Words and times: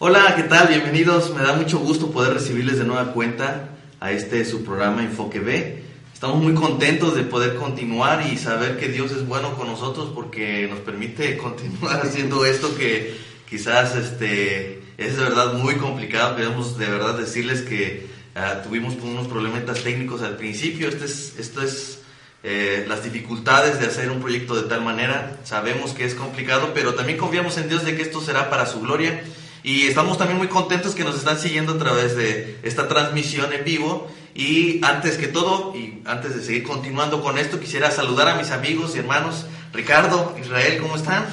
Hola, 0.00 0.34
¿qué 0.34 0.42
tal? 0.42 0.66
Bienvenidos. 0.66 1.32
Me 1.36 1.42
da 1.42 1.52
mucho 1.52 1.78
gusto 1.78 2.10
poder 2.10 2.34
recibirles 2.34 2.78
de 2.78 2.84
nueva 2.84 3.12
cuenta 3.12 3.68
a 4.00 4.10
este 4.10 4.44
su 4.44 4.64
programa 4.64 5.04
Enfoque 5.04 5.38
B. 5.38 5.84
Estamos 6.12 6.42
muy 6.42 6.52
contentos 6.52 7.14
de 7.14 7.22
poder 7.22 7.54
continuar 7.54 8.26
y 8.26 8.36
saber 8.36 8.76
que 8.76 8.88
Dios 8.88 9.12
es 9.12 9.24
bueno 9.24 9.54
con 9.54 9.68
nosotros 9.68 10.10
porque 10.12 10.66
nos 10.68 10.80
permite 10.80 11.36
continuar 11.38 12.04
haciendo 12.04 12.44
esto 12.44 12.74
que 12.76 13.16
quizás 13.48 13.94
este, 13.94 14.82
es 14.98 15.16
de 15.16 15.22
verdad 15.22 15.54
muy 15.54 15.76
complicado. 15.76 16.34
Queremos 16.34 16.76
de 16.76 16.86
verdad 16.86 17.16
decirles 17.16 17.62
que 17.62 18.08
uh, 18.34 18.66
tuvimos 18.66 18.96
unos 19.00 19.28
problemas 19.28 19.64
técnicos 19.80 20.22
al 20.22 20.36
principio. 20.36 20.88
Este 20.88 21.04
es, 21.04 21.38
esto 21.38 21.62
es 21.62 22.00
eh, 22.42 22.84
las 22.88 23.04
dificultades 23.04 23.78
de 23.78 23.86
hacer 23.86 24.10
un 24.10 24.20
proyecto 24.20 24.56
de 24.56 24.68
tal 24.68 24.82
manera. 24.82 25.38
Sabemos 25.44 25.92
que 25.92 26.04
es 26.04 26.16
complicado, 26.16 26.72
pero 26.74 26.94
también 26.94 27.16
confiamos 27.16 27.56
en 27.58 27.68
Dios 27.68 27.84
de 27.84 27.94
que 27.94 28.02
esto 28.02 28.20
será 28.20 28.50
para 28.50 28.66
su 28.66 28.80
gloria. 28.80 29.22
Y 29.64 29.86
estamos 29.86 30.18
también 30.18 30.36
muy 30.36 30.48
contentos 30.48 30.94
que 30.94 31.04
nos 31.04 31.16
están 31.16 31.38
siguiendo 31.38 31.72
a 31.72 31.78
través 31.78 32.14
de 32.14 32.58
esta 32.62 32.86
transmisión 32.86 33.50
en 33.54 33.64
vivo. 33.64 34.06
Y 34.34 34.84
antes 34.84 35.16
que 35.16 35.26
todo, 35.26 35.74
y 35.74 36.02
antes 36.04 36.36
de 36.36 36.42
seguir 36.42 36.64
continuando 36.64 37.22
con 37.22 37.38
esto, 37.38 37.58
quisiera 37.58 37.90
saludar 37.90 38.28
a 38.28 38.34
mis 38.34 38.50
amigos 38.50 38.94
y 38.94 38.98
hermanos. 38.98 39.46
Ricardo, 39.72 40.36
Israel, 40.38 40.82
¿cómo 40.82 40.96
están? 40.96 41.24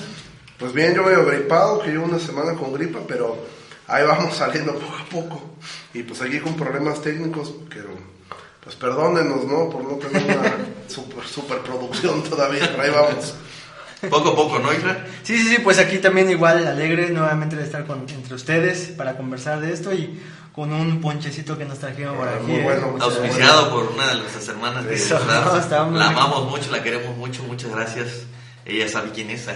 Pues 0.57 0.71
bien, 0.71 0.95
yo 0.95 1.03
medio 1.03 1.25
gripado, 1.25 1.81
que 1.81 1.89
llevo 1.89 2.05
una 2.05 2.19
semana 2.19 2.53
con 2.53 2.71
gripa, 2.71 2.99
pero 3.05 3.35
ahí 3.85 4.05
vamos 4.05 4.33
saliendo 4.37 4.75
poco 4.75 4.95
a 4.95 5.05
poco. 5.09 5.55
Y 5.93 6.03
pues 6.03 6.21
aquí 6.21 6.39
con 6.39 6.55
problemas 6.55 7.01
técnicos, 7.01 7.53
pero 7.69 7.89
pues 8.63 8.77
perdónenos, 8.77 9.43
¿no? 9.43 9.69
Por 9.69 9.83
no 9.83 9.97
tener 9.97 10.23
una 10.23 10.55
super, 10.87 11.27
super 11.27 11.59
producción 11.59 12.23
todavía, 12.23 12.65
pero 12.71 12.81
ahí 12.81 12.91
vamos. 12.91 13.35
Poco 14.09 14.29
a 14.29 14.35
poco, 14.35 14.59
¿no, 14.59 14.73
Isra? 14.73 15.05
Sí, 15.23 15.37
sí, 15.37 15.47
sí, 15.47 15.57
pues 15.63 15.77
aquí 15.77 15.99
también 15.99 16.29
igual 16.29 16.65
alegre 16.65 17.09
nuevamente 17.09 17.55
de 17.55 17.63
estar 17.63 17.85
con, 17.85 18.05
entre 18.09 18.33
ustedes 18.33 18.91
para 18.97 19.15
conversar 19.15 19.59
de 19.59 19.73
esto 19.73 19.93
y 19.93 20.19
con 20.53 20.73
un 20.73 20.99
ponchecito 20.99 21.57
que 21.57 21.65
nos 21.65 21.79
trajeron 21.79 22.15
por 22.17 22.27
aquí. 22.27 22.45
Muy 22.47 22.61
bueno. 22.61 22.87
Muchas 22.87 23.07
Auspiciado 23.07 23.69
por 23.69 23.91
una 23.91 24.07
de 24.07 24.15
nuestras 24.15 24.47
hermanas 24.47 24.85
Eso, 24.85 25.19
de 25.19 25.25
verdad, 25.25 25.87
muy 25.87 25.99
la 25.99 26.07
amamos 26.07 26.49
mucho, 26.49 26.71
la 26.71 26.83
queremos 26.83 27.15
mucho, 27.15 27.43
muchas 27.43 27.71
gracias. 27.71 28.07
Ella 28.65 28.87
sabe 28.89 29.11
quién 29.11 29.29
es. 29.29 29.47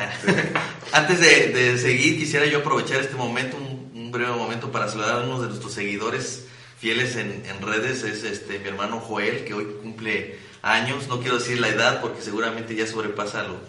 Antes 0.92 1.20
de, 1.20 1.50
de 1.50 1.78
seguir, 1.78 2.18
quisiera 2.18 2.46
yo 2.46 2.60
aprovechar 2.60 3.00
este 3.02 3.16
momento, 3.16 3.58
un, 3.58 3.92
un 3.94 4.12
breve 4.12 4.32
momento, 4.32 4.72
para 4.72 4.88
saludar 4.88 5.22
a 5.22 5.24
uno 5.26 5.42
de 5.42 5.48
nuestros 5.48 5.74
seguidores 5.74 6.46
fieles 6.78 7.16
en, 7.16 7.44
en 7.46 7.62
redes. 7.62 8.04
Es 8.04 8.24
este 8.24 8.60
mi 8.60 8.68
hermano 8.68 9.00
Joel, 9.00 9.44
que 9.44 9.54
hoy 9.54 9.68
cumple 9.82 10.40
años. 10.62 11.08
No 11.08 11.20
quiero 11.20 11.38
decir 11.38 11.60
la 11.60 11.68
edad 11.68 12.02
porque 12.02 12.22
seguramente 12.22 12.76
ya 12.76 12.88
sobrepasa 12.88 13.44
lo, 13.44 13.60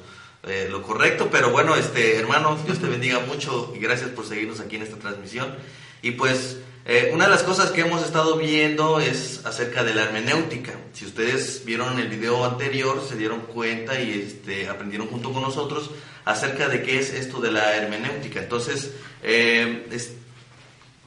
eh, 0.47 0.69
lo 0.71 0.81
correcto, 0.83 1.29
pero 1.31 1.51
bueno, 1.51 1.75
este 1.75 2.17
hermano, 2.17 2.57
Dios 2.65 2.79
te 2.79 2.87
bendiga 2.87 3.19
mucho 3.21 3.73
y 3.75 3.81
gracias 3.81 4.11
por 4.11 4.27
seguirnos 4.27 4.61
aquí 4.61 4.77
en 4.77 4.83
esta 4.83 4.97
transmisión. 4.97 5.55
Y 6.03 6.13
pues 6.13 6.59
eh, 6.85 7.11
una 7.13 7.25
de 7.25 7.31
las 7.31 7.43
cosas 7.43 7.73
que 7.73 7.81
hemos 7.81 8.05
estado 8.05 8.37
viendo 8.37 9.01
es 9.01 9.45
acerca 9.45 9.83
de 9.83 9.93
la 9.93 10.05
hermenéutica. 10.05 10.73
Si 10.93 11.05
ustedes 11.05 11.65
vieron 11.65 11.99
el 11.99 12.07
video 12.07 12.45
anterior, 12.45 13.05
se 13.09 13.17
dieron 13.17 13.41
cuenta 13.41 14.01
y 14.01 14.21
este, 14.21 14.69
aprendieron 14.69 15.09
junto 15.09 15.33
con 15.33 15.43
nosotros 15.43 15.91
acerca 16.25 16.69
de 16.69 16.83
qué 16.83 17.01
es 17.01 17.13
esto 17.13 17.41
de 17.41 17.51
la 17.51 17.75
hermenéutica. 17.75 18.39
Entonces, 18.39 18.93
eh, 19.25 19.89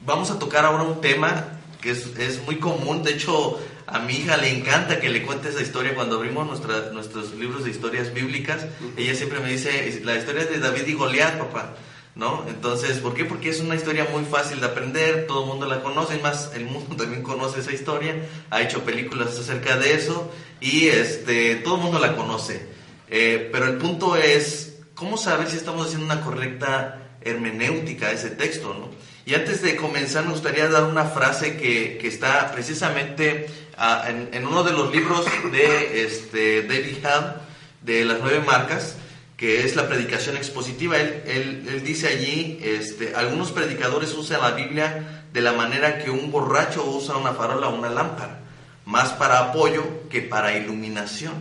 vamos 0.04 0.30
a 0.30 0.38
tocar 0.38 0.66
ahora 0.66 0.82
un 0.82 1.00
tema 1.00 1.60
que 1.80 1.92
es 1.92 2.42
muy 2.44 2.56
común. 2.56 3.02
De 3.02 3.12
hecho, 3.12 3.58
a 3.92 3.98
mi 4.00 4.14
hija 4.14 4.36
le 4.36 4.48
encanta 4.56 5.00
que 5.00 5.08
le 5.08 5.22
cuente 5.22 5.48
esa 5.48 5.62
historia 5.62 5.94
cuando 5.94 6.16
abrimos 6.16 6.46
nuestra- 6.46 6.90
nuestros 6.92 7.32
libros 7.34 7.64
de 7.64 7.70
historias 7.70 8.12
bíblicas. 8.14 8.66
Ella 8.96 9.14
siempre 9.14 9.40
me 9.40 9.50
dice, 9.50 10.00
la 10.04 10.16
historia 10.16 10.44
de 10.44 10.58
David 10.58 10.86
y 10.86 10.94
Goliat, 10.94 11.38
papá. 11.38 11.74
¿No? 12.16 12.44
Entonces, 12.48 12.98
¿por 12.98 13.14
qué? 13.14 13.24
Porque 13.24 13.50
es 13.50 13.60
una 13.60 13.76
historia 13.76 14.04
muy 14.12 14.24
fácil 14.24 14.58
de 14.60 14.66
aprender, 14.66 15.26
todo 15.28 15.42
el 15.42 15.48
mundo 15.48 15.66
la 15.66 15.80
conoce, 15.80 16.16
es 16.16 16.22
más, 16.22 16.50
el 16.54 16.64
mundo 16.64 16.96
también 16.98 17.22
conoce 17.22 17.60
esa 17.60 17.72
historia, 17.72 18.14
ha 18.50 18.60
hecho 18.60 18.82
películas 18.84 19.38
acerca 19.38 19.76
de 19.76 19.94
eso 19.94 20.30
y 20.60 20.88
este, 20.88 21.54
todo 21.56 21.76
el 21.76 21.82
mundo 21.82 22.00
la 22.00 22.16
conoce. 22.16 22.66
Eh, 23.08 23.48
pero 23.52 23.66
el 23.66 23.76
punto 23.78 24.16
es, 24.16 24.80
¿cómo 24.94 25.16
saber 25.16 25.48
si 25.48 25.56
estamos 25.56 25.86
haciendo 25.86 26.04
una 26.06 26.20
correcta 26.20 27.16
hermenéutica 27.22 28.08
a 28.08 28.12
ese 28.12 28.30
texto? 28.30 28.74
¿no? 28.74 28.90
Y 29.26 29.34
antes 29.34 29.62
de 29.62 29.76
comenzar, 29.76 30.24
me 30.24 30.32
gustaría 30.32 30.68
dar 30.68 30.84
una 30.84 31.04
frase 31.04 31.56
que, 31.56 31.98
que 31.98 32.08
está 32.08 32.50
precisamente 32.52 33.46
ah, 33.76 34.04
en, 34.08 34.28
en 34.32 34.46
uno 34.46 34.62
de 34.64 34.72
los 34.72 34.92
libros 34.92 35.24
de 35.52 36.04
este, 36.04 36.62
David 36.62 36.96
Hunt, 37.04 37.36
de 37.82 38.04
las 38.04 38.18
nueve 38.20 38.40
marcas, 38.40 38.96
que 39.36 39.64
es 39.64 39.76
la 39.76 39.88
predicación 39.88 40.36
expositiva. 40.36 40.96
Él, 40.98 41.22
él- 41.26 41.66
él 41.68 41.82
dice 41.84 42.08
allí, 42.08 42.58
este, 42.62 43.14
algunos 43.14 43.52
predicadores 43.52 44.12
usan 44.14 44.40
la 44.40 44.50
Biblia 44.52 45.24
de 45.32 45.40
la 45.40 45.52
manera 45.52 45.98
que 45.98 46.10
un 46.10 46.30
borracho 46.32 46.84
usa 46.84 47.16
una 47.16 47.32
farola 47.32 47.68
o 47.68 47.74
una 47.74 47.88
lámpara, 47.90 48.40
más 48.84 49.10
para 49.12 49.38
apoyo 49.38 50.08
que 50.10 50.22
para 50.22 50.56
iluminación. 50.56 51.34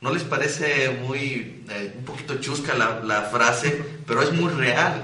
¿No 0.00 0.12
les 0.12 0.24
parece 0.24 0.90
muy, 0.90 1.64
eh, 1.70 1.94
un 1.96 2.04
poquito 2.04 2.34
chusca 2.40 2.74
la, 2.74 3.00
la 3.04 3.22
frase? 3.22 3.82
Pero 4.06 4.22
es 4.22 4.32
muy 4.32 4.52
real. 4.52 5.02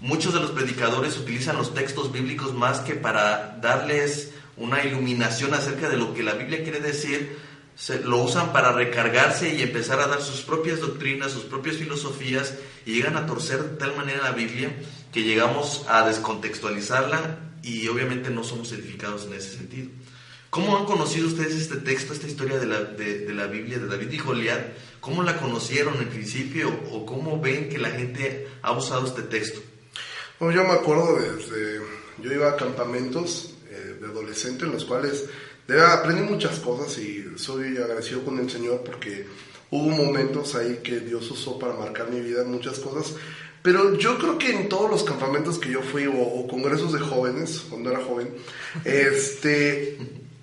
Muchos 0.00 0.34
de 0.34 0.40
los 0.40 0.50
predicadores 0.50 1.16
utilizan 1.16 1.56
los 1.56 1.74
textos 1.74 2.12
bíblicos 2.12 2.54
más 2.54 2.80
que 2.80 2.94
para 2.94 3.58
darles 3.62 4.32
una 4.56 4.84
iluminación 4.84 5.54
acerca 5.54 5.88
de 5.88 5.96
lo 5.96 6.12
que 6.14 6.22
la 6.22 6.34
Biblia 6.34 6.62
quiere 6.62 6.80
decir, 6.80 7.38
se- 7.76 8.00
lo 8.00 8.18
usan 8.22 8.52
para 8.52 8.72
recargarse 8.72 9.54
y 9.54 9.62
empezar 9.62 10.00
a 10.00 10.06
dar 10.06 10.20
sus 10.22 10.40
propias 10.42 10.80
doctrinas, 10.80 11.32
sus 11.32 11.44
propias 11.44 11.76
filosofías, 11.76 12.54
y 12.84 12.92
llegan 12.94 13.16
a 13.16 13.26
torcer 13.26 13.62
de 13.62 13.76
tal 13.76 13.96
manera 13.96 14.22
la 14.22 14.32
Biblia 14.32 14.74
que 15.12 15.22
llegamos 15.22 15.84
a 15.88 16.06
descontextualizarla 16.06 17.38
y 17.62 17.88
obviamente 17.88 18.30
no 18.30 18.44
somos 18.44 18.72
edificados 18.72 19.24
en 19.24 19.34
ese 19.34 19.56
sentido. 19.56 19.90
¿Cómo 20.50 20.76
han 20.78 20.84
conocido 20.86 21.26
ustedes 21.26 21.54
este 21.54 21.76
texto, 21.76 22.12
esta 22.12 22.26
historia 22.26 22.58
de 22.58 22.66
la, 22.66 22.80
de, 22.82 23.20
de 23.20 23.34
la 23.34 23.46
Biblia 23.46 23.78
de 23.78 23.86
David 23.88 24.10
y 24.12 24.18
Goliat? 24.18 24.60
¿Cómo 25.00 25.22
la 25.22 25.36
conocieron 25.38 25.96
en 26.00 26.08
principio 26.08 26.68
o 26.92 27.04
cómo 27.04 27.40
ven 27.40 27.68
que 27.68 27.78
la 27.78 27.90
gente 27.90 28.48
ha 28.62 28.72
usado 28.72 29.06
este 29.06 29.22
texto? 29.22 29.60
Bueno, 30.38 30.54
yo 30.54 30.64
me 30.64 30.74
acuerdo 30.74 31.16
desde, 31.16 31.80
yo 32.18 32.32
iba 32.32 32.50
a 32.50 32.56
campamentos 32.56 33.54
eh, 33.70 33.96
de 33.98 34.06
adolescente 34.06 34.66
en 34.66 34.72
los 34.72 34.84
cuales 34.84 35.24
de 35.66 35.80
aprendí 35.82 36.22
muchas 36.22 36.58
cosas 36.58 36.98
y 36.98 37.24
soy 37.36 37.78
agradecido 37.78 38.22
con 38.22 38.38
el 38.38 38.50
Señor 38.50 38.82
porque 38.84 39.26
hubo 39.70 39.88
momentos 39.88 40.54
ahí 40.54 40.80
que 40.82 41.00
Dios 41.00 41.30
usó 41.30 41.58
para 41.58 41.72
marcar 41.72 42.10
mi 42.10 42.20
vida 42.20 42.42
en 42.42 42.50
muchas 42.50 42.78
cosas. 42.80 43.14
Pero 43.62 43.94
yo 43.96 44.18
creo 44.18 44.36
que 44.36 44.54
en 44.54 44.68
todos 44.68 44.90
los 44.90 45.04
campamentos 45.04 45.58
que 45.58 45.70
yo 45.70 45.80
fui 45.80 46.06
o, 46.06 46.20
o 46.20 46.46
congresos 46.46 46.92
de 46.92 47.00
jóvenes, 47.00 47.64
cuando 47.70 47.90
era 47.90 48.04
joven, 48.04 48.28
este, 48.84 49.98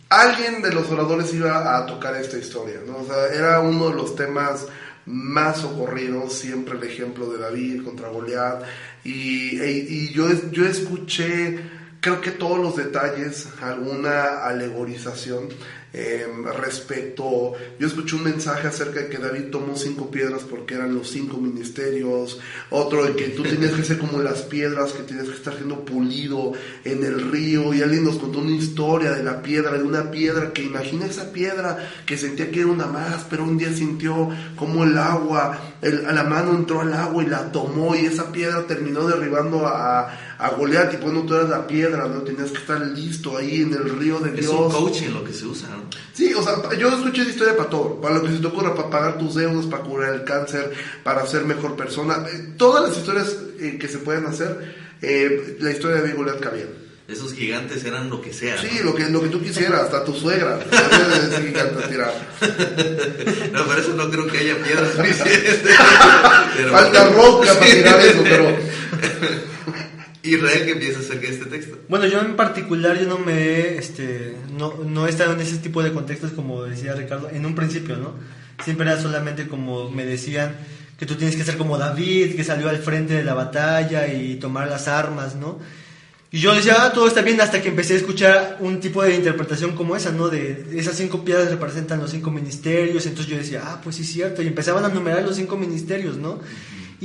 alguien 0.10 0.64
de 0.64 0.74
los 0.74 0.90
oradores 0.90 1.32
iba 1.36 1.78
a 1.78 1.86
tocar 1.86 2.16
esta 2.16 2.38
historia, 2.38 2.82
¿no? 2.86 2.98
O 2.98 3.06
sea, 3.06 3.28
era 3.28 3.60
uno 3.60 3.90
de 3.90 3.96
los 3.96 4.16
temas 4.16 4.66
más 5.06 5.62
socorridos, 5.62 6.34
siempre 6.34 6.78
el 6.78 6.84
ejemplo 6.84 7.30
de 7.30 7.38
David 7.38 7.84
contra 7.84 8.10
Goliat, 8.10 8.64
y, 9.04 9.60
e- 9.60 9.86
y 9.90 10.10
yo, 10.14 10.28
yo 10.52 10.66
escuché, 10.66 11.60
creo 12.00 12.22
que 12.22 12.32
todos 12.32 12.60
los 12.60 12.76
detalles, 12.76 13.48
alguna 13.62 14.46
alegorización 14.46 15.50
eh, 15.94 16.26
respecto, 16.60 17.54
yo 17.80 17.88
escuché 17.88 18.16
un 18.16 18.24
mensaje 18.24 18.68
acerca 18.68 19.02
de 19.02 19.10
que 19.10 19.18
David 19.20 19.52
tomó 19.52 19.76
cinco 19.76 20.10
piedras 20.10 20.42
porque 20.42 20.74
eran 20.74 20.96
los 20.96 21.10
cinco 21.10 21.38
ministerios, 21.38 22.40
otro 22.72 23.06
de 23.06 23.16
que 23.16 23.30
tú 23.30 23.44
tenías 23.44 23.74
que 23.74 23.84
ser 23.84 24.00
como 24.00 24.20
las 24.22 24.42
piedras, 24.42 24.92
que 24.94 25.04
tenías 25.04 25.28
que 25.28 25.36
estar 25.36 25.54
siendo 25.56 25.86
pulido 25.86 26.54
en 26.84 27.04
el 27.04 27.32
río, 27.32 27.74
y 27.74 27.82
alguien 27.82 28.04
nos 28.06 28.18
contó 28.18 28.40
una 28.40 28.56
historia 28.56 29.12
de 29.12 29.24
la 29.24 29.42
piedra, 29.44 29.78
de 29.78 29.84
una 29.84 30.10
piedra 30.12 30.52
que 30.52 30.64
imagina 30.64 31.06
esa 31.06 31.32
piedra 31.32 31.78
que 32.06 32.18
sentía 32.18 32.50
que 32.52 32.62
era 32.62 32.70
una 32.70 32.88
más, 32.88 33.26
pero 33.30 33.44
un 33.44 33.58
día 33.58 33.72
sintió 33.74 34.30
como 34.56 34.84
el 34.84 34.98
agua, 34.98 35.76
el- 35.82 36.06
a 36.08 36.12
la 36.12 36.24
mano 36.24 36.56
entró 36.56 36.82
al 36.82 36.94
agua 36.94 37.24
y 37.24 37.28
la 37.28 37.52
tomó, 37.52 37.96
y 37.96 38.06
esa 38.06 38.32
piedra 38.32 38.66
terminó 38.66 39.08
derribando 39.08 39.68
a, 39.68 40.12
a 40.44 40.50
Goliat, 40.50 40.94
y 40.94 40.98
bueno, 40.98 41.22
tú 41.24 41.36
eras 41.36 41.50
la 41.50 41.66
piedra, 41.66 42.06
¿no? 42.06 42.22
Tenías 42.22 42.52
que 42.52 42.58
estar 42.58 42.82
listo 42.82 43.38
ahí 43.38 43.62
en 43.62 43.74
el 43.74 43.98
río 43.98 44.20
de 44.20 44.32
Es 44.32 44.42
Dios. 44.42 44.54
un 44.54 44.70
coaching 44.70 45.12
lo 45.12 45.24
que 45.24 45.32
se 45.32 45.46
usa, 45.46 45.70
¿no? 45.70 45.86
Sí, 46.12 46.34
o 46.34 46.44
sea, 46.44 46.56
yo 46.78 46.90
escuché 46.90 47.22
esa 47.22 47.32
historia 47.32 47.56
para 47.56 47.70
todo, 47.70 48.02
para 48.02 48.16
lo 48.16 48.24
que 48.24 48.32
se 48.34 48.40
te 48.40 48.48
ocurra, 48.48 48.76
para 48.76 48.90
pagar 48.90 49.18
tus 49.18 49.36
deudas, 49.36 49.66
para 49.68 49.84
curar 49.84 50.14
el 50.14 50.26
cáncer, 50.26 50.74
para 51.02 51.26
ser 51.26 51.46
mejor 51.46 51.78
persona, 51.78 52.26
eh, 52.30 52.56
todas 52.58 52.90
las 52.90 52.98
historias 52.98 53.38
eh, 53.58 53.78
que 53.80 53.88
se 53.88 54.00
pueden 54.00 54.26
hacer, 54.26 54.76
eh, 55.02 55.56
la 55.62 55.72
historia 55.72 56.02
de 56.02 56.12
Goliat 56.12 56.42
cabía. 56.42 56.66
Esos 57.08 57.34
gigantes 57.34 57.86
eran 57.86 58.10
lo 58.10 58.20
que 58.20 58.34
sea. 58.34 58.58
Sí, 58.58 58.68
¿no? 58.80 58.92
lo 58.92 58.96
que, 58.96 59.10
lo 59.10 59.22
que 59.22 59.30
tú 59.30 59.42
quisieras, 59.42 59.84
hasta 59.84 60.04
tu 60.04 60.14
suegra. 60.14 60.60
No, 63.54 63.66
por 63.66 63.80
eso 63.80 63.94
no 63.94 64.10
creo 64.10 64.28
que 64.28 64.40
haya 64.40 64.58
piedras 64.58 64.90
Falta 66.72 67.10
roca 67.10 67.54
para 67.54 67.66
tirar 67.66 68.02
eso, 68.02 68.24
pero 68.24 68.58
Israel, 70.24 70.66
¿qué 70.66 70.76
piensas 70.78 71.06
acerca 71.06 71.28
de 71.28 71.34
este 71.34 71.46
texto? 71.46 71.78
Bueno, 71.90 72.06
yo 72.08 72.22
en 72.22 72.36
particular 72.36 72.98
yo 72.98 73.06
no 73.08 73.20
me 73.20 73.78
este, 73.78 74.36
no, 74.58 74.74
no 74.86 75.06
he 75.06 75.10
estado 75.10 75.34
en 75.34 75.42
ese 75.42 75.58
tipo 75.58 75.84
de 75.84 75.92
contextos 75.92 76.32
como 76.32 76.64
decía 76.64 76.94
Ricardo 76.94 77.30
en 77.30 77.46
un 77.46 77.56
principio, 77.56 77.98
¿no? 77.98 78.14
Siempre 78.64 78.90
era 78.90 79.02
solamente 79.02 79.48
como 79.48 79.90
me 79.90 80.06
decían 80.06 80.56
que 80.98 81.06
tú 81.06 81.16
tienes 81.16 81.36
que 81.36 81.44
ser 81.44 81.58
como 81.58 81.78
David, 81.78 82.36
que 82.36 82.44
salió 82.44 82.70
al 82.70 82.78
frente 82.78 83.14
de 83.16 83.24
la 83.24 83.34
batalla 83.34 84.08
y 84.08 84.36
tomar 84.36 84.70
las 84.70 84.88
armas, 84.88 85.36
¿no? 85.36 85.60
Y 86.32 86.40
yo 86.40 86.56
decía, 86.56 86.78
ah, 86.80 86.94
todo 86.94 87.08
está 87.08 87.22
bien, 87.22 87.40
hasta 87.42 87.62
que 87.62 87.68
empecé 87.70 87.94
a 87.94 87.98
escuchar 87.98 88.58
un 88.60 88.80
tipo 88.80 89.04
de 89.04 89.14
interpretación 89.14 89.76
como 89.76 89.96
esa, 89.96 90.12
¿no? 90.12 90.30
De 90.30 90.66
esas 90.74 90.96
cinco 90.96 91.24
piedras 91.24 91.52
representan 91.52 92.00
los 92.00 92.10
cinco 92.10 92.32
ministerios, 92.32 93.06
entonces 93.06 93.32
yo 93.32 93.38
decía, 93.38 93.62
ah, 93.64 93.82
pues 93.84 93.98
sí 93.98 94.02
es 94.02 94.12
cierto, 94.12 94.42
y 94.42 94.48
empezaban 94.48 94.84
a 94.84 94.90
numerar 94.90 95.22
los 95.22 95.36
cinco 95.36 95.58
ministerios, 95.58 96.18
¿no? 96.18 96.40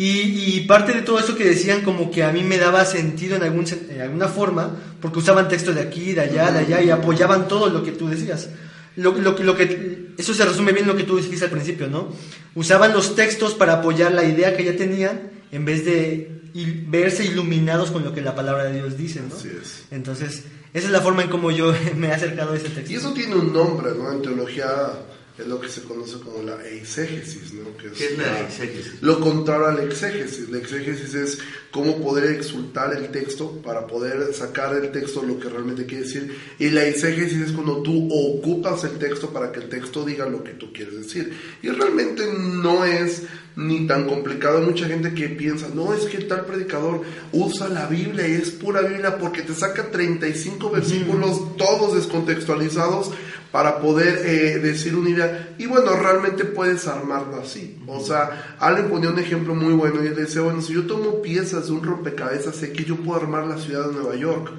Y, 0.01 0.61
parte 0.69 0.93
de 0.93 1.03
todo 1.03 1.19
eso 1.19 1.35
que 1.35 1.45
decían 1.45 1.83
como 1.83 2.13
que 2.13 2.23
a 2.23 2.31
mí 2.31 2.45
me 2.45 2.57
daba 2.57 2.85
sentido 2.85 3.35
en, 3.35 3.43
algún, 3.43 3.65
en 3.91 4.01
alguna 4.01 4.29
forma, 4.29 4.77
porque 5.01 5.19
usaban 5.19 5.49
texto 5.49 5.73
de 5.73 5.81
aquí, 5.81 6.13
de 6.13 6.21
allá, 6.21 6.53
de 6.53 6.61
allá, 6.61 6.81
y 6.81 6.91
apoyaban 6.91 7.49
todo 7.49 7.69
lo 7.69 7.83
que 7.83 7.91
tú 7.91 8.09
decías. 8.09 8.49
Lo, 8.95 9.11
lo, 9.19 9.37
lo, 9.37 9.57
que, 9.57 10.11
eso 10.17 10.35
se 10.35 10.45
resume 10.45 10.71
bien 10.71 10.87
lo 10.87 10.97
que 10.97 11.03
tú 11.03 11.17
dijiste 11.17 11.47
al 11.47 11.51
principio, 11.51 11.89
¿no? 11.89 12.13
Usaban 12.55 12.93
los 12.93 13.17
textos 13.17 13.55
para 13.55 13.75
apoyar 13.75 14.13
la 14.13 14.23
idea 14.23 14.57
que 14.57 14.63
ya 14.63 14.77
tenían 14.77 15.33
en 15.51 15.65
vez 15.65 15.85
de 15.85 16.43
verse 16.87 17.25
iluminados 17.25 17.91
con 17.91 18.05
lo 18.05 18.15
que 18.15 18.21
la 18.21 18.37
palabra 18.37 18.65
de 18.65 18.75
Dios 18.75 18.97
dice, 18.97 19.21
¿no? 19.29 19.35
Así 19.35 19.49
es. 19.49 19.83
Entonces, 19.91 20.45
esa 20.75 20.87
es 20.87 20.93
la 20.93 21.01
forma 21.01 21.25
en 21.25 21.29
cómo 21.29 21.51
yo 21.51 21.75
me 21.97 22.07
he 22.07 22.13
acercado 22.13 22.53
a 22.53 22.57
ese 22.57 22.69
texto. 22.69 22.93
Y 22.93 22.95
eso 22.95 23.13
tiene 23.13 23.35
un 23.35 23.53
nombre, 23.53 23.91
¿no? 23.99 24.13
En 24.13 24.23
teología 24.23 24.93
es 25.39 25.47
lo 25.47 25.61
que 25.61 25.69
se 25.69 25.83
conoce 25.83 26.19
como 26.19 26.43
la 26.43 26.67
exégesis, 26.67 27.53
¿no? 27.53 27.77
Que 27.77 27.89
es 27.89 27.93
¿Qué 27.93 28.07
es 28.07 28.19
la, 28.19 28.41
exégesis? 28.41 29.01
Lo 29.01 29.21
contrario 29.21 29.67
a 29.67 29.73
la 29.73 29.85
exégesis. 29.85 30.49
La 30.49 30.59
exégesis 30.59 31.15
es 31.15 31.39
cómo 31.71 31.99
poder 31.99 32.33
exultar 32.33 32.97
el 32.97 33.11
texto 33.11 33.53
para 33.63 33.87
poder 33.87 34.35
sacar 34.35 34.75
del 34.75 34.91
texto 34.91 35.23
lo 35.23 35.39
que 35.39 35.49
realmente 35.49 35.87
quiere 35.87 36.05
decir. 36.05 36.37
Y 36.59 36.71
la 36.71 36.85
exégesis 36.87 37.41
es 37.41 37.53
cuando 37.53 37.83
tú 37.83 38.09
ocupas 38.13 38.83
el 38.85 38.99
texto 38.99 39.33
para 39.33 39.53
que 39.53 39.61
el 39.61 39.69
texto 39.69 40.05
diga 40.05 40.27
lo 40.27 40.43
que 40.43 40.55
tú 40.55 40.73
quieres 40.73 40.97
decir. 40.97 41.33
Y 41.63 41.69
realmente 41.69 42.25
no 42.35 42.85
es 42.85 43.23
ni 43.55 43.87
tan 43.87 44.09
complicado. 44.09 44.59
Hay 44.59 44.67
mucha 44.67 44.87
gente 44.87 45.15
que 45.15 45.29
piensa, 45.29 45.69
no, 45.73 45.95
es 45.95 46.05
que 46.07 46.19
tal 46.19 46.47
predicador 46.47 47.03
usa 47.33 47.69
la 47.69 47.87
Biblia 47.87 48.27
y 48.27 48.33
es 48.33 48.51
pura 48.51 48.83
Biblia 48.83 49.19
porque 49.19 49.43
te 49.43 49.55
saca 49.55 49.91
35 49.91 50.71
versículos 50.71 51.57
todos 51.57 51.95
descontextualizados 51.95 53.13
para 53.51 53.81
poder 53.81 54.27
eh, 54.27 54.59
decir 54.59 54.95
una 54.95 55.11
idea. 55.11 55.55
Y 55.59 55.67
bueno, 55.67 55.97
realmente 55.97 56.45
puedes 56.45 56.87
armarlo 56.87 57.41
así. 57.41 57.83
O 57.87 58.01
sea, 58.01 58.57
alguien 58.59 58.89
ponía 58.89 59.11
un 59.11 59.19
ejemplo 59.19 59.55
muy 59.55 59.75
bueno 59.75 60.03
y 60.03 60.09
él 60.09 60.17
decía, 60.17 60.43
bueno, 60.43 60.61
si 60.61 60.75
yo 60.75 60.87
tomo 60.87 61.23
piezas 61.23 61.67
de 61.67 61.73
un 61.73 61.83
rompecabezas, 61.83 62.57
sé 62.57 62.73
que 62.73 62.85
yo 62.85 62.97
puedo 62.97 63.21
armar 63.21 63.47
la 63.47 63.59
ciudad 63.59 63.89
de 63.89 63.95
Nueva 63.95 64.17
York. 64.17 64.53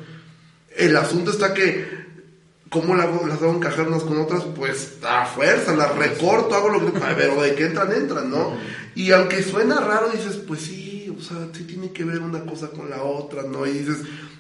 El 0.76 0.96
asunto 0.96 1.32
está 1.32 1.54
que 1.54 2.00
¿Cómo 2.70 2.96
las 2.96 3.08
hago 3.08 3.56
encajar 3.56 3.88
unas 3.88 4.04
con 4.04 4.22
otras? 4.22 4.44
Pues 4.56 4.98
a 5.04 5.26
fuerza, 5.26 5.76
las 5.76 5.96
recorto, 5.96 6.54
hago 6.54 6.70
lo 6.70 6.86
que... 6.86 7.00
Pero 7.00 7.42
de 7.42 7.56
que 7.56 7.66
entran, 7.66 7.92
entran, 7.92 8.30
¿no? 8.30 8.56
Y 8.94 9.12
aunque 9.12 9.42
suena 9.42 9.80
raro, 9.80 10.10
dices, 10.10 10.36
pues 10.48 10.62
sí, 10.62 11.16
o 11.18 11.20
sea, 11.20 11.48
sí 11.52 11.64
tiene 11.64 11.92
que 11.92 12.04
ver 12.04 12.20
una 12.20 12.46
cosa 12.46 12.70
con 12.70 12.90
la 12.90 13.02
otra, 13.02 13.42
¿no? 13.44 13.66
Y 13.66 13.72
dices, 13.72 13.98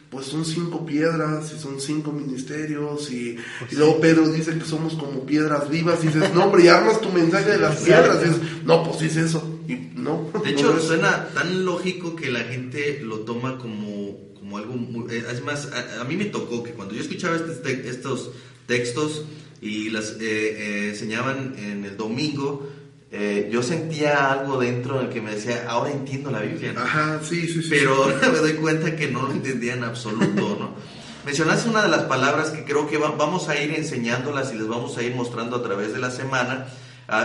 pues 0.09 0.25
son 0.25 0.43
cinco 0.43 0.85
piedras 0.85 1.53
y 1.55 1.59
son 1.59 1.79
cinco 1.79 2.11
ministerios 2.11 3.11
y, 3.11 3.37
pues 3.59 3.73
luego 3.73 3.99
Pedro 3.99 4.27
dice 4.29 4.57
que 4.57 4.65
somos 4.65 4.95
como 4.95 5.25
piedras 5.25 5.69
vivas 5.69 6.03
y 6.03 6.07
dices, 6.07 6.33
no, 6.33 6.45
hombre, 6.45 6.63
y 6.63 6.67
armas 6.67 6.99
tu 6.99 7.09
mensaje 7.09 7.51
de 7.51 7.59
las 7.59 7.81
piedras 7.81 8.17
y 8.23 8.29
dices, 8.29 8.41
no, 8.65 8.83
pues 8.83 9.03
es 9.03 9.17
eso. 9.17 9.59
Y 9.67 9.75
no. 9.95 10.31
De 10.43 10.49
hecho, 10.49 10.79
suena 10.79 11.27
tan 11.35 11.63
lógico 11.63 12.15
que 12.15 12.31
la 12.31 12.39
gente 12.39 13.01
lo 13.03 13.19
toma 13.19 13.59
como, 13.59 14.33
como 14.33 14.57
algo 14.57 14.73
muy... 14.73 15.13
Eh, 15.13 15.23
es 15.31 15.43
más, 15.43 15.69
a, 15.99 16.03
mí 16.05 16.15
me 16.17 16.25
tocó 16.25 16.63
que 16.63 16.71
cuando 16.71 16.95
yo 16.95 17.01
escuchaba 17.01 17.35
este, 17.35 17.87
estos 17.87 18.31
textos 18.65 19.25
y 19.61 19.91
las 19.91 20.13
eh, 20.13 20.17
eh, 20.21 20.89
enseñaban 20.89 21.55
en 21.59 21.85
el 21.85 21.97
domingo, 21.97 22.67
eh, 23.11 23.49
yo 23.51 23.63
sentía 23.63 24.31
algo 24.31 24.59
dentro 24.59 24.99
en 24.99 25.07
el 25.07 25.11
que 25.11 25.21
me 25.21 25.31
decía, 25.31 25.65
ahora 25.67 25.91
entiendo 25.91 26.29
la 26.29 26.41
Biblia. 26.41 26.75
Ajá, 26.77 27.19
sí, 27.23 27.47
sí, 27.47 27.63
sí. 27.63 27.69
Pero 27.69 28.05
me 28.31 28.37
doy 28.37 28.53
cuenta 28.53 28.95
que 28.95 29.07
no 29.07 29.23
lo 29.23 29.31
entendía 29.31 29.73
en 29.73 29.83
absoluto, 29.83 30.57
¿no? 30.59 30.73
Mencionaste 31.25 31.69
una 31.69 31.81
de 31.81 31.89
las 31.89 32.03
palabras 32.03 32.51
que 32.51 32.63
creo 32.63 32.87
que 32.87 32.97
vamos 32.97 33.49
a 33.49 33.59
ir 33.59 33.73
enseñándolas 33.75 34.53
y 34.53 34.57
les 34.57 34.67
vamos 34.67 34.97
a 34.97 35.03
ir 35.03 35.15
mostrando 35.15 35.57
a 35.57 35.63
través 35.63 35.93
de 35.93 35.99
la 35.99 36.11
semana. 36.11 36.67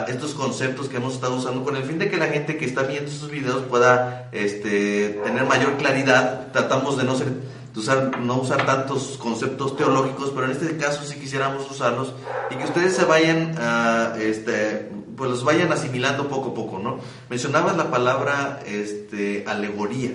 estos 0.09 0.35
conceptos 0.35 0.89
que 0.89 0.97
hemos 0.97 1.15
estado 1.15 1.37
usando 1.37 1.63
con 1.63 1.77
el 1.77 1.85
fin 1.85 1.99
de 1.99 2.11
que 2.11 2.17
la 2.17 2.27
gente 2.27 2.57
que 2.57 2.65
está 2.65 2.83
viendo 2.83 3.11
estos 3.11 3.31
videos 3.31 3.63
pueda 3.63 4.29
este, 4.33 5.21
tener 5.25 5.45
mayor 5.45 5.77
claridad. 5.77 6.51
Tratamos 6.53 6.97
de 6.97 7.05
no 7.05 7.17
ser 7.17 7.29
usar, 7.77 8.19
no 8.21 8.41
usar 8.41 8.67
tantos 8.67 9.17
conceptos 9.19 9.77
teológicos, 9.77 10.33
pero 10.35 10.47
en 10.47 10.53
este 10.53 10.77
caso 10.77 11.05
sí 11.05 11.19
quisiéramos 11.19 11.71
usarlos 11.71 12.15
y 12.51 12.57
que 12.57 12.65
ustedes 12.65 12.97
se 12.97 13.05
vayan 13.05 13.55
a 13.59 14.15
este, 14.19 14.91
pues 15.17 15.31
los 15.31 15.45
vayan 15.45 15.73
asimilando 15.73 16.29
poco 16.29 16.51
a 16.51 16.55
poco, 16.55 16.79
¿no? 16.79 16.99
Mencionabas 17.31 17.77
la 17.77 17.91
palabra 17.91 18.61
este, 18.67 19.45
alegoría. 19.47 20.11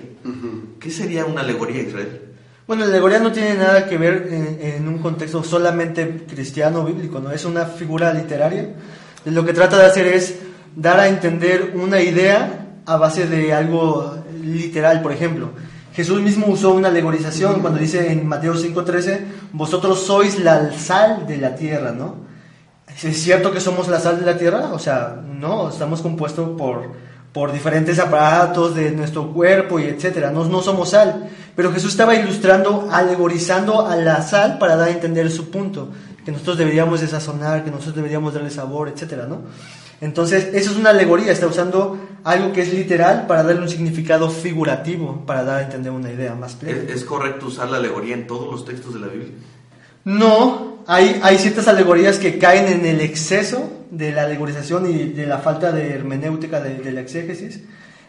¿Qué 0.78 0.90
sería 0.90 1.24
una 1.24 1.40
alegoría, 1.40 1.82
Israel? 1.82 2.20
Bueno, 2.66 2.84
la 2.84 2.90
alegoría 2.90 3.18
no 3.18 3.32
tiene 3.32 3.54
nada 3.54 3.88
que 3.88 3.98
ver 3.98 4.28
en, 4.30 4.86
un 4.86 4.98
contexto 4.98 5.42
solamente 5.42 6.24
cristiano 6.28 6.80
o 6.80 6.84
bíblico, 6.84 7.18
¿no? 7.18 7.32
Es 7.32 7.44
una 7.44 7.66
figura 7.66 8.12
literaria. 8.12 8.74
Lo 9.24 9.44
que 9.44 9.52
trata 9.52 9.76
de 9.78 9.86
hacer 9.86 10.06
es 10.06 10.36
dar 10.76 11.00
a 11.00 11.08
entender 11.08 11.72
una 11.74 12.00
idea 12.00 12.78
a 12.86 12.96
base 12.96 13.26
de 13.26 13.52
algo 13.52 14.16
literal, 14.42 15.02
por 15.02 15.12
ejemplo. 15.12 15.50
Jesús 15.94 16.22
mismo 16.22 16.46
usó 16.46 16.72
una 16.72 16.88
alegorización 16.88 17.60
cuando 17.60 17.80
dice 17.80 18.12
en 18.12 18.26
Mateo 18.26 18.54
5:13, 18.54 19.20
vosotros 19.52 20.00
sois 20.00 20.38
la 20.38 20.72
sal 20.72 21.26
de 21.26 21.38
la 21.38 21.56
tierra, 21.56 21.90
¿no? 21.92 22.29
¿Es 23.02 23.22
cierto 23.22 23.50
que 23.50 23.60
somos 23.60 23.88
la 23.88 23.98
sal 23.98 24.20
de 24.20 24.26
la 24.26 24.36
tierra? 24.36 24.70
O 24.72 24.78
sea, 24.78 25.22
no, 25.24 25.70
estamos 25.70 26.02
compuestos 26.02 26.50
por, 26.58 26.90
por 27.32 27.52
diferentes 27.52 27.98
aparatos 27.98 28.74
de 28.74 28.90
nuestro 28.90 29.32
cuerpo 29.32 29.78
y 29.78 29.84
etcétera. 29.84 30.30
No, 30.30 30.44
no 30.44 30.60
somos 30.60 30.90
sal. 30.90 31.30
Pero 31.56 31.72
Jesús 31.72 31.92
estaba 31.92 32.14
ilustrando, 32.14 32.88
alegorizando 32.90 33.86
a 33.86 33.96
la 33.96 34.22
sal 34.22 34.58
para 34.58 34.76
dar 34.76 34.88
a 34.88 34.92
entender 34.92 35.30
su 35.30 35.50
punto. 35.50 35.88
Que 36.24 36.32
nosotros 36.32 36.58
deberíamos 36.58 37.00
desazonar, 37.00 37.64
que 37.64 37.70
nosotros 37.70 37.96
deberíamos 37.96 38.34
darle 38.34 38.50
sabor, 38.50 38.88
etcétera, 38.88 39.26
¿no? 39.26 39.38
Entonces, 40.02 40.50
eso 40.54 40.70
es 40.70 40.76
una 40.76 40.90
alegoría. 40.90 41.32
Está 41.32 41.46
usando 41.46 41.98
algo 42.24 42.52
que 42.52 42.62
es 42.62 42.72
literal 42.72 43.26
para 43.26 43.42
darle 43.42 43.62
un 43.62 43.68
significado 43.68 44.30
figurativo, 44.30 45.24
para 45.26 45.44
dar 45.44 45.58
a 45.60 45.62
entender 45.62 45.92
una 45.92 46.10
idea 46.10 46.34
más 46.34 46.54
plena. 46.54 46.92
¿Es 46.92 47.04
correcto 47.04 47.46
usar 47.46 47.70
la 47.70 47.78
alegoría 47.78 48.14
en 48.14 48.26
todos 48.26 48.50
los 48.50 48.64
textos 48.64 48.94
de 48.94 49.00
la 49.00 49.06
Biblia? 49.08 49.32
No, 50.04 50.82
hay, 50.86 51.20
hay 51.22 51.38
ciertas 51.38 51.68
alegorías 51.68 52.18
que 52.18 52.38
caen 52.38 52.66
en 52.66 52.86
el 52.86 53.00
exceso 53.00 53.70
de 53.90 54.12
la 54.12 54.22
alegorización 54.22 54.90
y 54.90 55.10
de 55.10 55.26
la 55.26 55.38
falta 55.38 55.72
de 55.72 55.92
hermenéutica 55.94 56.60
de, 56.60 56.92
la 56.92 57.00
exégesis, 57.00 57.62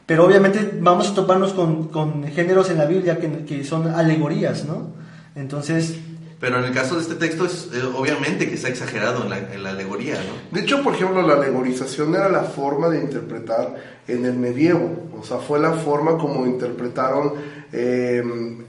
pero 0.06 0.26
obviamente 0.26 0.78
vamos 0.80 1.10
a 1.10 1.16
toparnos 1.16 1.54
con, 1.54 2.24
géneros 2.28 2.70
en 2.70 2.78
la 2.78 2.86
Biblia 2.86 3.20
que, 3.20 3.46
que, 3.46 3.64
son 3.64 3.88
alegorías, 3.88 4.66
¿no? 4.66 4.94
Entonces... 5.36 5.96
Pero 6.42 6.58
en 6.58 6.66
el 6.66 6.74
caso 6.74 6.96
de 6.96 7.02
este 7.02 7.16
texto 7.16 7.46
es 7.46 7.70
eh, 7.72 7.84
obviamente 7.96 8.50
que 8.50 8.56
está 8.56 8.68
exagerado 8.68 9.24
en 9.24 9.30
la, 9.30 9.38
en 9.38 9.64
la 9.64 9.70
alegoría, 9.70 10.16
¿no? 10.16 10.58
De 10.58 10.62
hecho, 10.62 10.82
por 10.84 10.96
ejemplo, 10.96 11.22
la 11.22 11.36
alegorización 11.36 12.16
era 12.16 12.28
la 12.30 12.44
forma 12.44 12.90
de 12.90 13.00
interpretar 13.00 13.76
en 14.08 14.26
el 14.26 14.34
medievo, 14.34 15.12
o 15.18 15.24
sea, 15.24 15.38
fue 15.38 15.60
la 15.60 15.74
forma 15.74 16.18
como 16.18 16.46
interpretaron 16.48 17.34
eh, 17.72 18.22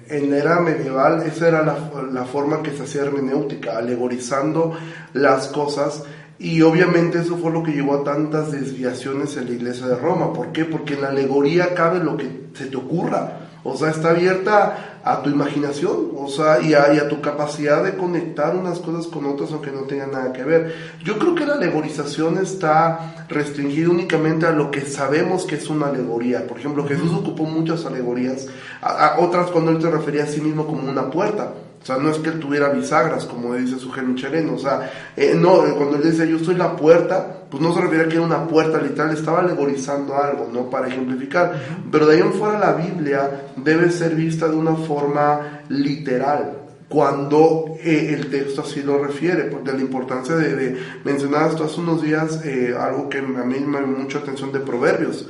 en 0.08 0.34
era 0.34 0.60
medieval 0.60 1.22
esa 1.22 1.48
era 1.48 1.62
la, 1.64 1.90
la, 2.12 2.24
forma 2.24 2.62
que 2.62 2.70
se 2.70 2.84
hacía 2.84 3.02
hermenéutica, 3.02 3.78
alegorizando 3.78 4.76
las 5.14 5.48
cosas 5.48 6.04
y 6.38 6.62
obviamente 6.62 7.20
eso 7.20 7.36
fue 7.38 7.52
lo 7.52 7.62
que 7.62 7.72
llevó 7.72 7.94
a 7.94 8.04
tantas 8.04 8.52
desviaciones 8.52 9.36
en 9.36 9.46
la 9.46 9.52
iglesia 9.52 9.86
de 9.86 9.94
Roma. 9.96 10.32
¿Por 10.32 10.52
qué? 10.52 10.64
Porque 10.64 10.94
en 10.94 11.02
la 11.02 11.08
alegoría 11.08 11.74
cabe 11.74 12.00
lo 12.00 12.16
que 12.16 12.48
se 12.54 12.66
te 12.66 12.76
ocurra. 12.76 13.41
O 13.64 13.76
sea, 13.76 13.90
está 13.90 14.10
abierta 14.10 14.98
a 15.04 15.22
tu 15.22 15.30
imaginación, 15.30 16.10
o 16.16 16.28
sea, 16.28 16.60
y 16.60 16.74
a, 16.74 16.94
y 16.94 16.98
a, 16.98 17.08
tu 17.08 17.20
capacidad 17.20 17.82
de 17.82 17.96
conectar 17.96 18.56
unas 18.56 18.78
cosas 18.78 19.06
con 19.06 19.24
otras 19.26 19.52
aunque 19.52 19.70
no 19.70 19.82
tengan 19.82 20.12
nada 20.12 20.32
que 20.32 20.44
ver. 20.44 20.74
Yo 21.04 21.18
creo 21.18 21.34
que 21.34 21.46
la 21.46 21.54
alegorización 21.54 22.38
está 22.38 23.26
restringida 23.28 23.90
únicamente 23.90 24.46
a 24.46 24.52
lo 24.52 24.70
que 24.70 24.82
sabemos 24.82 25.44
que 25.44 25.56
es 25.56 25.68
una 25.68 25.88
alegoría. 25.88 26.46
Por 26.46 26.58
ejemplo, 26.58 26.86
Jesús 26.86 27.12
ocupó 27.12 27.44
muchas 27.44 27.84
alegorías, 27.84 28.46
a, 28.80 29.16
otras 29.18 29.50
cuando 29.50 29.70
él 29.72 29.80
se 29.80 29.90
refería 29.90 30.24
a 30.24 30.26
sí 30.26 30.40
mismo 30.40 30.66
como 30.66 30.88
una 30.88 31.10
puerta. 31.10 31.52
O 31.82 31.84
sea, 31.84 31.96
no 31.96 32.10
es 32.10 32.18
que 32.18 32.30
él 32.30 32.38
tuviera 32.38 32.68
bisagras, 32.68 33.24
como 33.24 33.54
dice 33.54 33.76
su 33.78 33.90
chileno. 34.14 34.54
O 34.54 34.58
sea, 34.58 34.90
eh, 35.16 35.34
no, 35.36 35.62
cuando 35.76 35.96
él 35.96 36.10
dice 36.10 36.28
yo 36.28 36.38
soy 36.38 36.54
la 36.54 36.76
puerta, 36.76 37.42
pues 37.50 37.60
no 37.60 37.74
se 37.74 37.80
refiere 37.80 38.04
a 38.04 38.08
que 38.08 38.14
era 38.14 38.24
una 38.24 38.46
puerta 38.46 38.80
literal, 38.80 39.12
estaba 39.12 39.40
alegorizando 39.40 40.16
algo, 40.16 40.48
¿no? 40.52 40.70
Para 40.70 40.86
ejemplificar. 40.86 41.60
Pero 41.90 42.06
de 42.06 42.14
ahí 42.14 42.20
en 42.20 42.32
fuera 42.34 42.58
la 42.58 42.74
Biblia 42.74 43.48
debe 43.56 43.90
ser 43.90 44.14
vista 44.14 44.46
de 44.46 44.56
una 44.56 44.76
forma 44.76 45.62
literal 45.68 46.58
cuando 46.88 47.74
eh, 47.82 48.14
el 48.14 48.30
texto 48.30 48.60
así 48.60 48.82
lo 48.82 49.02
refiere, 49.02 49.44
porque 49.44 49.72
la 49.72 49.80
importancia 49.80 50.36
de, 50.36 50.54
de 50.54 50.78
mencionar 51.04 51.50
esto 51.50 51.64
hace 51.64 51.80
unos 51.80 52.02
días, 52.02 52.44
eh, 52.44 52.76
algo 52.78 53.08
que 53.08 53.18
a 53.18 53.22
mí 53.22 53.60
me 53.60 53.78
dio 53.78 53.86
mucha 53.86 54.18
atención 54.18 54.52
de 54.52 54.60
Proverbios. 54.60 55.26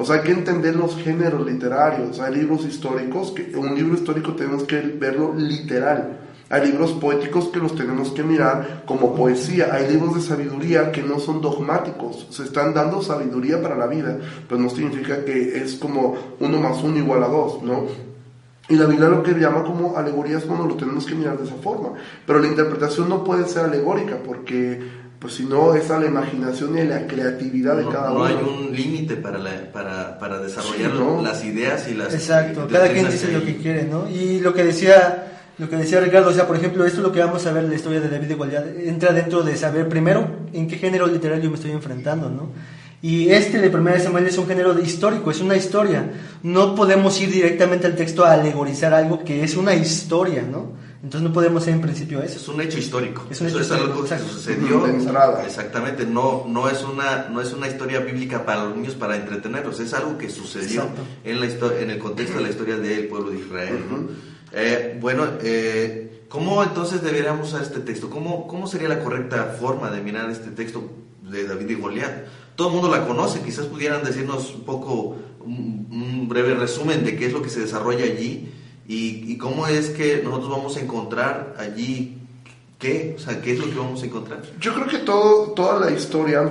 O 0.00 0.04
sea, 0.06 0.16
hay 0.16 0.22
que 0.22 0.32
entender 0.32 0.74
los 0.76 0.96
géneros 0.96 1.46
literarios. 1.46 2.20
Hay 2.20 2.34
libros 2.34 2.64
históricos, 2.64 3.32
que 3.32 3.54
un 3.54 3.74
libro 3.74 3.94
histórico 3.94 4.32
tenemos 4.32 4.62
que 4.62 4.80
verlo 4.80 5.34
literal. 5.36 6.20
Hay 6.48 6.68
libros 6.70 6.92
poéticos 6.92 7.48
que 7.48 7.58
los 7.58 7.74
tenemos 7.74 8.10
que 8.12 8.22
mirar 8.22 8.84
como 8.86 9.14
poesía. 9.14 9.74
Hay 9.74 9.92
libros 9.92 10.14
de 10.14 10.22
sabiduría 10.22 10.90
que 10.90 11.02
no 11.02 11.18
son 11.20 11.42
dogmáticos. 11.42 12.28
Se 12.30 12.44
están 12.44 12.72
dando 12.72 13.02
sabiduría 13.02 13.60
para 13.60 13.76
la 13.76 13.86
vida, 13.86 14.18
pero 14.48 14.58
no 14.58 14.70
significa 14.70 15.22
que 15.22 15.62
es 15.62 15.74
como 15.74 16.16
uno 16.40 16.58
más 16.58 16.82
uno 16.82 16.96
igual 16.96 17.22
a 17.22 17.28
dos, 17.28 17.62
¿no? 17.62 17.84
Y 18.70 18.76
la 18.76 18.86
Biblia 18.86 19.08
lo 19.08 19.22
que 19.22 19.34
llama 19.34 19.64
como 19.64 19.98
alegorías 19.98 20.44
cuando 20.44 20.64
lo 20.66 20.76
tenemos 20.76 21.04
que 21.04 21.14
mirar 21.14 21.36
de 21.36 21.44
esa 21.44 21.56
forma. 21.56 21.90
Pero 22.24 22.38
la 22.38 22.46
interpretación 22.46 23.08
no 23.10 23.22
puede 23.22 23.46
ser 23.46 23.66
alegórica 23.66 24.16
porque 24.24 24.80
pues 25.20 25.34
si 25.34 25.44
no 25.44 25.74
es 25.74 25.90
a 25.90 26.00
la 26.00 26.06
imaginación 26.06 26.76
y 26.78 26.80
a 26.80 26.84
la 26.84 27.06
creatividad 27.06 27.76
de 27.76 27.84
cada 27.84 28.10
uno. 28.10 28.20
No 28.20 28.24
hay 28.24 28.34
un 28.36 28.74
límite 28.74 29.16
para, 29.16 29.38
para, 29.70 30.18
para 30.18 30.38
desarrollar 30.38 30.94
las 31.22 31.44
ideas 31.44 31.86
y 31.88 31.94
las... 31.94 32.14
Exacto, 32.14 32.66
cada 32.72 32.90
quien 32.90 33.10
dice 33.10 33.30
lo 33.30 33.44
que 33.44 33.56
quiere, 33.56 33.84
¿no? 33.84 34.08
Y 34.08 34.40
lo 34.40 34.54
que 34.54 34.64
decía... 34.64 35.26
Lo 35.58 35.68
que 35.68 35.76
decía 35.76 36.00
Ricardo, 36.00 36.30
o 36.30 36.32
sea, 36.32 36.46
por 36.46 36.56
ejemplo, 36.56 36.86
esto 36.86 37.00
es 37.00 37.04
lo 37.04 37.12
que 37.12 37.20
vamos 37.20 37.46
a 37.46 37.52
ver 37.52 37.64
en 37.64 37.68
la 37.68 37.76
historia 37.76 38.00
de 38.00 38.08
David 38.08 38.30
y 38.30 38.34
Goliat, 38.34 38.64
entra 38.78 39.12
dentro 39.12 39.42
de 39.42 39.58
saber 39.58 39.90
primero 39.90 40.26
en 40.54 40.66
qué 40.66 40.76
género 40.76 41.06
literario 41.06 41.50
me 41.50 41.56
estoy 41.56 41.72
enfrentando, 41.72 42.30
¿no? 42.30 42.48
Y 43.02 43.28
este 43.28 43.60
de 43.60 43.68
Primera 43.68 43.98
de 43.98 44.02
Samuel 44.02 44.26
es 44.26 44.38
un 44.38 44.46
género 44.46 44.78
histórico, 44.80 45.30
es 45.30 45.40
una 45.42 45.56
historia. 45.56 46.12
No 46.42 46.74
podemos 46.74 47.20
ir 47.20 47.30
directamente 47.30 47.86
al 47.86 47.94
texto 47.94 48.24
a 48.24 48.32
alegorizar 48.32 48.94
algo 48.94 49.22
que 49.22 49.44
es 49.44 49.54
una 49.54 49.74
historia, 49.74 50.42
¿no? 50.42 50.72
Entonces 51.02 51.26
no 51.26 51.32
podemos 51.32 51.64
ser 51.64 51.74
en 51.74 51.80
principio 51.80 52.22
eso. 52.22 52.36
Es 52.36 52.48
un 52.48 52.60
hecho 52.60 52.78
histórico. 52.78 53.26
Es 53.30 53.40
un 53.40 53.48
hecho 53.48 53.60
es 53.60 53.70
algo 53.70 54.04
que 54.04 54.18
sucedió. 54.18 54.86
Exactamente, 55.46 56.04
no, 56.04 56.44
no, 56.46 56.68
es 56.68 56.82
una, 56.84 57.28
no 57.30 57.40
es 57.40 57.54
una 57.54 57.68
historia 57.68 58.00
bíblica 58.00 58.44
para 58.44 58.64
los 58.64 58.76
niños 58.76 58.94
para 58.94 59.16
entretenerlos, 59.16 59.80
es 59.80 59.94
algo 59.94 60.18
que 60.18 60.28
sucedió 60.28 60.88
en, 61.24 61.40
la 61.40 61.46
en 61.46 61.90
el 61.90 61.98
contexto 61.98 62.36
de 62.36 62.42
la 62.42 62.50
historia 62.50 62.76
del 62.76 63.08
pueblo 63.08 63.30
de 63.30 63.38
Israel. 63.38 63.78
Eh, 64.52 64.98
bueno, 65.00 65.26
eh, 65.40 66.24
¿cómo 66.28 66.62
entonces 66.62 67.02
deberíamos 67.02 67.48
usar 67.48 67.62
este 67.62 67.80
texto? 67.80 68.10
¿Cómo, 68.10 68.46
¿Cómo 68.46 68.66
sería 68.66 68.88
la 68.88 69.00
correcta 69.00 69.56
forma 69.58 69.90
de 69.90 70.02
mirar 70.02 70.30
este 70.30 70.50
texto 70.50 70.90
de 71.22 71.46
David 71.46 71.70
y 71.70 71.74
Goliat? 71.76 72.24
Todo 72.56 72.68
el 72.68 72.74
mundo 72.74 72.90
la 72.90 73.06
conoce, 73.06 73.40
quizás 73.40 73.64
pudieran 73.66 74.04
decirnos 74.04 74.54
un 74.54 74.64
poco, 74.64 75.16
un 75.40 76.26
breve 76.28 76.54
resumen 76.54 77.04
de 77.06 77.16
qué 77.16 77.26
es 77.26 77.32
lo 77.32 77.40
que 77.40 77.48
se 77.48 77.60
desarrolla 77.60 78.04
allí 78.04 78.52
y, 78.92 79.38
cómo 79.38 79.68
es 79.68 79.90
que 79.90 80.20
nosotros 80.24 80.50
vamos 80.50 80.76
a 80.76 80.80
encontrar 80.80 81.54
allí 81.58 82.18
qué, 82.76 83.14
o 83.16 83.20
sea, 83.20 83.40
qué 83.40 83.52
es 83.52 83.60
lo 83.60 83.70
que 83.70 83.78
vamos 83.78 84.02
a 84.02 84.06
encontrar. 84.06 84.42
Yo 84.58 84.74
creo 84.74 84.88
que 84.88 84.98
todo, 84.98 85.52
toda 85.52 85.78
la 85.78 85.92
historia 85.92 86.50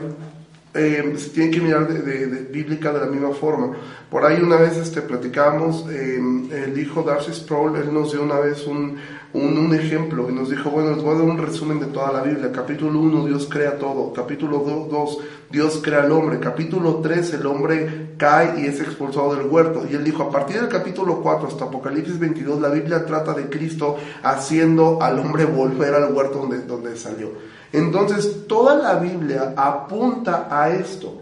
eh, 0.73 1.13
se 1.17 1.29
tiene 1.31 1.51
que 1.51 1.59
mirar 1.59 1.91
de, 1.91 2.27
bíblica 2.49 2.93
de 2.93 3.01
la 3.01 3.07
misma 3.07 3.31
forma. 3.31 3.75
Por 4.09 4.25
ahí 4.25 4.41
una 4.41 4.55
vez 4.55 4.77
este, 4.77 5.01
platicábamos, 5.01 5.85
eh, 5.91 6.17
el 6.51 6.79
hijo 6.79 7.03
Darcy 7.03 7.33
Sproul, 7.33 7.75
él 7.75 7.93
nos 7.93 8.13
dio 8.13 8.23
una 8.23 8.39
vez 8.39 8.65
un, 8.65 8.97
un, 9.33 9.75
ejemplo 9.75 10.29
y 10.29 10.33
nos 10.33 10.49
dijo, 10.49 10.69
bueno, 10.69 10.91
les 10.91 11.03
voy 11.03 11.15
a 11.15 11.19
dar 11.19 11.27
un 11.27 11.37
resumen 11.37 11.81
de 11.81 11.87
toda 11.87 12.13
la 12.13 12.21
Biblia. 12.21 12.53
Capítulo 12.53 12.99
1, 13.01 13.25
Dios 13.25 13.49
crea 13.51 13.77
todo. 13.77 14.13
Capítulo 14.13 14.59
2, 14.89 15.17
Dios 15.49 15.79
crea 15.83 16.03
al 16.03 16.11
hombre. 16.11 16.39
Capítulo 16.39 16.97
3, 16.97 17.33
el 17.33 17.45
hombre 17.47 18.13
cae 18.17 18.61
y 18.61 18.65
es 18.67 18.79
expulsado 18.79 19.35
del 19.35 19.47
huerto. 19.47 19.85
Y 19.89 19.95
él 19.95 20.03
dijo, 20.03 20.23
a 20.23 20.31
partir 20.31 20.57
del 20.57 20.69
capítulo 20.69 21.21
4 21.21 21.47
hasta 21.47 21.65
Apocalipsis 21.65 22.19
22, 22.19 22.61
la 22.61 22.69
Biblia 22.69 23.05
trata 23.05 23.33
de 23.33 23.49
Cristo 23.49 23.97
haciendo 24.21 25.01
al 25.01 25.17
hombre 25.19 25.45
volver 25.45 25.95
al 25.95 26.13
huerto 26.13 26.39
donde, 26.39 26.59
donde 26.59 26.95
salió. 26.95 27.31
Entonces, 27.73 28.47
toda 28.47 28.75
la 28.75 28.95
Biblia 28.95 29.53
apunta 29.55 30.47
a 30.51 30.69
esto. 30.69 31.21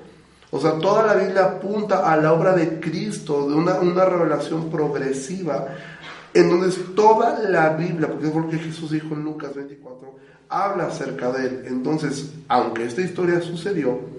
O 0.52 0.60
sea, 0.60 0.80
toda 0.80 1.06
la 1.06 1.14
Biblia 1.14 1.46
apunta 1.46 2.12
a 2.12 2.18
la 2.18 2.34
obra 2.34 2.54
de 2.54 2.80
Cristo, 2.80 3.48
de 3.50 3.56
una, 3.56 3.76
una 3.76 4.06
revelación 4.06 4.70
progresiva 4.70 5.68
en 6.34 6.50
donde 6.50 6.70
toda 6.96 7.40
la 7.50 7.70
Biblia, 7.70 8.08
porque 8.08 8.28
es 8.28 8.36
lo 8.36 8.50
Jesús 8.52 8.92
dijo 8.92 9.14
en 9.16 9.24
Lucas 9.24 9.56
24, 9.56 10.16
habla 10.50 10.86
acerca 10.86 11.32
de 11.32 11.48
él. 11.48 11.64
Entonces, 11.66 12.32
aunque 12.48 12.86
esta 12.86 13.02
historia 13.02 13.42
sucedió, 13.42 14.17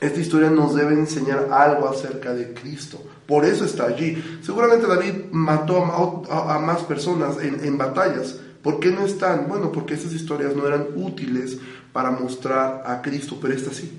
esta 0.00 0.20
historia 0.20 0.50
nos 0.50 0.74
debe 0.74 0.94
enseñar 0.94 1.48
algo 1.52 1.88
acerca 1.88 2.32
de 2.32 2.54
Cristo. 2.54 3.02
Por 3.26 3.44
eso 3.44 3.64
está 3.64 3.86
allí. 3.86 4.40
Seguramente 4.42 4.86
David 4.86 5.26
mató 5.30 5.84
a, 6.30 6.58
más 6.58 6.80
personas 6.82 7.36
en, 7.42 7.64
en 7.64 7.78
batallas. 7.78 8.36
¿Por 8.62 8.80
qué 8.80 8.90
no 8.90 9.04
están? 9.04 9.46
Bueno, 9.48 9.70
porque 9.72 9.94
esas 9.94 10.12
historias 10.12 10.54
no 10.54 10.66
eran 10.66 10.88
útiles 10.96 11.58
para 11.92 12.10
mostrar 12.10 12.82
a 12.86 13.00
Cristo, 13.02 13.38
pero 13.40 13.54
esta 13.54 13.72
sí. 13.72 13.90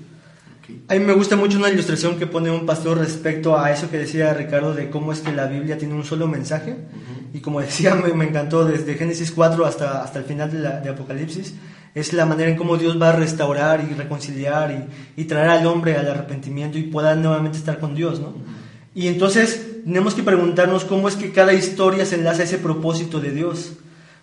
A 0.88 0.94
mí 0.94 1.00
me 1.00 1.12
gusta 1.12 1.36
mucho 1.36 1.58
una 1.58 1.70
ilustración 1.70 2.18
que 2.18 2.26
pone 2.26 2.50
un 2.50 2.66
pastor 2.66 2.98
respecto 2.98 3.58
a 3.58 3.70
eso 3.72 3.90
que 3.90 3.98
decía 3.98 4.32
Ricardo 4.32 4.74
de 4.74 4.90
cómo 4.90 5.12
es 5.12 5.20
que 5.20 5.32
la 5.32 5.46
Biblia 5.46 5.76
tiene 5.76 5.94
un 5.94 6.04
solo 6.04 6.28
mensaje. 6.28 6.76
Y 7.34 7.40
como 7.40 7.60
decía, 7.60 7.94
me, 8.14 8.24
encantó 8.24 8.64
desde 8.64 8.94
Génesis 8.94 9.32
4 9.32 9.64
hasta, 9.66 10.02
hasta 10.02 10.18
el 10.18 10.24
final 10.24 10.50
de, 10.50 10.58
la, 10.58 10.80
de, 10.80 10.90
Apocalipsis. 10.90 11.54
Es 11.94 12.12
la 12.12 12.26
manera 12.26 12.50
en 12.50 12.56
cómo 12.56 12.76
Dios 12.76 13.00
va 13.00 13.10
a 13.10 13.16
restaurar 13.16 13.86
y 13.88 13.94
reconciliar 13.94 14.88
y, 15.16 15.22
y, 15.22 15.24
traer 15.24 15.50
al 15.50 15.66
hombre 15.66 15.96
al 15.96 16.08
arrepentimiento 16.08 16.78
y 16.78 16.84
pueda 16.84 17.14
nuevamente 17.14 17.58
estar 17.58 17.78
con 17.78 17.94
Dios, 17.94 18.20
¿no? 18.20 18.34
Y 18.94 19.08
entonces 19.08 19.82
tenemos 19.84 20.14
que 20.14 20.22
preguntarnos 20.22 20.84
cómo 20.84 21.08
es 21.08 21.16
que 21.16 21.32
cada 21.32 21.52
historia 21.52 22.06
se 22.06 22.16
enlaza 22.16 22.42
a 22.42 22.44
ese 22.44 22.58
propósito 22.58 23.20
de 23.20 23.30
Dios. 23.30 23.72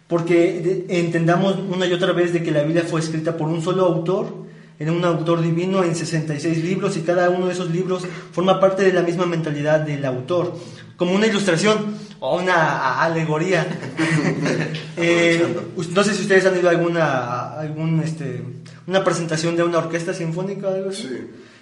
Porque 0.07 0.85
entendamos 0.89 1.57
una 1.69 1.85
y 1.85 1.93
otra 1.93 2.13
vez 2.13 2.33
de 2.33 2.41
que 2.41 2.51
la 2.51 2.63
Biblia 2.63 2.83
fue 2.83 2.99
escrita 2.99 3.37
por 3.37 3.47
un 3.47 3.61
solo 3.61 3.85
autor 3.85 4.49
era 4.79 4.93
un 4.93 5.03
autor 5.03 5.41
divino 5.41 5.83
en 5.83 5.93
66 5.93 6.63
libros 6.63 6.95
y 6.95 7.01
cada 7.01 7.29
uno 7.29 7.47
de 7.47 7.53
esos 7.53 7.69
libros 7.69 8.03
forma 8.31 8.61
parte 8.61 8.83
de 8.83 8.93
la 8.93 9.01
misma 9.01 9.25
mentalidad 9.25 9.81
del 9.81 10.05
autor, 10.05 10.55
como 10.99 11.15
una 11.15 11.25
ilustración 11.27 11.95
o 12.19 12.37
una 12.37 13.01
alegoría. 13.01 13.65
eh, 14.97 15.55
no 15.95 16.03
sé 16.03 16.13
si 16.13 16.21
ustedes 16.23 16.45
han 16.45 16.59
ido 16.59 16.67
a 16.67 16.71
alguna, 16.71 17.53
algún, 17.53 18.01
este, 18.01 18.43
una 18.85 19.01
presentación 19.03 19.55
de 19.55 19.63
una 19.63 19.77
orquesta 19.77 20.13
sinfónica 20.13 20.67
o 20.67 20.75
algo 20.75 20.89
así. 20.89 21.09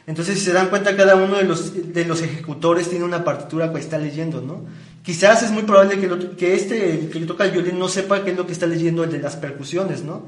Entonces, 0.07 0.39
si 0.39 0.45
se 0.45 0.53
dan 0.53 0.69
cuenta, 0.69 0.95
cada 0.95 1.15
uno 1.15 1.35
de 1.37 1.43
los, 1.43 1.93
de 1.93 2.05
los 2.05 2.21
ejecutores 2.23 2.89
tiene 2.89 3.05
una 3.05 3.23
partitura 3.23 3.71
que 3.71 3.79
está 3.79 3.99
leyendo, 3.99 4.41
¿no? 4.41 4.65
Quizás 5.03 5.43
es 5.43 5.51
muy 5.51 5.63
probable 5.63 5.99
que, 5.99 6.35
que 6.35 6.55
este 6.55 7.09
que 7.09 7.19
toca 7.21 7.45
el 7.45 7.51
violín 7.51 7.77
no 7.77 7.87
sepa 7.87 8.23
qué 8.23 8.31
es 8.31 8.37
lo 8.37 8.47
que 8.47 8.53
está 8.53 8.65
leyendo 8.65 9.03
el 9.03 9.11
de 9.11 9.19
las 9.19 9.35
percusiones, 9.35 10.03
¿no? 10.03 10.25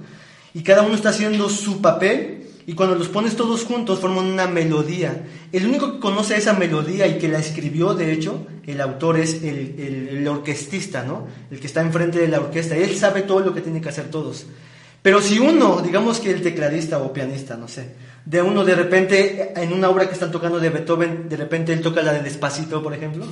Y 0.53 0.61
cada 0.61 0.83
uno 0.83 0.93
está 0.93 1.09
haciendo 1.09 1.49
su 1.49 1.81
papel 1.81 2.48
y 2.69 2.75
cuando 2.75 2.93
los 2.93 3.07
pones 3.07 3.35
todos 3.35 3.63
juntos 3.63 3.97
forman 3.97 4.25
una 4.25 4.45
melodía. 4.45 5.23
El 5.51 5.65
único 5.65 5.93
que 5.93 5.99
conoce 5.99 6.38
esa 6.38 6.53
melodía 6.53 7.07
y 7.07 7.17
que 7.17 7.27
la 7.27 7.39
escribió, 7.39 7.95
de 7.95 8.13
hecho, 8.13 8.45
el 8.67 8.79
autor 8.79 9.17
es 9.17 9.41
el, 9.41 10.11
el, 10.11 10.27
orquestista, 10.27 11.01
¿no? 11.01 11.25
El 11.49 11.59
que 11.59 11.65
está 11.65 11.81
enfrente 11.81 12.19
de 12.19 12.27
la 12.27 12.39
orquesta. 12.39 12.75
Él 12.75 12.95
sabe 12.95 13.23
todo 13.23 13.39
lo 13.39 13.55
que 13.55 13.61
tiene 13.61 13.81
que 13.81 13.89
hacer 13.89 14.11
todos. 14.11 14.45
Pero 15.01 15.19
si 15.19 15.39
uno, 15.39 15.81
digamos 15.81 16.19
que 16.19 16.29
el 16.29 16.43
tecladista 16.43 16.99
o 16.99 17.11
pianista, 17.11 17.57
no 17.57 17.67
sé, 17.67 17.95
de 18.23 18.39
uno 18.39 18.63
de 18.63 18.75
repente, 18.75 19.51
en 19.55 19.73
una 19.73 19.89
obra 19.89 20.07
que 20.07 20.13
están 20.13 20.31
tocando 20.31 20.59
de 20.59 20.69
Beethoven, 20.69 21.27
de 21.27 21.38
repente 21.38 21.73
él 21.73 21.81
toca 21.81 22.03
la 22.03 22.13
de 22.13 22.21
Despacito, 22.21 22.83
por 22.83 22.93
ejemplo. 22.93 23.25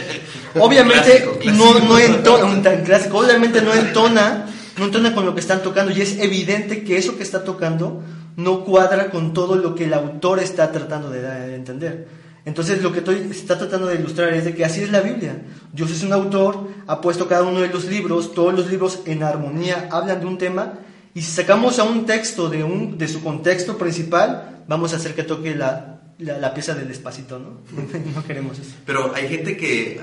obviamente 0.60 1.26
no, 1.54 1.78
no 1.78 1.98
entona, 1.98 2.44
un 2.44 2.62
tan 2.62 2.84
clásico, 2.84 3.16
obviamente 3.16 3.62
no 3.62 3.72
entona, 3.72 4.44
no 4.76 4.84
entona 4.84 5.14
con 5.14 5.24
lo 5.24 5.32
que 5.32 5.40
están 5.40 5.62
tocando 5.62 5.90
y 5.90 6.02
es 6.02 6.18
evidente 6.18 6.84
que 6.84 6.98
eso 6.98 7.16
que 7.16 7.22
está 7.22 7.44
tocando 7.44 8.02
no 8.36 8.64
cuadra 8.64 9.10
con 9.10 9.32
todo 9.32 9.56
lo 9.56 9.74
que 9.74 9.84
el 9.84 9.94
autor 9.94 10.40
está 10.40 10.72
tratando 10.72 11.10
de, 11.10 11.54
entender. 11.54 12.08
Entonces 12.44 12.82
lo 12.82 12.92
que 12.92 12.98
estoy, 12.98 13.26
está 13.30 13.56
tratando 13.58 13.86
de 13.86 13.96
ilustrar 13.96 14.34
es 14.34 14.44
de 14.44 14.54
que 14.54 14.64
así 14.64 14.82
es 14.82 14.90
la 14.90 15.00
Biblia. 15.00 15.42
Dios 15.72 15.90
es 15.90 16.02
un 16.02 16.12
autor, 16.12 16.68
ha 16.86 17.00
puesto 17.00 17.26
cada 17.26 17.44
uno 17.44 17.60
de 17.60 17.68
los 17.68 17.86
libros, 17.86 18.34
todos 18.34 18.54
los 18.54 18.70
libros 18.70 19.00
en 19.06 19.22
armonía 19.22 19.88
hablan 19.90 20.20
de 20.20 20.26
un 20.26 20.38
tema, 20.38 20.74
y 21.14 21.22
si 21.22 21.30
sacamos 21.30 21.78
a 21.78 21.84
un 21.84 22.06
texto 22.06 22.50
de, 22.50 22.64
un, 22.64 22.98
de 22.98 23.08
su 23.08 23.22
contexto 23.22 23.78
principal, 23.78 24.64
vamos 24.66 24.92
a 24.92 24.96
hacer 24.96 25.14
que 25.14 25.22
toque 25.22 25.54
la, 25.54 26.00
la, 26.18 26.52
pieza 26.52 26.74
del 26.74 26.88
despacito, 26.88 27.38
¿no? 27.38 27.60
no 28.14 28.24
queremos 28.26 28.58
eso. 28.58 28.72
Pero 28.84 29.14
hay 29.14 29.28
gente 29.28 29.56
que, 29.56 30.00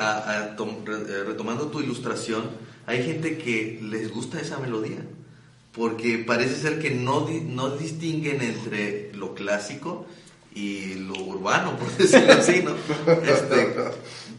retomando 1.27 1.67
tu 1.67 1.81
ilustración, 1.81 2.43
hay 2.87 3.03
gente 3.03 3.37
que 3.37 3.79
les 3.83 4.09
gusta 4.11 4.39
esa 4.39 4.57
melodía 4.57 4.99
porque 5.73 6.17
parece 6.19 6.55
ser 6.55 6.79
que 6.79 6.91
no, 6.91 7.27
no 7.29 7.69
distinguen 7.77 8.41
entre 8.41 9.13
lo 9.13 9.33
clásico 9.33 10.05
y 10.53 10.95
lo 10.95 11.13
urbano, 11.23 11.77
por 11.77 11.89
decirlo 11.97 12.33
así, 12.33 12.61
¿no? 12.63 12.75
Este, 13.23 13.75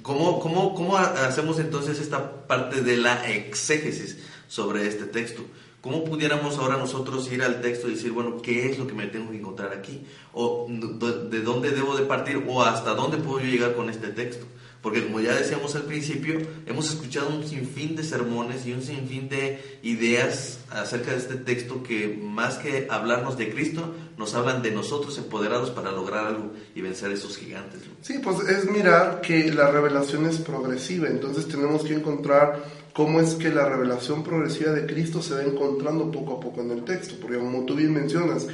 ¿cómo, 0.02 0.40
cómo, 0.40 0.74
cómo 0.74 0.96
hacemos 0.98 1.58
entonces 1.58 2.00
esta 2.00 2.46
parte 2.46 2.82
de 2.82 2.96
la 2.96 3.30
exégesis 3.30 4.18
sobre 4.48 4.86
este 4.86 5.04
texto? 5.04 5.42
¿Cómo 5.80 6.04
pudiéramos 6.04 6.58
ahora 6.58 6.76
nosotros 6.76 7.30
ir 7.32 7.42
al 7.42 7.60
texto 7.60 7.88
y 7.88 7.94
decir, 7.94 8.12
bueno, 8.12 8.40
¿qué 8.40 8.70
es 8.70 8.78
lo 8.78 8.86
que 8.86 8.94
me 8.94 9.08
tengo 9.08 9.32
que 9.32 9.38
encontrar 9.38 9.72
aquí? 9.72 10.06
¿O 10.32 10.68
de 10.68 11.40
dónde 11.40 11.72
debo 11.72 11.96
de 11.96 12.04
partir? 12.04 12.44
¿O 12.46 12.62
hasta 12.62 12.94
dónde 12.94 13.16
puedo 13.16 13.40
yo 13.40 13.46
llegar 13.46 13.74
con 13.74 13.90
este 13.90 14.08
texto? 14.08 14.46
Porque 14.82 15.04
como 15.04 15.20
ya 15.20 15.34
decíamos 15.34 15.76
al 15.76 15.84
principio, 15.84 16.40
hemos 16.66 16.90
escuchado 16.90 17.28
un 17.28 17.46
sinfín 17.46 17.94
de 17.94 18.02
sermones 18.02 18.66
y 18.66 18.72
un 18.72 18.82
sinfín 18.82 19.28
de 19.28 19.78
ideas 19.82 20.58
acerca 20.70 21.12
de 21.12 21.18
este 21.18 21.36
texto 21.36 21.84
que 21.84 22.18
más 22.20 22.56
que 22.56 22.88
hablarnos 22.90 23.38
de 23.38 23.50
Cristo, 23.50 23.94
nos 24.18 24.34
hablan 24.34 24.60
de 24.60 24.72
nosotros 24.72 25.16
empoderados 25.18 25.70
para 25.70 25.92
lograr 25.92 26.26
algo 26.26 26.52
y 26.74 26.80
vencer 26.80 27.10
a 27.10 27.14
esos 27.14 27.36
gigantes. 27.36 27.80
Sí, 28.00 28.18
pues 28.22 28.40
es 28.48 28.68
mirar 28.68 29.20
que 29.20 29.52
la 29.52 29.70
revelación 29.70 30.26
es 30.26 30.38
progresiva, 30.38 31.08
entonces 31.08 31.46
tenemos 31.46 31.84
que 31.84 31.94
encontrar 31.94 32.64
cómo 32.92 33.20
es 33.20 33.34
que 33.34 33.50
la 33.50 33.68
revelación 33.68 34.24
progresiva 34.24 34.72
de 34.72 34.86
Cristo 34.86 35.22
se 35.22 35.34
va 35.34 35.42
encontrando 35.42 36.10
poco 36.10 36.34
a 36.34 36.40
poco 36.40 36.60
en 36.60 36.72
el 36.72 36.84
texto, 36.84 37.14
porque 37.20 37.38
como 37.38 37.64
tú 37.64 37.76
bien 37.76 37.94
mencionas, 37.94 38.48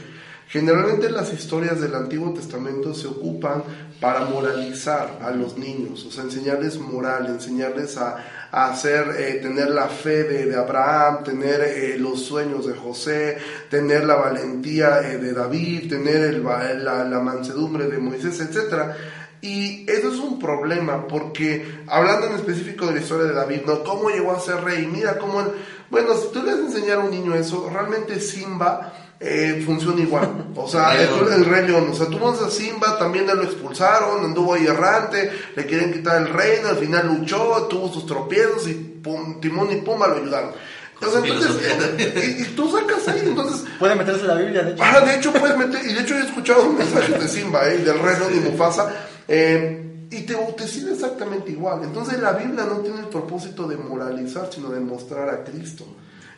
Generalmente 0.49 1.11
las 1.11 1.31
historias 1.35 1.79
del 1.79 1.95
Antiguo 1.95 2.33
Testamento 2.33 2.95
se 2.95 3.07
ocupan 3.07 3.63
para 4.01 4.21
moralizar 4.21 5.19
a 5.21 5.31
los 5.31 5.59
niños, 5.59 6.07
o 6.07 6.11
sea, 6.11 6.25
enseñarles 6.25 6.79
moral, 6.79 7.27
enseñarles 7.27 7.99
a, 7.99 8.17
hacer, 8.51 9.15
eh, 9.19 9.41
tener 9.43 9.69
la 9.69 9.89
fe 9.89 10.25
de, 10.25 10.57
Abraham, 10.57 11.23
tener 11.23 11.61
eh, 11.61 11.99
los 11.99 12.23
sueños 12.23 12.67
de 12.67 12.73
José, 12.73 13.37
tener 13.69 14.05
la 14.05 14.15
valentía 14.15 15.01
eh, 15.03 15.19
de 15.19 15.35
David, 15.35 15.91
tener 15.91 16.25
el, 16.25 16.43
la, 16.43 17.05
la, 17.05 17.21
mansedumbre 17.21 17.87
de 17.89 17.99
Moisés, 17.99 18.41
etc. 18.41 18.95
Y 19.43 19.85
eso 19.87 20.11
es 20.11 20.19
un 20.19 20.39
problema 20.39 21.07
porque 21.07 21.83
hablando 21.89 22.29
en 22.29 22.37
específico 22.37 22.87
de 22.87 22.95
la 22.95 23.01
historia 23.01 23.27
de 23.27 23.35
David, 23.35 23.61
¿no? 23.67 23.85
¿Cómo 23.85 24.09
llegó 24.09 24.33
a 24.33 24.41
ser 24.41 24.65
rey? 24.65 24.87
Mira 24.87 25.19
cómo... 25.19 25.45
bueno, 25.91 26.15
si 26.15 26.33
tú 26.33 26.43
le 26.43 26.53
vas 26.53 26.61
a 26.61 26.67
enseñar 26.67 27.01
a 27.01 27.01
un 27.01 27.11
niño 27.11 27.35
eso, 27.35 27.69
realmente 27.71 28.19
Simba 28.19 28.95
eh, 29.21 29.63
funciona 29.67 30.01
igual. 30.01 30.47
O 30.55 30.69
sea, 30.69 30.95
el, 30.95 31.33
el, 31.33 31.45
Rey 31.45 31.67
León. 31.67 31.89
O 31.91 31.95
sea, 31.95 32.07
tú 32.07 32.19
vas 32.19 32.41
a 32.41 32.51
Simba, 32.51 32.99
también 32.99 33.27
lo 33.27 33.43
expulsaron, 33.43 34.25
anduvo 34.25 34.55
ahí 34.55 34.67
errante, 34.67 35.31
le 35.57 35.67
quieren 35.67 35.93
quitar 35.93 36.23
el 36.23 36.29
reino, 36.29 36.69
al 36.69 36.77
final 36.77 37.07
luchó, 37.09 37.67
tuvo 37.69 37.93
sus 37.93 38.07
tropiezos 38.07 38.69
y 38.69 38.75
pum, 38.75 39.41
Timón 39.41 39.73
y 39.73 39.77
Pumba 39.77 40.07
lo 40.07 40.17
ayudaron. 40.17 40.53
entonces, 41.01 42.41
y, 42.41 42.45
tú 42.55 42.71
sacas 42.71 43.09
ahí, 43.09 43.23
entonces... 43.25 43.65
Puede 43.79 43.95
meterse 43.97 44.25
la 44.25 44.35
Biblia, 44.35 44.63
de 44.63 44.73
hecho. 44.73 44.83
Ah, 44.85 45.01
de 45.01 45.17
hecho 45.17 45.33
puedes 45.33 45.57
meter, 45.57 45.85
y 45.85 45.95
de 45.95 46.01
hecho 46.01 46.17
he 46.17 46.23
escuchado 46.23 46.73
mensajes 46.73 47.21
de 47.21 47.29
Simba, 47.29 47.69
eh, 47.69 47.79
del 47.79 47.99
Rey 47.99 48.17
León 48.19 48.33
y 48.37 48.51
Mufasa, 48.51 48.93
eh, 49.27 50.07
y 50.11 50.23
te, 50.23 50.35
te 50.35 50.67
sirve 50.67 50.93
exactamente 50.93 51.51
igual. 51.51 51.83
Entonces 51.83 52.21
la 52.21 52.33
Biblia 52.33 52.65
no 52.65 52.79
tiene 52.79 53.01
el 53.01 53.09
propósito 53.09 53.67
de 53.67 53.77
moralizar, 53.77 54.49
sino 54.53 54.71
de 54.71 54.81
mostrar 54.81 55.29
a 55.29 55.45
Cristo. 55.45 55.85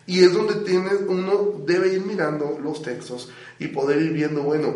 Y 0.06 0.24
es 0.24 0.32
donde 0.32 0.54
tienes, 0.56 1.00
uno 1.06 1.62
debe 1.66 1.92
ir 1.92 2.04
mirando 2.04 2.58
los 2.62 2.82
textos 2.82 3.30
y 3.58 3.68
poder 3.68 4.02
ir 4.02 4.12
viendo, 4.12 4.42
bueno, 4.42 4.74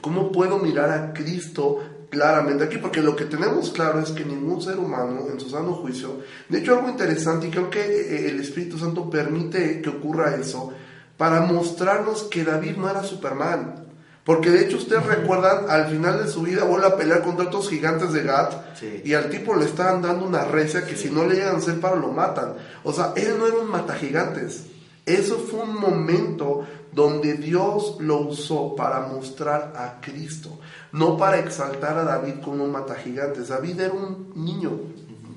¿cómo 0.00 0.32
puedo 0.32 0.58
mirar 0.58 0.90
a 0.90 1.12
Cristo 1.12 1.80
claramente 2.10 2.64
aquí? 2.64 2.78
Porque 2.78 3.02
lo 3.02 3.14
que 3.14 3.26
tenemos 3.26 3.70
claro 3.70 4.00
es 4.00 4.10
que 4.10 4.24
ningún 4.24 4.60
ser 4.60 4.78
humano 4.78 5.26
en 5.30 5.38
su 5.38 5.50
sano 5.50 5.74
juicio, 5.74 6.20
de 6.48 6.58
hecho 6.58 6.76
algo 6.76 6.88
interesante 6.88 7.46
y 7.46 7.50
creo 7.50 7.70
que 7.70 7.80
eh, 7.80 8.28
el 8.28 8.40
Espíritu 8.40 8.78
Santo 8.78 9.08
permite 9.08 9.80
que 9.80 9.90
ocurra 9.90 10.34
eso, 10.36 10.72
para 11.16 11.40
mostrarnos 11.42 12.24
que 12.24 12.44
David 12.44 12.76
no 12.76 12.90
era 12.90 13.04
Superman. 13.04 13.83
Porque 14.24 14.50
de 14.50 14.64
hecho 14.64 14.78
ustedes 14.78 15.04
recuerdan, 15.04 15.68
al 15.68 15.86
final 15.88 16.24
de 16.24 16.30
su 16.30 16.42
vida 16.42 16.64
vuelve 16.64 16.86
a 16.86 16.96
pelear 16.96 17.22
contra 17.22 17.46
otros 17.46 17.68
gigantes 17.68 18.12
de 18.12 18.22
Gat 18.22 18.80
y 19.04 19.12
al 19.12 19.28
tipo 19.28 19.54
le 19.54 19.66
estaban 19.66 20.00
dando 20.00 20.24
una 20.24 20.44
recia 20.44 20.86
que 20.86 20.96
si 20.96 21.10
no 21.10 21.26
le 21.26 21.34
llegan 21.34 21.56
a 21.56 21.80
paro 21.80 21.96
lo 21.96 22.08
matan. 22.08 22.54
O 22.84 22.92
sea, 22.92 23.12
él 23.16 23.34
no 23.38 23.46
era 23.46 23.58
un 23.58 23.70
mata 23.70 23.94
gigantes. 23.94 24.64
Eso 25.04 25.36
fue 25.38 25.60
un 25.60 25.78
momento 25.78 26.66
donde 26.90 27.34
Dios 27.34 27.96
lo 28.00 28.20
usó 28.20 28.74
para 28.74 29.00
mostrar 29.00 29.74
a 29.76 30.00
Cristo, 30.00 30.58
no 30.92 31.18
para 31.18 31.38
exaltar 31.40 31.98
a 31.98 32.04
David 32.04 32.36
como 32.42 32.64
un 32.64 32.72
mata 32.72 32.94
gigantes. 32.94 33.48
David 33.48 33.78
era 33.78 33.92
un 33.92 34.32
niño 34.34 34.80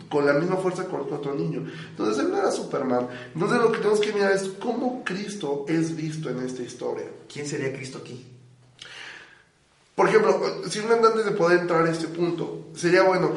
con 0.10 0.26
la 0.26 0.32
misma 0.32 0.56
fuerza 0.56 0.88
que 0.88 0.96
otro 0.96 1.36
niño. 1.36 1.68
Entonces 1.90 2.24
él 2.24 2.32
no 2.32 2.38
era 2.38 2.52
Superman. 2.52 3.10
Entonces 3.34 3.58
lo 3.60 3.70
que 3.74 3.80
tenemos 3.80 4.00
que 4.00 4.14
mirar 4.14 4.32
es 4.32 4.44
cómo 4.62 5.04
Cristo 5.04 5.66
es 5.68 5.94
visto 5.94 6.30
en 6.30 6.40
esta 6.40 6.64
historia. 6.64 7.08
¿Quién 7.28 7.46
sería 7.46 7.74
Cristo 7.74 7.98
aquí? 7.98 8.37
Por 9.98 10.10
ejemplo, 10.10 10.40
simplemente 10.70 11.08
antes 11.08 11.26
de 11.26 11.32
poder 11.32 11.62
entrar 11.62 11.84
a 11.84 11.90
este 11.90 12.08
punto, 12.08 12.68
sería 12.76 13.02
bueno, 13.02 13.32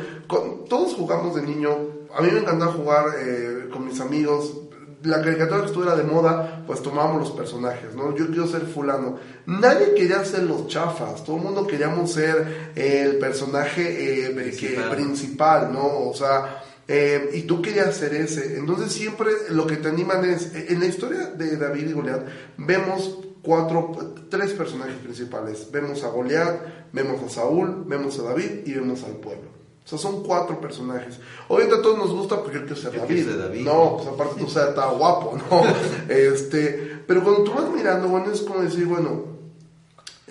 todos 0.68 0.92
jugamos 0.92 1.34
de 1.34 1.40
niño, 1.40 1.70
a 2.14 2.20
mí 2.20 2.28
me 2.30 2.40
encantaba 2.40 2.72
jugar 2.72 3.06
eh, 3.18 3.70
con 3.72 3.86
mis 3.86 3.98
amigos, 3.98 4.60
la 5.02 5.22
caricatura 5.22 5.60
que 5.60 5.68
estuviera 5.68 5.96
de 5.96 6.02
moda, 6.02 6.62
pues 6.66 6.82
tomábamos 6.82 7.20
los 7.20 7.30
personajes, 7.30 7.94
¿no? 7.94 8.14
Yo 8.14 8.26
quiero 8.26 8.46
ser 8.46 8.66
fulano. 8.66 9.18
Nadie 9.46 9.94
quería 9.94 10.22
ser 10.22 10.42
los 10.42 10.66
chafas, 10.66 11.24
todo 11.24 11.36
el 11.36 11.44
mundo 11.44 11.66
queríamos 11.66 12.12
ser 12.12 12.72
el 12.74 13.16
personaje 13.16 14.26
eh, 14.26 14.52
principal. 14.90 15.72
¿no? 15.72 16.10
O 16.10 16.14
sea, 16.14 16.62
eh, 16.86 17.30
y 17.32 17.44
tú 17.44 17.62
querías 17.62 17.96
ser 17.96 18.12
ese. 18.12 18.58
Entonces 18.58 18.92
siempre 18.92 19.30
lo 19.48 19.66
que 19.66 19.76
te 19.76 19.88
animan 19.88 20.28
es, 20.28 20.52
en 20.54 20.78
la 20.78 20.84
historia 20.84 21.28
de 21.28 21.56
David 21.56 21.88
y 21.88 21.92
Goliat, 21.94 22.26
vemos 22.58 23.29
cuatro, 23.42 23.92
tres 24.28 24.52
personajes 24.52 24.96
principales. 24.96 25.68
Vemos 25.70 26.02
a 26.04 26.08
Goliat, 26.08 26.60
vemos 26.92 27.22
a 27.22 27.28
Saúl, 27.28 27.84
vemos 27.86 28.18
a 28.18 28.22
David 28.22 28.66
y 28.66 28.72
vemos 28.72 29.02
al 29.04 29.14
pueblo. 29.14 29.48
O 29.84 29.88
sea, 29.88 29.98
son 29.98 30.22
cuatro 30.22 30.60
personajes. 30.60 31.18
Obviamente 31.48 31.80
a 31.80 31.82
todos 31.82 31.98
nos 31.98 32.12
gusta 32.12 32.40
porque 32.40 32.58
quiero 32.58 32.76
ser 32.76 32.96
David. 32.96 33.26
David. 33.28 33.64
No, 33.64 33.96
pues 33.96 34.08
aparte 34.08 34.40
tú 34.40 34.48
seas 34.48 34.68
está 34.68 34.86
guapo, 34.90 35.36
¿no? 35.36 35.62
este, 36.08 37.02
pero 37.06 37.24
cuando 37.24 37.44
tú 37.44 37.52
vas 37.52 37.70
mirando, 37.70 38.08
bueno, 38.08 38.30
es 38.30 38.42
como 38.42 38.60
decir, 38.60 38.86
bueno, 38.86 39.24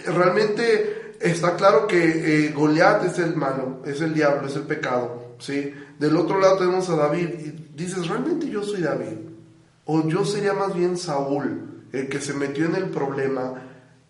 realmente 0.06 1.16
está 1.20 1.56
claro 1.56 1.88
que 1.88 2.46
eh, 2.48 2.54
Goliat 2.54 3.04
es 3.06 3.20
el 3.20 3.36
malo, 3.36 3.80
es 3.86 4.02
el 4.02 4.14
diablo, 4.14 4.48
es 4.48 4.56
el 4.56 4.64
pecado, 4.64 5.34
¿sí? 5.40 5.74
Del 5.98 6.16
otro 6.16 6.40
lado 6.40 6.58
tenemos 6.58 6.90
a 6.90 6.96
David 6.96 7.30
y 7.40 7.76
dices, 7.76 8.08
¿realmente 8.08 8.50
yo 8.50 8.64
soy 8.64 8.82
David? 8.82 9.18
O 9.86 10.08
yo 10.08 10.24
sería 10.24 10.54
más 10.54 10.74
bien 10.76 10.96
Saúl 10.96 11.69
el 11.92 12.10
que 12.10 12.22
se 12.22 12.34
metió 12.34 12.66
en 12.66 12.76
el 12.76 12.90
problema, 12.90 13.54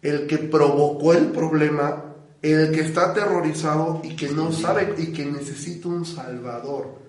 el 0.01 0.27
que 0.27 0.37
provocó 0.37 1.13
el 1.13 1.27
problema, 1.27 2.05
el 2.41 2.71
que 2.71 2.81
está 2.81 3.11
aterrorizado 3.11 4.01
y 4.03 4.15
que 4.15 4.29
no 4.29 4.51
sabe 4.51 4.95
y 4.97 5.11
que 5.11 5.25
necesita 5.25 5.87
un 5.87 6.05
salvador. 6.05 6.99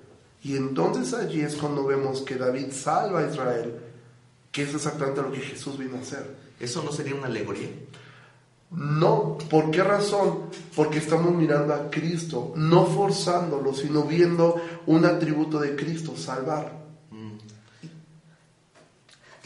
Y 0.43 0.57
entonces 0.57 1.13
allí 1.15 1.43
es 1.43 1.57
cuando 1.57 1.85
vemos 1.85 2.23
que 2.23 2.37
David 2.37 2.73
salva 2.73 3.21
a 3.21 3.31
Israel, 3.31 3.75
que 4.51 4.63
es 4.63 4.75
exactamente 4.75 5.23
lo 5.23 5.33
que 5.33 5.41
Jesús 5.41 5.79
vino 5.79 5.97
a 5.97 6.01
hacer. 6.01 6.25
¿Eso 6.59 6.83
no 6.83 6.93
sería 6.93 7.15
una 7.15 7.27
alegoría? 7.27 7.69
No, 8.71 9.37
¿por 9.51 9.71
qué 9.71 9.83
razón? 9.83 10.45
Porque 10.77 10.99
estamos 10.99 11.35
mirando 11.35 11.75
a 11.75 11.91
Cristo, 11.91 12.53
no 12.57 12.87
forzándolo, 12.87 13.75
sino 13.75 14.05
viendo 14.05 14.61
un 14.87 15.05
atributo 15.05 15.59
de 15.59 15.75
Cristo, 15.75 16.17
salvar. 16.17 16.80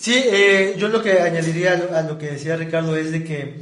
Sí, 0.04 0.22
eh, 0.22 0.74
yo 0.76 0.88
lo 0.88 1.02
que 1.02 1.22
añadiría 1.22 1.88
a 1.94 2.02
lo 2.02 2.18
que 2.18 2.32
decía 2.32 2.56
Ricardo 2.56 2.94
es 2.94 3.10
de 3.10 3.24
que 3.24 3.54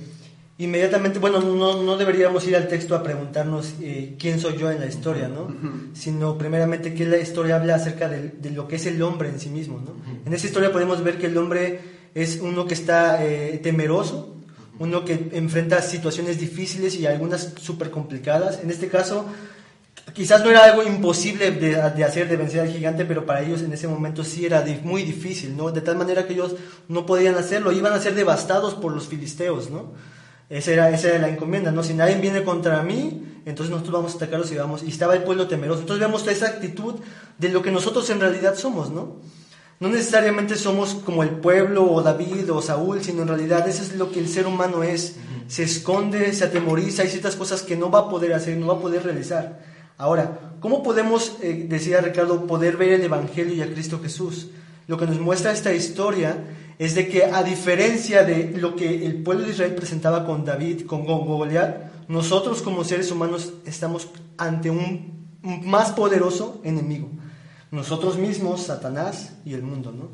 inmediatamente, 0.59 1.21
bueno, 1.21 1.41
no, 1.41 1.85
no 1.85 1.97
deberíamos 1.97 2.45
ir 2.49 2.57
al 2.57 2.67
texto 2.67 2.97
a 2.97 3.03
preguntarnos 3.05 3.75
eh, 3.81 4.17
quién 4.19 4.41
soy 4.41 4.59
yo 4.59 4.69
en 4.69 4.81
la 4.81 4.87
historia, 4.87 5.29
¿no? 5.29 5.55
Sino 5.95 6.37
primeramente 6.37 6.95
que 6.95 7.07
la 7.07 7.19
historia 7.19 7.55
habla 7.55 7.77
acerca 7.77 8.09
de, 8.09 8.51
lo 8.51 8.67
que 8.67 8.75
es 8.75 8.87
el 8.87 9.01
hombre 9.03 9.29
en 9.29 9.39
sí 9.39 9.51
mismo, 9.51 9.79
¿no? 9.79 9.95
En 10.27 10.35
esa 10.35 10.49
historia 10.49 10.73
podemos 10.73 11.05
ver 11.05 11.17
que 11.17 11.27
el 11.27 11.39
hombre 11.39 11.79
es 12.13 12.41
uno 12.43 12.67
que 12.67 12.75
está 12.75 13.25
eh, 13.25 13.61
temeroso, 13.63 14.35
uno 14.81 15.05
que 15.05 15.29
enfrenta 15.35 15.81
situaciones 15.81 16.41
difíciles 16.41 16.97
y 16.97 17.07
algunas 17.07 17.53
súper 17.61 17.93
complicadas. 17.93 18.59
En 18.65 18.71
este 18.71 18.89
caso, 18.89 19.27
quizás 20.15 20.43
no 20.43 20.51
era 20.51 20.65
algo 20.65 20.83
imposible 20.83 21.51
de, 21.53 21.81
hacer, 21.81 22.29
de 22.29 22.37
vencer 22.37 22.61
al 22.61 22.69
gigante, 22.69 23.05
pero 23.05 23.25
para 23.25 23.43
ellos 23.43 23.63
en 23.63 23.73
ese 23.73 23.89
momento 23.89 24.25
sí 24.25 24.45
era 24.45 24.65
muy 24.83 25.03
difícil, 25.03 25.57
¿no? 25.57 25.71
De 25.71 25.81
tal 25.81 25.97
manera 25.97 26.27
que 26.27 26.35
ellos 26.35 26.55
no 26.89 27.07
podían 27.07 27.37
hacerlo, 27.37 27.73
iban 27.73 27.93
a 27.93 28.01
ser 28.01 28.15
devastados 28.15 28.75
por 28.75 28.93
los 28.93 29.09
filisteos, 29.09 29.71
¿no? 29.71 29.93
Esa 30.51 30.73
era, 30.73 30.91
esa 30.91 31.09
era 31.09 31.19
la 31.19 31.29
encomienda, 31.29 31.73
¿no? 31.73 31.83
Si 31.83 31.95
nadie 31.95 32.17
viene 32.17 32.43
contra 32.43 32.83
mí, 32.83 33.41
entonces 33.47 33.71
nosotros 33.71 33.95
vamos 33.95 34.13
a 34.13 34.17
atacarlos 34.17 34.53
y 34.53 34.57
vamos. 34.57 34.83
Y 34.83 34.89
estaba 34.89 35.15
el 35.15 35.23
pueblo 35.23 35.49
temeroso. 35.49 35.81
Entonces 35.81 36.05
vemos 36.05 36.27
esa 36.27 36.47
actitud 36.47 36.97
de 37.39 37.49
lo 37.49 37.63
que 37.63 37.71
nosotros 37.71 38.09
en 38.11 38.21
realidad 38.21 38.55
somos, 38.57 38.91
¿no? 38.91 39.21
No 39.81 39.89
necesariamente 39.89 40.57
somos 40.57 40.95
como 40.95 41.23
el 41.23 41.31
pueblo 41.31 41.91
o 41.91 42.03
David 42.03 42.53
o 42.53 42.63
Saúl, 42.63 43.03
sino 43.03 43.23
en 43.23 43.29
realidad 43.29 43.67
eso 43.67 43.83
es 43.83 43.97
lo 43.97 44.13
que 44.13 44.21
el 44.21 44.29
ser 44.29 44.47
humano 44.47 44.83
es. 44.83 45.17
Se 45.49 45.65
esconde, 45.65 46.33
se 46.35 46.45
atemoriza, 46.45 47.03
hay 47.03 47.09
ciertas 47.09 47.35
cosas 47.35 47.63
que 47.63 47.77
no 47.77 47.91
va 47.91 48.01
a 48.01 48.09
poder 48.09 48.33
hacer, 48.33 48.57
no 48.57 48.69
va 48.69 48.75
a 48.75 48.81
poder 48.81 49.03
realizar. 49.03 49.72
Ahora, 50.03 50.57
¿cómo 50.59 50.83
podemos, 50.83 51.37
eh, 51.43 51.67
decía 51.69 52.01
Ricardo, 52.01 52.45
poder 52.49 52.77
ver 52.77 52.95
el 52.95 53.03
Evangelio 53.03 53.55
y 53.55 53.63
a 53.63 53.73
Cristo 53.73 54.01
Jesús? 54.03 54.49
Lo 54.89 54.99
que 54.99 55.07
nos 55.07 55.21
muestra 55.21 55.53
esta 55.53 55.73
historia 55.73 56.39
es 56.77 56.97
de 56.97 57.07
que 57.07 57.27
a 57.27 57.45
diferencia 57.45 58.25
de 58.25 58.51
lo 58.59 58.75
que 58.75 59.07
el 59.07 59.23
pueblo 59.23 59.45
de 59.45 59.53
Israel 59.53 59.77
presentaba 59.77 60.27
con 60.27 60.45
David, 60.45 60.87
con 60.87 61.05
Goliat, 61.05 62.09
nosotros 62.09 62.63
como 62.63 62.83
seres 62.83 63.13
humanos 63.13 63.53
estamos 63.65 64.09
ante 64.39 64.71
un, 64.71 65.29
más 65.41 65.93
poderoso 65.93 66.61
enemigo. 66.65 67.09
Nosotros 67.71 68.19
mismos, 68.19 68.63
Satanás 68.63 69.35
y 69.45 69.55
el 69.55 69.63
mundo, 69.63 69.93
¿no? 69.93 70.09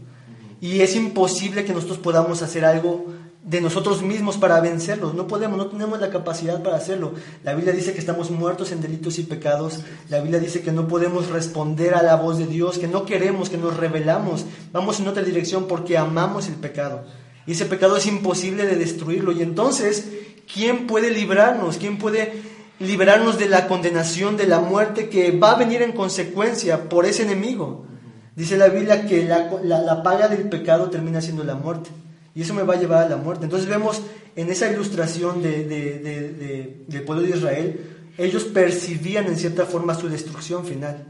Y 0.60 0.82
es 0.82 0.94
imposible 0.96 1.64
que 1.64 1.72
nosotros 1.72 1.96
podamos 1.96 2.42
hacer 2.42 2.66
algo 2.66 3.06
de 3.48 3.62
nosotros 3.62 4.02
mismos 4.02 4.36
para 4.36 4.60
vencerlos. 4.60 5.14
No 5.14 5.26
podemos, 5.26 5.56
no 5.56 5.68
tenemos 5.68 5.98
la 6.00 6.10
capacidad 6.10 6.62
para 6.62 6.76
hacerlo. 6.76 7.14
La 7.42 7.54
Biblia 7.54 7.72
dice 7.72 7.94
que 7.94 7.98
estamos 7.98 8.30
muertos 8.30 8.72
en 8.72 8.82
delitos 8.82 9.18
y 9.18 9.22
pecados. 9.22 9.80
La 10.10 10.20
Biblia 10.20 10.38
dice 10.38 10.60
que 10.60 10.70
no 10.70 10.86
podemos 10.86 11.28
responder 11.30 11.94
a 11.94 12.02
la 12.02 12.16
voz 12.16 12.36
de 12.36 12.46
Dios, 12.46 12.78
que 12.78 12.88
no 12.88 13.06
queremos, 13.06 13.48
que 13.48 13.56
nos 13.56 13.76
rebelamos. 13.76 14.44
Vamos 14.72 15.00
en 15.00 15.08
otra 15.08 15.22
dirección 15.22 15.66
porque 15.66 15.96
amamos 15.96 16.46
el 16.48 16.56
pecado. 16.56 17.04
Y 17.46 17.52
ese 17.52 17.64
pecado 17.64 17.96
es 17.96 18.06
imposible 18.06 18.66
de 18.66 18.76
destruirlo. 18.76 19.32
Y 19.32 19.40
entonces, 19.40 20.06
¿quién 20.52 20.86
puede 20.86 21.10
librarnos? 21.10 21.78
¿Quién 21.78 21.96
puede 21.96 22.42
liberarnos 22.78 23.38
de 23.38 23.48
la 23.48 23.66
condenación, 23.66 24.36
de 24.36 24.46
la 24.46 24.60
muerte 24.60 25.08
que 25.08 25.30
va 25.30 25.52
a 25.52 25.58
venir 25.58 25.80
en 25.80 25.92
consecuencia 25.92 26.90
por 26.90 27.06
ese 27.06 27.22
enemigo? 27.22 27.86
Dice 28.36 28.58
la 28.58 28.68
Biblia 28.68 29.06
que 29.06 29.24
la, 29.24 29.50
la 29.62 30.02
paga 30.02 30.28
del 30.28 30.50
pecado 30.50 30.90
termina 30.90 31.22
siendo 31.22 31.44
la 31.44 31.54
muerte 31.54 31.88
y 32.34 32.42
eso 32.42 32.54
me 32.54 32.62
va 32.62 32.74
a 32.74 32.80
llevar 32.80 33.06
a 33.06 33.08
la 33.08 33.16
muerte. 33.16 33.44
Entonces 33.44 33.68
vemos 33.68 34.02
en 34.36 34.50
esa 34.50 34.70
ilustración 34.70 35.42
de, 35.42 36.84
del 36.86 37.02
pueblo 37.02 37.22
de 37.22 37.36
Israel, 37.36 37.80
ellos 38.16 38.44
percibían 38.44 39.26
en 39.26 39.36
cierta 39.36 39.66
forma 39.66 39.94
su 39.94 40.08
destrucción 40.08 40.64
final. 40.64 41.04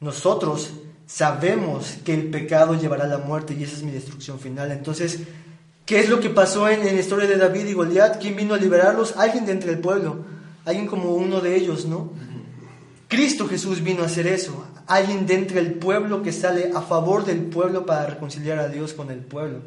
Nosotros 0.00 0.70
sabemos 1.06 1.98
que 2.04 2.14
el 2.14 2.30
pecado 2.30 2.74
llevará 2.74 3.04
a 3.04 3.08
la 3.08 3.18
muerte 3.18 3.54
y 3.54 3.62
esa 3.62 3.76
es 3.76 3.82
mi 3.82 3.92
destrucción 3.92 4.38
final. 4.38 4.72
Entonces, 4.72 5.20
¿qué 5.84 6.00
es 6.00 6.08
lo 6.08 6.20
que 6.20 6.30
pasó 6.30 6.68
en, 6.68 6.84
la 6.84 7.00
historia 7.00 7.28
de 7.28 7.36
David 7.36 7.66
y 7.66 7.72
Goliat? 7.72 8.20
¿Quién 8.20 8.36
vino 8.36 8.54
a 8.54 8.58
liberarlos? 8.58 9.16
Alguien 9.16 9.46
de 9.46 9.52
entre 9.52 9.72
el 9.72 9.78
pueblo, 9.78 10.24
alguien 10.64 10.86
como 10.86 11.14
uno 11.14 11.40
de 11.40 11.56
ellos, 11.56 11.86
¿no? 11.86 12.12
Cristo 13.08 13.46
Jesús 13.46 13.82
vino 13.82 14.02
a 14.02 14.06
hacer 14.06 14.26
eso, 14.26 14.66
alguien 14.86 15.26
de 15.26 15.34
entre 15.34 15.60
el 15.60 15.74
pueblo 15.74 16.22
que 16.22 16.32
sale 16.32 16.72
a 16.74 16.82
favor 16.82 17.24
del 17.24 17.40
pueblo 17.40 17.86
para 17.86 18.06
reconciliar 18.06 18.58
a 18.58 18.68
Dios 18.68 18.92
con 18.92 19.10
el 19.10 19.18
pueblo. 19.18 19.60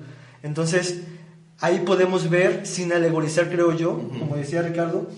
Entonces, 0.43 1.01
ahí 1.59 1.79
podemos 1.85 2.29
ver, 2.29 2.65
sin 2.65 2.91
alegorizar, 2.93 3.49
creo 3.49 3.75
yo, 3.75 3.97
como 4.19 4.35
decía 4.37 4.61
Ricardo, 4.61 5.09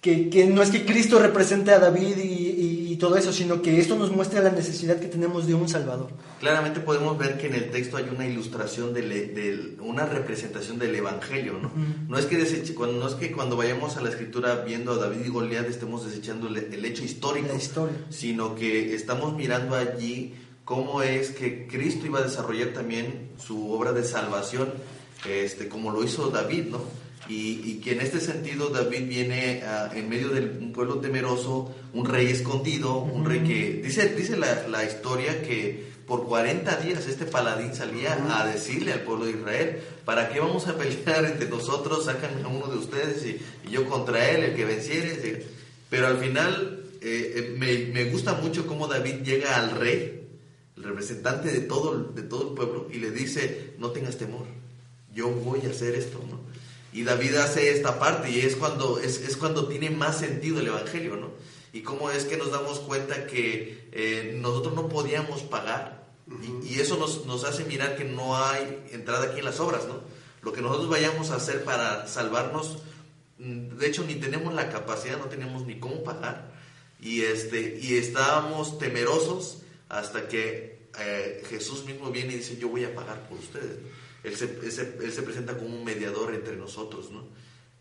que, 0.00 0.30
que 0.30 0.46
no 0.46 0.62
es 0.62 0.70
que 0.70 0.84
Cristo 0.84 1.20
represente 1.20 1.70
a 1.70 1.78
David 1.78 2.16
y, 2.18 2.26
y- 2.26 2.92
y 2.92 2.96
todo 2.96 3.16
eso, 3.16 3.32
sino 3.32 3.62
que 3.62 3.78
esto 3.80 3.96
nos 3.96 4.10
muestra 4.10 4.42
la 4.42 4.50
necesidad 4.50 4.96
que 4.98 5.06
tenemos 5.06 5.46
de 5.46 5.54
un 5.54 5.68
Salvador. 5.68 6.10
Claramente 6.40 6.80
podemos 6.80 7.16
ver 7.16 7.38
que 7.38 7.46
en 7.46 7.54
el 7.54 7.70
texto 7.70 7.96
hay 7.96 8.06
una 8.14 8.26
ilustración, 8.26 8.92
del, 8.92 9.08
del- 9.32 9.76
una 9.80 10.04
representación 10.04 10.78
del 10.80 10.94
Evangelio, 10.96 11.54
¿no? 11.62 11.70
No, 12.08 12.18
es 12.18 12.26
que 12.26 12.36
deseche- 12.36 12.74
cuando, 12.74 12.98
no 12.98 13.06
es 13.08 13.14
que 13.14 13.30
cuando 13.30 13.56
vayamos 13.56 13.96
a 13.96 14.02
la 14.02 14.08
Escritura 14.10 14.56
viendo 14.66 14.90
a 14.92 14.96
David 14.96 15.24
y 15.24 15.28
Goliat 15.28 15.68
estemos 15.68 16.04
desechando 16.04 16.48
el, 16.48 16.56
el 16.56 16.84
hecho 16.84 17.04
histórico, 17.04 17.48
La 17.48 17.54
historia. 17.54 17.96
sino 18.10 18.56
que 18.56 18.94
estamos 18.96 19.34
mirando 19.36 19.76
allí 19.76 20.34
cómo 20.64 21.02
es 21.02 21.30
que 21.30 21.66
Cristo 21.66 22.06
iba 22.06 22.20
a 22.20 22.24
desarrollar 22.24 22.68
también 22.68 23.30
su 23.38 23.72
obra 23.72 23.92
de 23.92 24.04
salvación, 24.04 24.72
este, 25.28 25.68
como 25.68 25.90
lo 25.90 26.04
hizo 26.04 26.28
David, 26.30 26.66
¿no? 26.70 26.82
Y, 27.28 27.60
y 27.64 27.80
que 27.80 27.92
en 27.92 28.00
este 28.00 28.20
sentido 28.20 28.68
David 28.70 29.06
viene 29.08 29.62
ah, 29.64 29.90
en 29.94 30.08
medio 30.08 30.30
de 30.30 30.40
un 30.40 30.72
pueblo 30.72 30.98
temeroso, 30.98 31.72
un 31.94 32.04
rey 32.04 32.26
escondido, 32.26 32.98
un 32.98 33.24
rey 33.24 33.40
que, 33.40 33.80
dice, 33.82 34.08
dice 34.14 34.36
la, 34.36 34.66
la 34.68 34.84
historia 34.84 35.40
que 35.42 35.92
por 36.06 36.26
40 36.26 36.76
días 36.76 37.06
este 37.06 37.24
paladín 37.24 37.74
salía 37.74 38.18
a 38.38 38.46
decirle 38.46 38.92
al 38.92 39.00
pueblo 39.00 39.26
de 39.26 39.32
Israel, 39.32 39.80
¿para 40.04 40.28
qué 40.28 40.40
vamos 40.40 40.66
a 40.66 40.76
pelear 40.76 41.24
entre 41.24 41.48
nosotros? 41.48 42.04
Sacan 42.04 42.44
a 42.44 42.48
uno 42.48 42.66
de 42.66 42.76
ustedes 42.76 43.24
y, 43.24 43.40
y 43.68 43.70
yo 43.70 43.88
contra 43.88 44.28
él, 44.30 44.44
el 44.44 44.54
que 44.54 44.64
venciere. 44.64 45.46
Pero 45.88 46.08
al 46.08 46.18
final 46.18 46.82
eh, 47.00 47.32
eh, 47.36 47.54
me, 47.56 47.92
me 47.92 48.10
gusta 48.10 48.34
mucho 48.34 48.66
cómo 48.66 48.88
David 48.88 49.22
llega 49.22 49.56
al 49.56 49.70
rey, 49.72 50.21
el 50.76 50.82
representante 50.82 51.50
de 51.50 51.60
todo, 51.60 51.98
de 51.98 52.22
todo 52.22 52.50
el 52.50 52.54
pueblo, 52.54 52.88
y 52.90 52.98
le 52.98 53.10
dice, 53.10 53.74
no 53.78 53.90
tengas 53.90 54.16
temor, 54.16 54.46
yo 55.14 55.28
voy 55.28 55.60
a 55.66 55.70
hacer 55.70 55.94
esto, 55.94 56.18
¿no? 56.28 56.40
Y 56.92 57.04
David 57.04 57.36
hace 57.36 57.70
esta 57.70 57.98
parte 57.98 58.30
y 58.30 58.40
es 58.40 58.56
cuando, 58.56 58.98
es, 58.98 59.20
es 59.20 59.36
cuando 59.36 59.66
tiene 59.66 59.90
más 59.90 60.18
sentido 60.18 60.60
el 60.60 60.66
Evangelio, 60.66 61.16
¿no? 61.16 61.30
Y 61.72 61.80
cómo 61.80 62.10
es 62.10 62.24
que 62.24 62.36
nos 62.36 62.50
damos 62.50 62.80
cuenta 62.80 63.26
que 63.26 63.88
eh, 63.92 64.38
nosotros 64.40 64.74
no 64.74 64.88
podíamos 64.88 65.40
pagar 65.42 66.06
y, 66.28 66.74
y 66.74 66.80
eso 66.80 66.98
nos, 66.98 67.24
nos 67.24 67.44
hace 67.44 67.64
mirar 67.64 67.96
que 67.96 68.04
no 68.04 68.36
hay 68.36 68.84
entrada 68.92 69.24
aquí 69.24 69.38
en 69.38 69.46
las 69.46 69.58
obras, 69.58 69.86
¿no? 69.86 70.00
Lo 70.42 70.52
que 70.52 70.60
nosotros 70.60 70.90
vayamos 70.90 71.30
a 71.30 71.36
hacer 71.36 71.64
para 71.64 72.06
salvarnos, 72.08 72.78
mm, 73.38 73.78
de 73.78 73.86
hecho 73.86 74.04
ni 74.04 74.16
tenemos 74.16 74.52
la 74.52 74.68
capacidad, 74.68 75.18
no 75.18 75.26
tenemos 75.26 75.66
ni 75.66 75.78
cómo 75.78 76.02
pagar 76.02 76.52
y, 77.00 77.22
este, 77.22 77.78
y 77.80 77.94
estábamos 77.94 78.78
temerosos 78.78 79.58
hasta 79.92 80.26
que 80.26 80.88
eh, 80.98 81.42
Jesús 81.48 81.84
mismo 81.84 82.10
viene 82.10 82.32
y 82.34 82.36
dice, 82.38 82.56
yo 82.56 82.68
voy 82.68 82.84
a 82.84 82.94
pagar 82.94 83.28
por 83.28 83.38
ustedes. 83.38 83.76
Él 84.24 84.36
se, 84.36 84.44
él 84.44 84.72
se- 84.72 84.96
él 85.02 85.12
se 85.12 85.22
presenta 85.22 85.56
como 85.56 85.74
un 85.76 85.84
mediador 85.84 86.34
entre 86.34 86.56
nosotros, 86.56 87.10
¿no? 87.10 87.24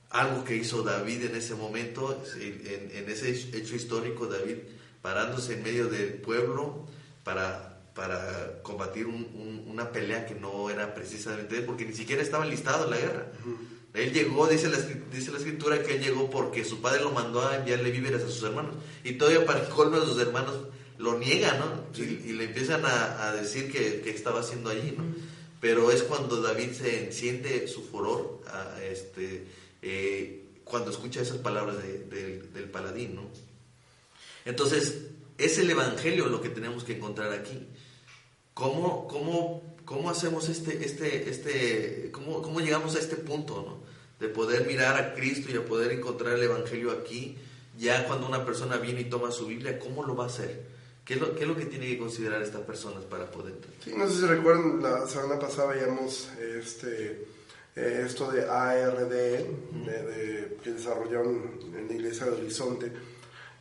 Algo 0.10 0.44
que 0.44 0.56
hizo 0.58 0.84
David 0.84 1.24
en 1.26 1.36
ese 1.36 1.56
momento, 1.56 2.22
en, 2.40 2.92
en 2.94 3.10
ese 3.10 3.30
hecho 3.32 3.76
histórico, 3.76 4.28
David 4.28 4.58
parándose 5.02 5.54
en 5.54 5.64
medio 5.64 5.88
del 5.88 6.14
pueblo 6.16 6.86
para, 7.24 7.82
para 7.96 8.62
combatir 8.62 9.08
un- 9.08 9.28
un- 9.34 9.64
una 9.68 9.92
pelea 9.92 10.26
que 10.26 10.36
no 10.36 10.70
era 10.70 10.94
precisamente 10.94 11.62
porque 11.62 11.86
ni 11.86 11.94
siquiera 11.94 12.22
estaba 12.22 12.46
listado 12.46 12.86
en 12.86 12.92
la 12.92 12.98
guerra. 12.98 13.32
Él 13.94 14.12
llegó, 14.14 14.48
dice 14.48 14.70
la, 14.70 14.78
dice 15.14 15.32
la 15.32 15.38
escritura, 15.38 15.82
que 15.84 15.96
él 15.96 16.02
llegó 16.04 16.30
porque 16.30 16.64
su 16.66 16.82
padre 16.82 17.02
lo 17.02 17.12
mandó 17.12 17.46
a 17.48 17.58
enviarle 17.58 17.92
víveres 17.92 18.22
a 18.24 18.28
sus 18.30 18.44
hermanos. 18.44 18.76
Y 19.04 19.14
todavía 19.14 19.46
para 19.46 19.68
colmo 19.70 20.00
de 20.00 20.06
sus 20.08 20.20
hermanos 20.20 20.56
lo 21.02 21.18
niegan, 21.18 21.60
¿no? 21.60 21.86
Y, 21.98 22.02
y 22.30 22.34
le 22.34 22.46
empiezan 22.46 22.86
a, 22.86 23.28
a 23.30 23.34
decir 23.36 23.72
que, 23.72 24.02
que 24.02 24.12
estaba 24.12 24.40
haciendo 24.42 24.70
allí, 24.70 24.94
¿no? 24.98 25.04
Pero 25.60 25.92
es 25.92 26.04
cuando 26.04 26.42
David 26.42 26.72
se 26.74 27.06
enciende 27.06 27.68
su 27.68 27.84
furor, 27.84 28.42
a, 28.48 28.82
este, 28.84 29.46
eh, 29.82 30.44
cuando 30.64 30.92
escucha 30.92 31.22
esas 31.22 31.38
palabras 31.38 31.78
de- 31.84 32.00
de- 32.06 32.42
del 32.54 32.66
paladín, 32.70 33.16
¿no? 33.16 33.24
Entonces, 34.46 35.06
es 35.38 35.58
el 35.58 35.70
Evangelio 35.70 36.28
lo 36.28 36.42
que 36.42 36.50
tenemos 36.50 36.84
que 36.84 36.96
encontrar 36.98 37.32
aquí. 37.34 37.68
¿Cómo, 38.54 39.08
cómo, 39.08 39.76
cómo 39.86 40.10
hacemos 40.10 40.50
este, 40.50 40.84
este, 40.86 41.30
este, 41.30 42.10
cómo, 42.12 42.42
cómo 42.42 42.60
llegamos 42.60 42.96
a 42.96 43.00
este 43.00 43.16
punto, 43.16 43.64
¿no? 43.68 43.82
De 44.26 44.32
poder 44.34 44.68
mirar 44.68 44.96
a 45.02 45.14
Cristo 45.16 45.52
y 45.52 45.58
a 45.58 45.66
poder 45.66 45.92
encontrar 45.92 46.34
el 46.36 46.44
Evangelio 46.44 46.92
aquí, 46.92 47.38
ya 47.78 48.06
cuando 48.08 48.28
una 48.28 48.46
persona 48.46 48.78
viene 48.78 49.02
y 49.02 49.06
toma 49.06 49.32
su 49.32 49.48
Biblia, 49.48 49.80
¿cómo 49.80 50.04
lo 50.04 50.16
va 50.16 50.26
a 50.26 50.28
hacer? 50.28 50.64
¿Qué 51.12 51.16
es 51.16 51.22
lo, 51.22 51.36
qué 51.36 51.42
es 51.42 51.48
lo 51.50 51.58
que 51.58 51.66
tiene 51.66 51.88
que 51.88 51.98
considerar 51.98 52.42
estas 52.42 52.62
personas 52.62 53.04
para 53.04 53.30
poder? 53.30 53.56
Sí, 53.84 53.92
no 53.98 54.08
sé 54.08 54.22
si 54.22 54.26
recuerdan, 54.28 54.82
la 54.82 55.06
semana 55.08 55.38
pasada 55.38 55.74
veíamos 55.74 56.30
este, 56.40 57.26
eh, 57.76 58.04
esto 58.06 58.32
de 58.32 58.46
ARD, 58.50 59.10
de, 59.10 59.44
de- 59.84 60.58
que 60.64 60.72
desarrollaron 60.72 61.60
en 61.78 61.88
la 61.90 61.94
iglesia 61.94 62.28
de 62.28 62.32
Horizonte. 62.32 62.94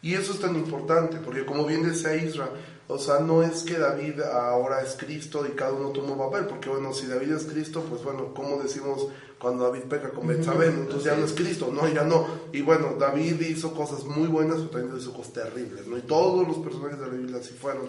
Y 0.03 0.15
eso 0.15 0.33
es 0.33 0.41
tan 0.41 0.57
importante, 0.57 1.19
porque 1.19 1.45
como 1.45 1.67
bien 1.67 1.83
decía 1.83 2.17
Isra, 2.17 2.49
o 2.89 2.99
sea, 2.99 3.21
no 3.21 3.43
es 3.43 3.63
que 3.63 3.79
David 3.79 4.21
ahora 4.23 4.83
es 4.83 4.97
Cristo 4.99 5.47
y 5.47 5.55
cada 5.55 5.73
uno 5.73 5.91
toma 5.91 6.13
un 6.13 6.19
papel, 6.19 6.47
porque 6.47 6.69
bueno, 6.69 6.93
si 6.93 7.07
David 7.07 7.33
es 7.33 7.45
Cristo, 7.45 7.85
pues 7.89 8.03
bueno, 8.03 8.35
¿cómo 8.35 8.61
decimos 8.61 9.07
cuando 9.39 9.65
David 9.65 9.85
peca 9.85 10.11
con 10.11 10.27
Betsabé? 10.27 10.67
Entonces 10.67 11.05
ya 11.05 11.17
no 11.17 11.25
es 11.25 11.33
Cristo, 11.33 11.71
no, 11.73 11.87
ya 11.87 12.03
no. 12.03 12.27
Y 12.53 12.63
bueno, 12.63 12.97
David 12.99 13.41
hizo 13.43 13.75
cosas 13.75 14.05
muy 14.05 14.27
buenas, 14.27 14.57
pero 14.57 14.71
también 14.71 14.97
hizo 14.99 15.13
cosas 15.13 15.35
terribles, 15.35 15.87
¿no? 15.87 15.99
Y 15.99 16.03
todos 16.03 16.49
los 16.49 16.57
personajes 16.59 16.99
de 16.99 17.07
la 17.07 17.13
Biblia 17.13 17.39
así 17.39 17.55
fueron. 17.55 17.89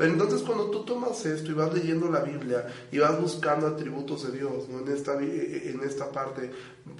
Pero 0.00 0.14
entonces 0.14 0.40
cuando 0.40 0.70
tú 0.70 0.82
tomas 0.86 1.26
esto 1.26 1.50
y 1.50 1.54
vas 1.54 1.74
leyendo 1.74 2.10
la 2.10 2.20
Biblia 2.20 2.66
y 2.90 2.96
vas 2.98 3.20
buscando 3.20 3.66
atributos 3.66 4.22
de 4.26 4.38
Dios, 4.38 4.66
¿no? 4.70 4.80
en, 4.80 4.88
esta, 4.96 5.14
vi- 5.14 5.28
en 5.30 5.82
esta 5.84 6.10
parte 6.10 6.50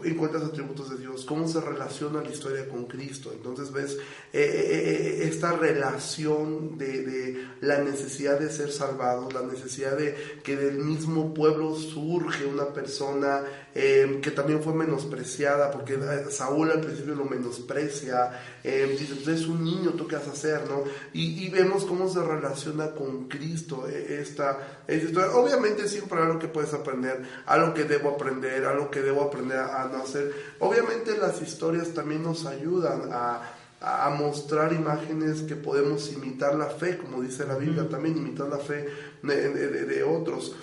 encuentras 0.05 0.45
atributos 0.45 0.91
de 0.91 0.99
Dios, 0.99 1.25
cómo 1.25 1.49
se 1.49 1.63
relaciona 1.63 2.23
la 2.23 2.29
historia 2.31 2.69
con 2.69 2.85
Cristo. 2.85 3.33
Entonces 3.35 3.73
ves 3.73 3.93
eh, 3.95 3.99
eh, 4.35 5.23
eh, 5.23 5.29
esta 5.29 5.53
relación 5.53 6.77
de, 6.77 7.03
de 7.07 7.47
la 7.63 7.79
necesidad 7.83 8.39
de 8.39 8.51
ser 8.51 8.71
salvados, 8.71 9.33
la 9.33 9.43
necesidad 9.43 9.97
de 9.97 10.15
que 10.45 10.57
del 10.57 10.79
mismo 10.79 11.33
pueblo 11.33 11.75
surge 11.77 12.45
una 12.45 12.67
persona 12.75 13.43
eh, 13.75 14.19
que 14.23 14.31
también 14.33 14.63
fue 14.63 14.75
menospreciada, 14.75 15.71
porque 15.71 15.95
eh, 15.95 16.31
Saúl 16.31 16.71
al 16.71 16.81
principio 16.81 17.15
lo 17.15 17.25
menosprecia, 17.25 18.31
eh, 18.65 18.97
dice, 18.99 19.15
pues 19.15 19.41
es 19.41 19.47
un 19.47 19.63
niño, 19.65 19.91
¿tú 19.91 20.07
qué 20.09 20.17
vas 20.17 20.27
a 20.29 20.33
hacer? 20.33 20.63
¿no? 20.69 20.85
Y, 21.13 21.45
y 21.47 21.51
vemos 21.51 21.85
cómo 21.85 22.09
se 22.09 22.21
relaciona 22.23 22.91
con 22.91 23.29
Cristo 23.29 23.87
eh, 23.89 24.19
esta, 24.21 24.83
esta 24.87 25.07
historia. 25.09 25.33
Obviamente 25.33 25.87
siempre 25.89 26.21
algo 26.21 26.39
que 26.39 26.49
puedes 26.49 26.75
aprender, 26.75 27.23
algo 27.47 27.73
que 27.75 27.85
debo 27.85 28.11
aprender, 28.11 28.65
algo 28.65 28.91
que 28.91 29.01
debo 29.03 29.23
aprender 29.23 29.59
a, 29.59 29.83
a 29.83 29.89
no 29.89 30.03
hacer. 30.03 30.33
Obviamente 30.59 31.17
las 31.17 31.41
historias 31.41 31.95
también 31.95 32.23
nos 32.23 32.47
ayudan 32.47 33.11
a 33.13 33.57
a 33.83 34.11
mostrar 34.11 34.75
imágenes 34.75 35.41
que 35.41 35.57
podemos 35.57 36.13
imitar 36.13 36.55
la 36.55 36.67
fe, 36.67 36.99
como 36.99 37.23
dice 37.23 37.47
la 37.47 37.57
Biblia, 37.57 37.89
también 37.89 38.15
imitar 38.15 38.47
la 38.47 38.59
fe 38.59 38.87
de- 39.23 39.49
de- 39.55 39.85
de 39.87 40.03
otros. 40.05 40.55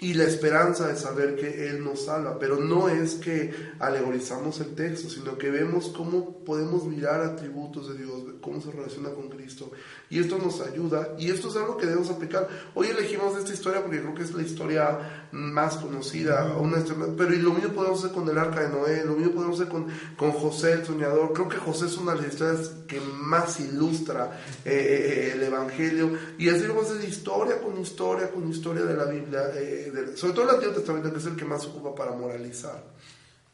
Y 0.00 0.14
la 0.14 0.24
esperanza 0.24 0.88
de 0.88 0.96
saber 0.96 1.36
que 1.36 1.68
Él 1.68 1.82
nos 1.82 2.06
salva, 2.06 2.38
pero 2.38 2.58
no 2.58 2.88
es 2.88 3.14
que 3.14 3.54
alegorizamos 3.78 4.60
el 4.60 4.74
texto, 4.74 5.08
sino 5.08 5.38
que 5.38 5.50
vemos 5.50 5.88
cómo 5.88 6.44
podemos 6.44 6.84
mirar 6.84 7.20
atributos 7.22 7.88
de 7.88 8.04
Dios, 8.04 8.22
cómo 8.40 8.60
se 8.60 8.70
relaciona 8.70 9.10
con 9.10 9.28
Cristo. 9.28 9.70
Y 10.10 10.18
esto 10.18 10.38
nos 10.38 10.60
ayuda, 10.60 11.14
y 11.18 11.30
esto 11.30 11.48
es 11.48 11.56
algo 11.56 11.76
que 11.76 11.86
debemos 11.86 12.10
aplicar. 12.10 12.48
Hoy 12.74 12.88
elegimos 12.88 13.36
esta 13.38 13.52
historia 13.52 13.82
porque 13.82 14.00
creo 14.00 14.14
que 14.14 14.22
es 14.22 14.34
la 14.34 14.42
historia 14.42 15.23
más 15.36 15.76
conocida, 15.78 16.54
una 16.56 16.78
historia- 16.78 17.12
pero 17.18 17.34
y 17.34 17.38
lo 17.38 17.52
mismo 17.52 17.72
podemos 17.72 17.98
hacer 17.98 18.12
con 18.12 18.28
el 18.28 18.38
arca 18.38 18.60
de 18.62 18.68
Noé, 18.68 19.04
lo 19.04 19.14
mismo 19.16 19.32
podemos 19.34 19.58
hacer 19.60 19.68
con, 19.72 19.88
con 20.16 20.30
José 20.30 20.72
el 20.74 20.86
soñador. 20.86 21.32
Creo 21.32 21.48
que 21.48 21.56
José 21.56 21.86
es 21.86 21.96
una 21.96 22.14
de 22.14 22.22
las 22.22 22.32
historias 22.32 22.68
que 22.86 23.00
más 23.00 23.58
ilustra 23.58 24.40
eh, 24.64 24.70
eh, 24.70 25.32
el 25.34 25.42
Evangelio, 25.42 26.16
y 26.38 26.48
así 26.48 26.64
vamos 26.68 26.88
a 26.90 26.94
hacer 26.94 27.08
historia 27.08 27.60
con 27.60 27.80
historia 27.80 28.30
con 28.30 28.48
historia 28.48 28.84
de 28.84 28.94
la 28.96 29.06
Biblia, 29.06 29.50
eh, 29.56 29.90
de- 29.92 30.16
sobre 30.16 30.34
todo 30.34 30.44
el 30.44 30.54
Antiguo 30.54 30.74
Testamento, 30.76 31.12
que 31.12 31.18
es 31.18 31.26
el 31.26 31.36
que 31.36 31.44
más 31.44 31.66
ocupa 31.66 31.94
para 31.94 32.12
moralizar. 32.12 32.82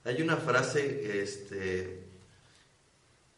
Hay 0.05 0.21
una 0.21 0.37
frase 0.37 1.23
este, 1.23 2.05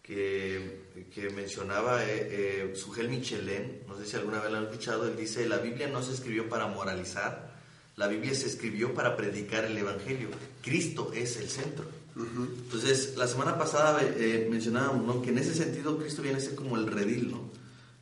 que, 0.02 1.06
que 1.14 1.30
mencionaba 1.30 2.04
eh, 2.04 2.28
eh, 2.70 2.72
Sugel 2.76 3.08
Michelin, 3.08 3.82
no 3.86 3.96
sé 3.96 4.06
si 4.06 4.16
alguna 4.16 4.40
vez 4.40 4.50
lo 4.50 4.58
han 4.58 4.64
escuchado, 4.64 5.06
él 5.06 5.16
dice, 5.16 5.46
la 5.46 5.58
Biblia 5.58 5.86
no 5.88 6.02
se 6.02 6.12
escribió 6.12 6.48
para 6.48 6.66
moralizar, 6.66 7.51
la 7.96 8.06
Biblia 8.08 8.34
se 8.34 8.46
escribió 8.46 8.94
para 8.94 9.16
predicar 9.16 9.64
el 9.64 9.76
Evangelio, 9.76 10.28
Cristo 10.62 11.12
es 11.14 11.36
el 11.36 11.48
centro. 11.48 11.84
Entonces, 12.14 13.14
la 13.16 13.26
semana 13.26 13.58
pasada 13.58 14.02
eh, 14.02 14.46
mencionábamos 14.50 15.06
¿no? 15.06 15.22
que 15.22 15.30
en 15.30 15.38
ese 15.38 15.54
sentido 15.54 15.96
Cristo 15.98 16.20
viene 16.20 16.38
a 16.38 16.40
ser 16.40 16.54
como 16.54 16.76
el 16.76 16.86
redil, 16.86 17.30
¿no? 17.30 17.50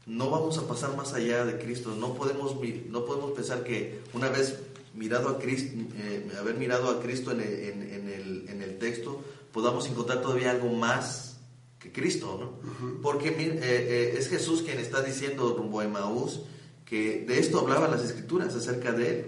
no 0.06 0.30
vamos 0.30 0.58
a 0.58 0.66
pasar 0.66 0.96
más 0.96 1.12
allá 1.14 1.44
de 1.44 1.58
Cristo. 1.58 1.94
No 1.94 2.14
podemos, 2.14 2.56
no 2.88 3.04
podemos 3.04 3.32
pensar 3.32 3.62
que 3.62 4.00
una 4.12 4.28
vez 4.28 4.58
mirado 4.94 5.28
a 5.28 5.38
Cristo, 5.38 5.76
eh, 5.96 6.28
haber 6.38 6.56
mirado 6.56 6.90
a 6.90 7.00
Cristo 7.00 7.30
en 7.30 7.40
el, 7.40 8.48
en, 8.48 8.62
el, 8.62 8.78
texto, 8.78 9.22
podamos 9.52 9.86
encontrar 9.88 10.20
todavía 10.20 10.50
algo 10.50 10.70
más 10.70 11.36
que 11.78 11.92
Cristo, 11.92 12.38
¿no? 12.40 13.00
Porque 13.02 13.34
eh, 13.38 14.14
es 14.18 14.28
Jesús 14.28 14.62
quien 14.62 14.78
está 14.78 15.02
diciendo 15.02 15.54
rumbo 15.56 15.80
a 15.80 15.84
Emaús 15.84 16.40
que 16.84 17.24
de 17.26 17.38
esto 17.38 17.60
hablaban 17.60 17.92
las 17.92 18.02
escrituras 18.02 18.54
acerca 18.54 18.92
de 18.92 19.10
él, 19.10 19.26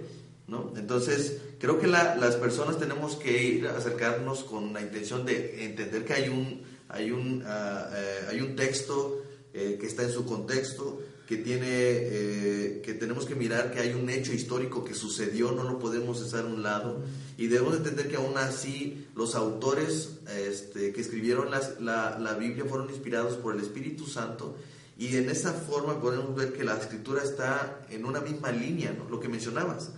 ¿no? 0.48 0.72
Entonces, 0.76 1.38
creo 1.59 1.78
que 1.78 1.87
las 1.87 2.37
personas 2.37 2.78
tenemos 2.78 3.16
que 3.16 3.42
ir 3.42 3.66
acercarnos 3.66 4.44
con 4.44 4.72
la 4.72 4.81
intención 4.81 5.24
de 5.24 5.64
entender 5.64 6.05
que 6.05 6.14
hay 6.14 6.28
un, 6.28 6.62
hay 6.88 7.11
un, 7.11 7.42
ah, 7.46 7.90
hay 8.28 8.40
un 8.40 8.57
texto 8.57 9.22
que 9.52 9.87
está 9.87 10.02
en 10.02 10.11
su 10.11 10.24
contexto, 10.24 11.00
que 11.26 11.38
tiene 11.38 11.66
eh, 11.66 12.83
que 12.85 12.94
tenemos 12.94 13.24
que 13.24 13.35
mirar 13.35 13.72
que 13.72 13.81
hay 13.81 13.94
un 13.94 14.11
hecho 14.11 14.35
histórico 14.35 14.85
que 14.85 14.92
sucedió 14.92 15.52
no 15.52 15.64
lo 15.64 15.78
podemos 15.78 16.20
estar 16.20 16.44
a 16.44 16.46
un 16.46 16.62
lado. 16.62 17.00
Y 17.38 17.46
debemos 17.46 17.76
entender 17.76 18.09
que 18.09 18.16
aún 18.16 18.37
así 18.37 19.07
los 19.14 19.35
autores 19.35 20.18
este, 20.28 20.92
que 20.92 21.00
escribieron 21.00 21.50
la, 21.50 22.18
la, 22.18 22.35
Biblia 22.35 22.66
fueron 22.68 22.90
inspirados 22.90 23.37
por 23.37 23.55
el 23.55 23.62
Espíritu 23.62 24.07
Santo. 24.07 24.57
Y 24.98 25.16
en 25.16 25.31
esa 25.31 25.55
forma 25.55 26.00
podemos 26.00 26.35
ver 26.35 26.52
que 26.52 26.64
la 26.64 26.76
escritura 26.76 27.22
está 27.22 27.81
en 27.88 28.05
una 28.05 28.20
misma 28.20 28.52
línea 28.52 28.94
lo 29.11 29.18
que 29.18 29.28
mencionabas 29.28 29.90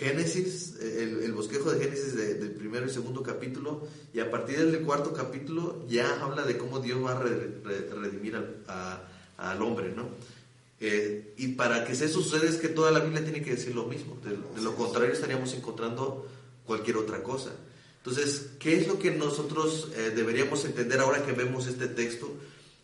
Génesis, 0.00 0.76
el, 0.80 1.30
bosquejo 1.34 1.70
de 1.70 1.84
Génesis 1.84 2.16
del 2.16 2.52
primero 2.52 2.86
y 2.86 2.90
segundo 2.90 3.22
capítulo, 3.22 3.86
y 4.14 4.20
a 4.20 4.30
partir 4.30 4.56
del 4.58 4.80
cuarto 4.80 5.12
capítulo 5.12 5.84
ya 5.88 6.22
habla 6.22 6.46
de 6.46 6.56
cómo 6.56 6.80
Dios 6.80 7.04
va 7.04 7.12
a 7.12 7.22
redimir 7.22 8.34
al 9.36 9.62
hombre, 9.62 9.92
¿no? 9.94 10.08
Eh, 10.80 11.34
y 11.36 11.48
para 11.48 11.84
que 11.84 11.92
eso 11.92 12.08
suceda 12.08 12.48
es 12.48 12.56
que 12.56 12.68
toda 12.68 12.90
la 12.90 13.00
Biblia 13.00 13.22
tiene 13.22 13.42
que 13.42 13.50
decir 13.50 13.74
lo 13.74 13.84
mismo. 13.84 14.16
De, 14.24 14.62
lo 14.62 14.74
contrario 14.74 15.12
estaríamos 15.12 15.52
encontrando 15.52 16.26
cualquier 16.64 16.96
otra 16.96 17.22
cosa. 17.22 17.50
Entonces, 17.98 18.52
¿qué 18.58 18.78
es 18.78 18.88
lo 18.88 18.98
que 18.98 19.10
nosotros 19.10 19.88
eh, 19.94 20.12
deberíamos 20.16 20.64
entender 20.64 21.00
ahora 21.00 21.26
que 21.26 21.32
vemos 21.32 21.66
este 21.66 21.88
texto? 21.88 22.32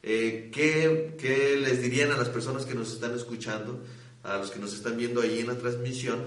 Eh, 0.03 0.51
¿qué, 0.53 1.17
¿qué, 1.19 1.57
les 1.57 1.81
dirían 1.81 2.13
a 2.13 2.19
las 2.19 2.29
personas 2.29 2.67
que 2.67 2.75
nos 2.75 2.93
están 2.93 3.15
escuchando, 3.15 3.81
a 4.23 4.37
los 4.37 4.51
que 4.51 4.59
nos 4.59 4.75
están 4.75 4.99
viendo 4.99 5.23
ahí 5.23 5.41
en 5.41 5.47
la 5.47 5.57
transmisión? 5.57 6.19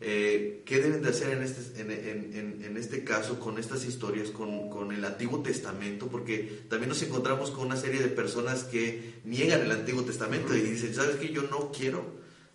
Eh, 0.00 0.62
¿Qué 0.66 0.80
deben 0.80 1.02
de 1.02 1.10
hacer 1.10 1.30
en 1.30 1.42
este, 1.42 1.80
en, 1.80 2.76
este 2.76 3.04
caso 3.04 3.38
con 3.38 3.58
estas 3.58 3.84
historias, 3.84 4.30
con, 4.30 4.92
el 4.92 5.04
Antiguo 5.04 5.40
Testamento? 5.40 6.08
Porque 6.08 6.64
también 6.68 6.88
nos 6.88 7.02
encontramos 7.02 7.50
con 7.50 7.66
una 7.66 7.76
serie 7.76 8.00
de 8.00 8.08
personas 8.08 8.64
que 8.64 9.20
niegan 9.24 9.62
el 9.62 9.70
Antiguo 9.70 10.02
Testamento 10.02 10.54
y 10.56 10.60
dicen, 10.60 10.94
¿sabes 10.94 11.16
qué? 11.16 11.32
Yo 11.32 11.42
no 11.42 11.70
quiero, 11.70 12.04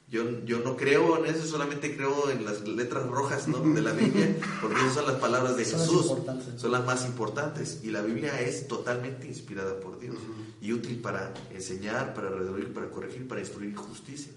yo, 0.10 0.44
yo 0.46 0.60
no 0.60 0.76
creo 0.76 1.24
en 1.24 1.34
eso, 1.34 1.46
solamente 1.46 1.96
creo 1.96 2.30
en 2.30 2.44
las 2.44 2.68
letras 2.68 3.08
rojas 3.08 3.48
de 3.48 3.82
la 3.82 3.94
Biblia, 3.94 4.36
porque 4.62 4.78
esas 4.82 4.96
son 4.96 5.08
las 5.08 5.16
palabras 5.16 5.56
de 5.56 5.66
Jesús, 5.66 6.14
son 6.58 6.72
las 6.72 6.86
más 6.86 7.06
importantes. 7.06 7.80
Y 7.84 7.92
la 7.92 8.02
Biblia 8.02 8.42
es 8.42 8.68
totalmente 8.68 9.28
inspirada 9.28 9.80
por 9.80 10.00
Dios 10.00 10.18
y 10.62 10.74
útil 10.74 11.00
para 11.00 11.34
enseñar, 11.52 12.14
para 12.14 12.30
reducir, 12.30 12.74
para 12.74 12.90
corregir, 12.90 13.28
para 13.28 13.40
instruir 13.40 13.76
justicia. 13.76 14.34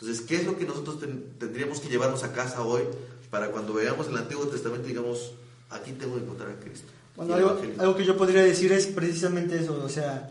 Entonces, 0.00 0.24
¿qué 0.26 0.36
es 0.36 0.46
lo 0.46 0.56
que 0.56 0.64
nosotros 0.64 0.98
tendríamos 1.38 1.80
que 1.80 1.88
llevarnos 1.88 2.24
a 2.24 2.32
casa 2.32 2.62
hoy 2.62 2.82
para 3.30 3.48
cuando 3.50 3.74
veamos 3.74 4.08
el 4.08 4.16
Antiguo 4.16 4.46
Testamento 4.46 4.88
digamos, 4.88 5.32
aquí 5.68 5.92
tengo 5.92 6.16
que 6.16 6.22
encontrar 6.22 6.50
a 6.50 6.54
Cristo? 6.54 6.88
Bueno, 7.16 7.34
algo, 7.34 7.96
que 7.96 8.04
yo 8.04 8.16
podría 8.16 8.42
decir 8.42 8.72
es 8.72 8.86
precisamente 8.86 9.58
eso, 9.58 9.78
o 9.84 9.88
sea, 9.90 10.30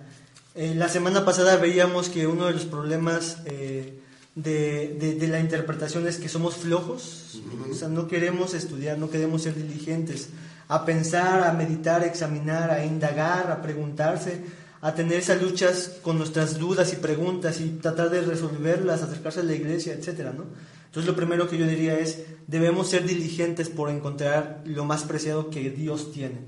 eh, 0.55 0.73
la 0.73 0.89
semana 0.89 1.23
pasada 1.23 1.58
veíamos 1.58 2.10
que 2.10 2.25
uno 2.25 2.47
de 2.47 2.53
los 2.53 2.65
problemas 2.65 3.38
eh, 3.45 3.99
de, 4.34 5.15
de, 5.19 5.27
la 5.27 5.39
interpretación 5.39 6.08
es 6.08 6.17
que 6.17 6.29
somos 6.29 6.55
flojos, 6.55 7.39
o 7.69 7.73
sea, 7.75 7.89
no 7.89 8.08
queremos 8.08 8.55
estudiar, 8.55 8.97
no 8.97 9.12
queremos 9.12 9.43
ser 9.43 9.53
diligentes, 9.53 10.29
a 10.67 10.84
pensar, 10.84 11.43
a 11.43 11.53
meditar, 11.53 12.01
a 12.01 12.08
examinar, 12.08 12.71
a 12.71 12.86
indagar, 12.86 13.51
a 13.51 13.62
preguntarse, 13.62 14.41
a 14.81 14.95
tener 14.95 15.19
esas 15.19 15.41
luchas 15.41 15.97
con 16.01 16.17
nuestras 16.17 16.57
dudas 16.57 16.93
y 16.93 16.97
preguntas 16.97 17.59
y 17.59 17.69
tratar 17.81 18.09
de 18.09 18.21
resolverlas, 18.21 19.01
acercarse 19.01 19.41
a 19.41 19.43
la 19.43 19.55
iglesia, 19.55 19.93
etcétera, 19.93 20.33
¿no? 20.33 20.45
Entonces 20.85 21.07
lo 21.07 21.15
primero 21.15 21.47
que 21.49 21.57
yo 21.57 21.67
diría 21.67 21.99
es, 21.99 22.23
debemos 22.47 22.89
ser 22.89 23.05
diligentes 23.05 23.69
por 23.69 23.89
encontrar 23.89 24.63
lo 24.65 24.85
más 24.85 25.03
preciado 25.03 25.49
que 25.49 25.69
Dios 25.69 26.11
tiene. 26.11 26.39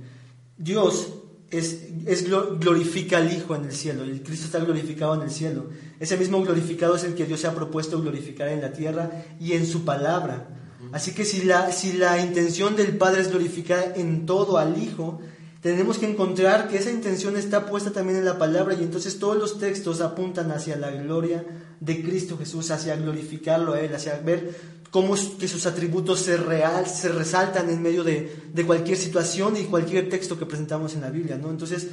Dios 0.58 1.14
es, 1.52 1.90
es, 2.08 2.28
glorifica 2.28 3.18
al 3.18 3.32
Hijo 3.32 3.56
en 3.56 3.66
el 3.66 3.74
cielo, 3.74 4.04
el 4.04 4.24
Cristo 4.24 4.46
está 4.46 4.60
glorificado 4.60 5.16
en 5.16 5.24
el 5.24 5.32
cielo. 5.32 5.66
Ese 6.00 6.18
mismo 6.18 6.42
glorificado 6.42 6.96
es 6.96 7.04
el 7.04 7.14
que 7.14 7.26
Dios 7.26 7.42
se 7.42 7.48
ha 7.48 7.54
propuesto 7.54 8.02
glorificar 8.02 8.48
en 8.48 8.62
la 8.62 8.72
tierra 8.72 9.12
y 9.40 9.54
en 9.54 9.68
su 9.68 9.86
palabra. 9.86 10.48
Así 10.92 11.14
que 11.14 11.26
si 11.26 11.44
la, 11.44 11.72
si 11.72 11.94
la 11.94 12.20
intención 12.20 12.76
del 12.76 12.98
Padre 12.98 13.22
es 13.22 13.30
glorificar 13.30 13.94
en 13.96 14.26
todo 14.26 14.58
al 14.58 14.82
Hijo, 14.82 15.22
tenemos 15.62 16.00
que 16.00 16.10
encontrar 16.10 16.68
que 16.68 16.78
esa 16.78 16.90
intención 16.90 17.38
está 17.38 17.68
puesta 17.68 17.92
también 17.92 18.18
en 18.18 18.26
la 18.26 18.40
palabra 18.40 18.74
y 18.74 18.84
entonces 18.84 19.20
todos 19.20 19.38
los 19.38 19.60
textos 19.60 20.02
apuntan 20.02 20.52
hacia 20.52 20.76
la 20.76 20.90
gloria 20.90 21.46
de 21.80 22.02
Cristo 22.02 22.36
Jesús, 22.38 22.72
hacia 22.72 22.96
glorificarlo 22.96 23.74
a 23.74 23.80
Él, 23.80 23.94
hacia 23.94 24.18
ver 24.18 24.56
cómo 24.90 25.16
que 25.40 25.48
sus 25.48 25.68
atributos 25.68 26.22
se, 26.22 26.36
real, 26.36 26.88
se 26.88 27.10
resaltan 27.10 27.70
en 27.70 27.82
medio 27.82 28.04
de, 28.04 28.36
de, 28.52 28.66
cualquier 28.66 28.98
situación 28.98 29.56
y 29.56 29.66
cualquier 29.66 30.10
texto 30.10 30.38
que 30.38 30.48
presentamos 30.48 30.96
en 30.96 31.02
la 31.02 31.12
Biblia. 31.12 31.38
¿no? 31.38 31.52
Entonces 31.52 31.88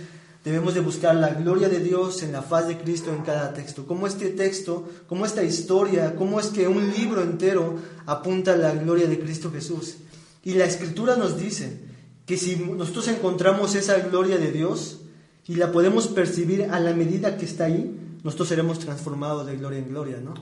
debemos 0.45 0.73
de 0.73 0.81
buscar 0.81 1.15
la 1.15 1.35
gloria 1.35 1.69
de 1.69 1.81
Dios 1.81 2.23
en 2.23 2.33
la 2.33 2.41
faz 2.41 2.69
de 2.69 2.79
Cristo 2.79 3.13
en 3.13 3.23
cada 3.23 3.53
texto. 3.53 3.87
Cómo 3.87 4.07
este 4.07 4.31
texto, 4.31 4.89
cómo 5.07 5.27
esta 5.27 5.43
historia, 5.43 6.17
cómo 6.17 6.41
es 6.41 6.47
que 6.47 6.67
un 6.67 6.91
libro 6.93 7.23
entero 7.23 7.77
apunta 8.07 8.55
a 8.55 8.57
la 8.57 8.73
gloria 8.73 9.07
de 9.07 9.21
Cristo 9.21 9.51
Jesús. 9.53 9.97
Y 10.43 10.55
la 10.55 10.65
escritura 10.65 11.17
nos 11.17 11.39
dice, 11.39 11.88
que 12.29 12.37
si 12.37 12.57
nosotros 12.57 13.09
encontramos 13.09 13.75
esa 13.75 13.99
gloria 14.01 14.37
de 14.37 14.53
Dios 14.53 15.01
y 15.47 15.55
la 15.55 15.73
podemos 15.73 16.09
percibir 16.09 16.65
a 16.71 16.79
la 16.79 16.93
medida 16.93 17.39
que 17.39 17.47
está 17.47 17.65
ahí, 17.65 17.99
nosotros 18.23 18.49
seremos 18.49 18.79
transformados 18.79 19.47
de 19.47 19.57
gloria 19.57 19.79
en 19.79 19.89
gloria, 19.89 20.19
¿no? 20.23 20.35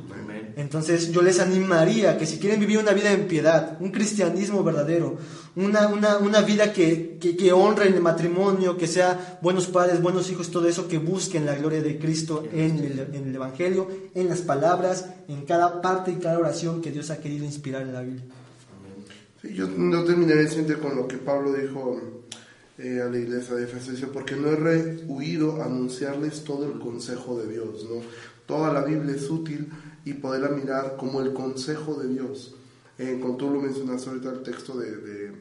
Entonces 0.57 1.13
yo 1.13 1.23
les 1.23 1.39
animaría 1.39 2.19
que 2.19 2.27
si 2.27 2.39
quieren 2.39 2.59
vivir 2.59 2.79
una 2.79 2.91
vida 2.91 3.13
en 3.13 3.29
piedad, 3.29 3.77
un 3.79 3.93
cristianismo 3.93 4.65
verdadero, 4.65 5.17
una, 5.55 5.87
una, 5.87 6.19
una 6.19 6.41
vida 6.41 6.73
que, 6.73 7.19
que, 7.21 7.37
que, 7.37 7.53
honre 7.53 7.87
el 7.87 8.01
matrimonio, 8.01 8.77
que 8.77 8.89
sea 8.89 9.39
buenos 9.41 9.69
padres, 9.69 10.03
buenos 10.03 10.29
hijos, 10.29 10.51
todo 10.51 10.67
eso, 10.67 10.89
que 10.89 10.99
busquen 10.99 11.47
la 11.47 11.55
gloria 11.55 11.83
de 11.83 12.01
Cristo 12.01 12.43
en 12.53 12.79
el, 12.79 12.99
en 13.15 13.29
el 13.29 13.35
Evangelio, 13.37 13.87
en 14.13 14.29
las 14.29 14.41
palabras, 14.41 15.07
en 15.29 15.45
cada 15.45 15.81
parte 15.81 16.11
y 16.11 16.17
cada 16.17 16.41
oración 16.41 16.83
que 16.83 16.91
Dios 16.91 17.11
ha 17.11 17.19
querido 17.19 17.45
inspirar 17.45 17.83
en 17.83 17.93
la 17.93 18.01
Biblia 18.01 18.25
yo 19.55 19.69
no 19.69 20.05
terminaré 20.05 20.49
simplemente 20.49 20.89
con 20.89 20.97
lo 20.97 21.09
que 21.09 21.17
Pablo 21.17 21.53
dijo 21.53 22.01
eh, 22.79 23.01
a 23.01 23.07
la 23.09 23.19
iglesia 23.19 23.55
de 23.55 23.65
Efesios, 23.65 24.11
porque 24.13 24.37
no 24.37 24.49
he 24.49 24.57
rehuido 24.57 25.63
anunciarles 25.63 26.45
todo 26.45 26.71
el 26.71 26.79
consejo 26.79 27.39
de 27.39 27.53
Dios, 27.53 27.87
¿no? 27.89 28.03
Toda 28.47 28.73
la 28.73 28.85
Biblia 28.85 29.15
es 29.15 29.29
útil 29.31 29.69
y 30.05 30.15
poderla 30.15 30.49
mirar 30.49 30.97
como 30.97 31.21
el 31.21 31.33
consejo 31.33 31.95
de 31.95 32.09
Dios. 32.09 32.55
Eh, 32.99 33.19
como 33.21 33.37
tú 33.37 33.51
lo 33.51 33.61
mencionaste 33.61 34.09
ahorita 34.09 34.31
el 34.31 34.43
texto 34.43 34.79
de, 34.79 34.97
de, 34.97 35.33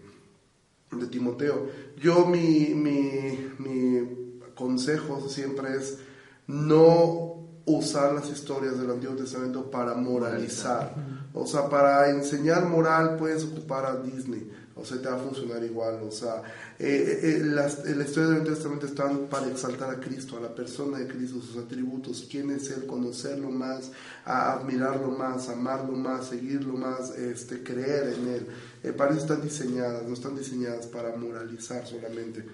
de 0.92 1.08
Timoteo. 1.08 1.70
Yo 2.02 2.26
mi, 2.26 2.74
mi, 2.74 3.50
mi 3.60 4.42
consejo 4.56 5.30
siempre 5.30 5.76
es 5.76 6.00
no 6.48 7.35
usar 7.66 8.14
las 8.14 8.30
historias 8.30 8.80
del 8.80 8.92
Antiguo 8.92 9.16
Testamento 9.16 9.70
para 9.72 9.96
moralizar. 9.96 10.94
O 11.34 11.46
sea, 11.46 11.68
para 11.68 12.10
enseñar 12.10 12.66
moral 12.66 13.18
puedes 13.18 13.44
ocupar 13.44 13.86
a 13.86 13.98
Disney. 13.98 14.52
O 14.78 14.84
sea, 14.84 15.02
te 15.02 15.08
va 15.08 15.16
a 15.16 15.20
funcionar 15.20 15.64
igual. 15.64 16.02
O 16.04 16.12
sea, 16.12 16.44
eh, 16.78 16.86
eh, 16.86 17.20
eh 17.24 17.40
las, 17.44 17.86
la 17.86 18.04
historia 18.04 18.30
del 18.30 18.38
Antiguo 18.40 18.56
Testamento 18.56 18.86
están 18.86 19.28
para 19.28 19.48
exaltar 19.48 19.90
a 19.90 20.00
Cristo, 20.00 20.38
a 20.38 20.42
la 20.42 20.54
persona 20.54 21.00
de 21.00 21.08
Cristo, 21.08 21.42
sus 21.42 21.58
atributos, 21.58 22.28
quién 22.30 22.52
es 22.52 22.70
Él, 22.72 22.86
conocerlo 22.86 23.50
más, 23.50 23.92
admirarlo 24.26 25.12
más, 25.12 25.48
amarlo 25.50 25.94
más, 25.94 26.28
seguirlo 26.28 26.74
más, 26.74 27.12
este, 27.18 27.64
creer 27.64 28.14
en 28.14 28.28
Él. 28.28 28.48
Eh, 28.84 28.92
para 28.92 29.12
eso 29.12 29.22
están 29.22 29.42
diseñadas, 29.42 30.04
no 30.04 30.14
están 30.14 30.36
diseñadas 30.36 30.88
para 30.88 31.16
moralizar 31.16 31.88
solamente. 31.88 32.46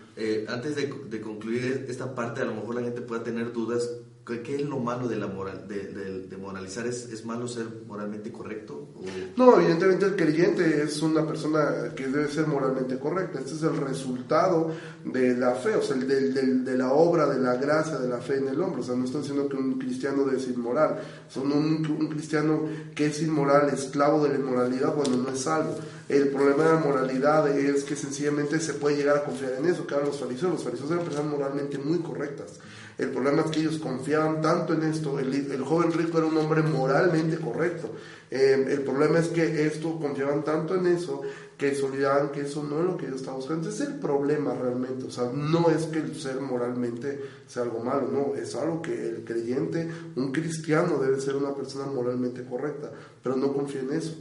antes 0.48 0.76
de, 0.76 0.94
de 1.10 1.22
concluir 1.22 1.88
esta 1.90 2.16
parte, 2.16 2.42
a 2.42 2.46
lo 2.46 2.54
mejor 2.54 2.76
la 2.76 2.82
gente 2.82 3.02
pueda 3.02 3.24
tener 3.24 3.52
dudas 3.52 3.90
¿Qué 4.24 4.56
es 4.56 4.62
lo 4.62 4.78
malo 4.78 5.08
de 5.08 5.16
la 5.18 5.26
moral, 5.26 5.68
de, 5.68 6.28
de, 6.28 6.38
moralizar? 6.38 6.86
¿Es, 6.86 7.12
¿Es, 7.12 7.26
malo 7.26 7.48
ser 7.48 7.66
moralmente 7.88 8.32
correcto? 8.32 8.88
No, 9.36 9.60
evidentemente 9.60 10.06
el 10.06 10.16
creyente 10.16 10.84
es 10.84 11.02
una 11.02 11.26
persona 11.26 11.92
que 11.96 12.08
debe 12.08 12.28
ser 12.28 12.46
moralmente 12.46 13.00
correcta. 13.00 13.40
Este 13.40 13.56
es 13.56 13.64
el 13.64 13.78
resultado 13.78 14.72
de 15.04 15.36
la 15.36 15.56
fe, 15.56 15.76
o 15.76 15.82
sea, 15.82 15.96
el, 15.96 16.64
de 16.64 16.78
la 16.78 16.94
obra, 16.94 17.26
de 17.26 17.40
la 17.40 17.56
gracia, 17.56 17.98
de 17.98 18.08
la 18.08 18.20
fe 18.20 18.38
en 18.38 18.50
el 18.50 18.62
hombre. 18.62 18.82
O 18.82 18.84
sea, 18.84 18.96
no 18.96 19.06
están 19.06 19.22
diciendo 19.22 19.50
que 19.50 19.58
un 19.58 19.80
cristiano 19.80 20.24
ser 20.24 20.50
inmoral. 20.50 21.02
Son 21.28 21.52
un, 21.52 21.86
un 21.86 22.08
cristiano 22.08 22.62
que 22.94 23.08
es 23.08 23.22
inmoral, 23.24 23.70
esclavo 23.70 24.24
de 24.24 24.30
la 24.30 24.36
inmoralidad, 24.36 24.96
bueno, 24.96 25.18
no 25.18 25.30
es 25.30 25.40
salvo. 25.40 25.76
El 26.08 26.30
problema 26.30 26.66
de 26.66 26.74
la 26.74 26.80
moralidad 26.80 27.48
es 27.50 27.84
que 27.84 27.96
sencillamente 27.96 28.60
se 28.60 28.76
puede 28.76 28.98
llegar 28.98 29.18
a 29.18 29.24
confiar 29.24 29.54
en 29.54 29.66
eso, 29.66 29.88
que 29.88 29.96
eran 29.96 30.06
los 30.06 30.20
fariseos. 30.20 30.52
Los 30.52 30.64
fariseos 30.64 30.92
eran 30.92 31.06
personas 31.06 31.32
moralmente 31.32 31.80
muy 31.80 32.00
correctas 32.00 32.60
El 32.98 33.10
problema 33.10 33.44
es 33.44 33.52
que 33.52 33.60
ellos 33.62 33.78
confiaban 33.80 34.42
tanto 34.42 34.74
en 34.74 34.84
esto. 34.84 35.20
El, 35.20 35.34
el 35.34 35.62
joven 35.64 35.92
rico 35.92 36.18
era 36.18 36.28
un 36.28 36.38
hombre 36.38 36.62
moralmente 36.62 37.38
correcto. 37.38 37.92
Eh, 38.32 38.66
el 38.70 38.82
problema 38.84 39.20
es 39.20 39.28
que 39.28 39.66
esto 39.66 40.00
confiaban 40.00 40.46
tanto 40.46 40.76
en 40.76 40.88
eso 40.88 41.22
que 41.58 41.76
se 41.76 41.84
olvidaban 41.84 42.32
que 42.32 42.42
eso 42.42 42.64
no 42.64 42.80
es 42.80 42.86
lo 42.86 42.98
que 42.98 43.06
ellos 43.06 43.20
estaban 43.20 43.40
buscando. 43.40 43.70
Es 43.70 43.82
el 43.82 44.00
problema 44.00 44.56
realmente. 44.56 45.06
O 45.06 45.12
sea, 45.12 45.30
no 45.32 45.70
es 45.70 45.84
que 45.86 46.00
el 46.00 46.16
ser 46.16 46.40
moralmente 46.40 47.22
sea 47.46 47.64
algo 47.64 47.84
malo, 47.84 48.08
no. 48.12 48.36
Es 48.36 48.56
algo 48.56 48.82
que 48.82 49.10
el 49.10 49.24
creyente, 49.26 49.88
un 50.16 50.32
cristiano, 50.32 50.98
debe 50.98 51.20
ser 51.20 51.36
una 51.36 51.54
persona 51.54 51.86
moralmente 51.86 52.46
correcta, 52.46 52.90
pero 53.22 53.36
no 53.36 53.54
confía 53.54 53.82
en 53.82 53.94
eso. 53.94 54.16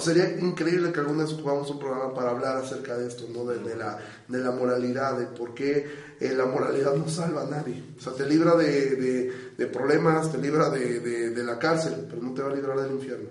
sería 0.00 0.38
increíble 0.40 0.90
que 0.90 1.00
alguna 1.00 1.24
vez 1.24 1.34
jugamos 1.34 1.70
un 1.70 1.78
programa 1.78 2.12
para 2.12 2.30
hablar 2.30 2.56
acerca 2.56 2.96
de 2.96 3.06
esto, 3.06 3.26
¿no? 3.32 3.44
De, 3.44 3.76
la, 3.76 3.98
de 4.26 4.38
la 4.38 4.50
moralidad, 4.50 5.18
de 5.18 5.26
por 5.26 5.54
qué 5.54 5.86
eh, 6.20 6.34
la 6.34 6.46
moralidad 6.46 6.94
no 6.94 7.08
salva 7.08 7.42
a 7.42 7.46
nadie. 7.46 7.82
O 7.98 8.00
sea, 8.00 8.12
te 8.12 8.26
libra 8.26 8.56
de, 8.56 9.32
de 9.56 9.66
problemas, 9.66 10.30
te 10.30 10.38
libra 10.38 10.70
de, 10.70 11.42
la 11.44 11.58
cárcel, 11.58 12.06
pero 12.08 12.22
no 12.22 12.32
te 12.32 12.42
va 12.42 12.50
a 12.50 12.54
librar 12.54 12.80
del 12.80 12.92
infierno. 12.92 13.28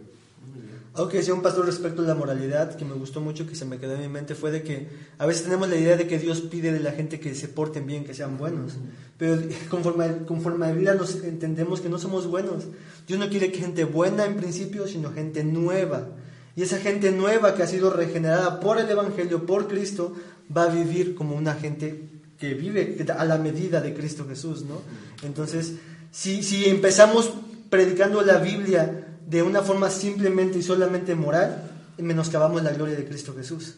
Algo 0.94 1.10
que 1.10 1.18
decía 1.18 1.34
un 1.34 1.42
pastor 1.42 1.66
respecto 1.66 2.04
a 2.04 2.06
la 2.06 2.16
moralidad, 2.16 2.76
que 2.78 2.86
me 2.86 2.94
gustó 2.94 3.20
mucho, 3.20 3.46
que 3.46 3.56
se 3.56 3.66
me 3.66 3.80
quedó 3.80 3.96
en 3.96 4.02
mi 4.02 4.08
mente, 4.08 4.34
fue 4.34 4.50
de 4.52 4.64
que 4.64 4.88
a 5.18 5.26
veces 5.26 5.44
tenemos 5.44 5.68
la 5.68 5.76
idea 5.76 5.98
de 5.98 6.08
que 6.08 6.18
Dios 6.18 6.40
pide 6.40 6.72
de 6.72 6.80
la 6.80 6.94
gente 6.94 7.20
que 7.20 7.36
se 7.36 7.50
porten 7.50 7.86
bien, 7.86 8.06
que 8.06 8.14
sean 8.14 8.38
buenos. 8.38 8.78
Pero 9.18 9.42
conforme, 9.70 10.26
conforme 10.26 10.66
a 10.66 10.70
la 10.70 10.76
vida 10.76 10.94
nos 10.94 11.16
entendemos 11.16 11.82
que 11.82 11.90
no 11.90 11.98
somos 11.98 12.28
buenos. 12.28 12.64
Dios 13.08 13.20
no 13.20 13.28
quiere 13.30 13.50
gente 13.50 13.84
buena 13.84 14.26
en 14.26 14.38
principio, 14.38 14.88
sino 14.88 15.12
gente 15.12 15.44
nueva. 15.44 16.08
Y 16.56 16.62
esa 16.62 16.78
gente 16.78 17.12
nueva 17.12 17.56
que 17.56 17.64
ha 17.64 17.68
sido 17.68 17.90
regenerada 17.90 18.62
por 18.62 18.80
el 18.80 18.90
Evangelio, 18.90 19.46
por 19.46 19.68
Cristo, 19.68 20.14
va 20.56 20.64
a 20.64 20.70
vivir 20.70 21.14
como 21.14 21.36
una 21.36 21.56
gente 21.56 22.15
que 22.40 22.54
vive 22.54 23.06
a 23.18 23.26
la 23.26 23.38
medida 23.38 23.82
de 23.82 23.94
Cristo 23.94 24.26
Jesús, 24.28 24.64
¿no? 24.64 24.82
Entonces, 25.24 25.74
si, 26.12 26.44
si 26.44 26.66
empezamos 26.66 27.32
predicando 27.70 28.22
la 28.22 28.38
Biblia 28.38 29.08
de 29.26 29.42
una 29.42 29.62
forma 29.62 29.90
simplemente 29.90 30.60
y 30.60 30.64
solamente 30.64 31.16
moral, 31.16 31.72
menoscabamos 31.98 32.64
la 32.64 32.72
gloria 32.72 32.96
de 32.96 33.06
Cristo 33.06 33.34
Jesús. 33.36 33.76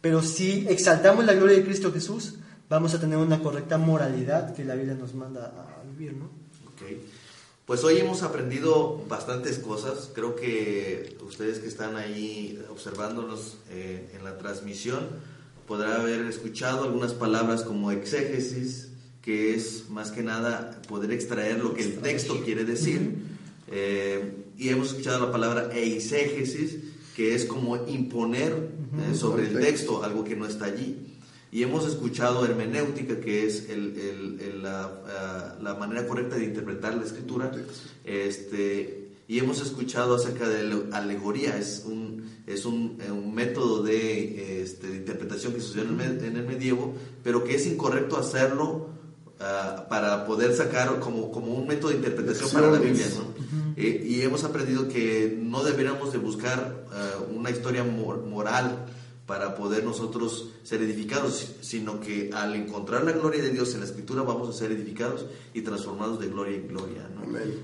Pero 0.00 0.22
si 0.22 0.66
exaltamos 0.68 1.24
la 1.24 1.34
gloria 1.34 1.56
de 1.56 1.64
Cristo 1.64 1.92
Jesús, 1.92 2.34
vamos 2.68 2.94
a 2.94 3.00
tener 3.00 3.18
una 3.18 3.40
correcta 3.40 3.78
moralidad 3.78 4.54
que 4.54 4.64
la 4.64 4.74
Biblia 4.74 4.94
nos 4.94 5.14
manda 5.14 5.46
a 5.46 5.82
vivir, 5.90 6.14
¿no? 6.14 6.30
Okay. 6.74 7.04
Pues 7.66 7.84
hoy 7.84 7.98
hemos 7.98 8.22
aprendido 8.22 9.04
bastantes 9.08 9.58
cosas. 9.58 10.10
Creo 10.14 10.34
que 10.34 11.16
ustedes 11.24 11.58
que 11.58 11.68
están 11.68 11.96
ahí 11.96 12.60
observándonos 12.70 13.58
eh, 13.70 14.10
en 14.14 14.24
la 14.24 14.38
transmisión 14.38 15.06
podrán 15.70 16.00
haber 16.00 16.26
escuchado 16.26 16.82
algunas 16.82 17.14
palabras 17.14 17.62
como 17.62 17.92
exégesis, 17.92 18.88
que 19.22 19.54
es 19.54 19.88
más 19.88 20.10
que 20.10 20.20
nada 20.20 20.82
poder 20.88 21.12
extraer 21.12 21.62
lo 21.62 21.74
que 21.74 21.84
el 21.84 21.98
texto 22.00 22.42
quiere 22.44 22.64
decir. 22.64 23.18
Eh, 23.68 24.32
y 24.58 24.70
hemos 24.70 24.88
escuchado 24.88 25.24
la 25.24 25.30
palabra 25.30 25.70
eisegesis, 25.72 26.78
que 27.14 27.36
es 27.36 27.44
como 27.44 27.86
imponer 27.86 28.52
eh, 28.52 29.14
sobre 29.14 29.46
el 29.46 29.60
texto 29.60 30.02
algo 30.02 30.24
que 30.24 30.34
no 30.34 30.44
está 30.44 30.64
allí. 30.64 30.96
Y 31.52 31.62
hemos 31.62 31.86
escuchado 31.86 32.44
hermenéutica, 32.44 33.20
que 33.20 33.46
es 33.46 33.70
el, 33.70 34.64
la, 34.64 35.56
la, 35.62 35.74
manera 35.74 36.04
correcta 36.04 36.34
de 36.34 36.46
interpretar 36.46 36.96
la 36.96 37.04
escritura. 37.04 37.52
Este, 38.04 38.99
y 39.30 39.38
hemos 39.38 39.62
escuchado 39.62 40.16
acerca 40.16 40.48
de 40.48 40.64
la 40.64 40.98
alegoría, 40.98 41.56
es 41.56 41.84
un, 41.86 42.28
es 42.46 42.64
un, 42.64 42.98
un 43.10 43.32
método 43.32 43.82
de, 43.82 44.62
este, 44.62 44.88
de, 44.88 44.96
interpretación 44.96 45.54
que 45.54 45.60
sucedió 45.60 45.88
en 45.88 46.00
el, 46.00 46.24
en 46.24 46.36
el 46.36 46.44
medievo, 46.44 46.94
pero 47.22 47.44
que 47.44 47.54
es 47.54 47.64
incorrecto 47.66 48.16
hacerlo 48.16 48.90
Ah, 49.42 49.86
para 49.88 50.26
poder 50.26 50.54
sacar 50.54 51.00
como, 51.00 51.30
como 51.30 51.54
un 51.54 51.66
método 51.66 51.92
de 51.92 51.96
interpretación 51.96 52.50
para 52.50 52.70
la 52.70 52.78
Biblia. 52.78 53.06
Eh, 53.74 54.04
y 54.06 54.20
hemos 54.20 54.44
aprendido 54.44 54.86
que 54.86 55.34
no 55.40 55.64
deberíamos 55.64 56.12
de 56.12 56.18
buscar 56.18 56.84
ah, 56.92 57.14
una 57.34 57.48
historia 57.48 57.82
moral 57.82 58.84
para 59.30 59.54
poder 59.54 59.84
nosotros 59.84 60.48
ser 60.64 60.82
edificados, 60.82 61.52
sino 61.60 62.00
que 62.00 62.32
al 62.34 62.56
encontrar 62.56 63.04
la 63.04 63.12
gloria 63.12 63.40
de 63.40 63.50
Dios 63.50 63.74
en 63.74 63.80
la 63.80 63.86
escritura 63.86 64.24
vamos 64.24 64.48
a 64.48 64.52
ser 64.52 64.72
edificados 64.72 65.24
y 65.54 65.60
transformados 65.60 66.18
de 66.18 66.26
gloria 66.26 66.56
en 66.56 66.66
gloria. 66.66 67.08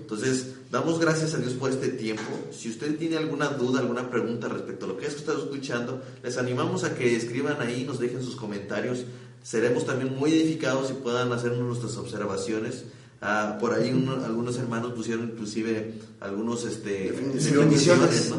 Entonces, 0.00 0.54
damos 0.70 1.00
gracias 1.00 1.34
a 1.34 1.38
Dios 1.38 1.54
por 1.54 1.72
este 1.72 1.88
tiempo. 1.88 2.22
Si 2.52 2.70
usted 2.70 2.96
tiene 2.96 3.16
alguna 3.16 3.48
duda, 3.48 3.80
alguna 3.80 4.08
pregunta 4.08 4.46
respecto 4.46 4.84
a 4.84 4.90
lo 4.90 4.96
que 4.96 5.06
ha 5.06 5.08
estado 5.08 5.42
escuchando, 5.42 6.00
les 6.22 6.38
animamos 6.38 6.84
a 6.84 6.94
que 6.94 7.16
escriban 7.16 7.60
ahí, 7.60 7.82
nos 7.82 7.98
dejen 7.98 8.22
sus 8.22 8.36
comentarios 8.36 9.04
seremos 9.46 9.86
también 9.86 10.16
muy 10.16 10.32
edificados 10.32 10.90
y 10.90 10.94
puedan 10.94 11.32
hacernos 11.32 11.60
nuestras 11.60 11.96
observaciones. 11.98 12.82
Ah, 13.22 13.56
por 13.60 13.72
ahí 13.72 13.88
algunos 14.24 14.58
hermanos 14.58 14.92
pusieron 14.92 15.30
inclusive 15.30 15.94
algunos 16.20 16.64
este, 16.64 17.12
definiciones, 17.12 17.86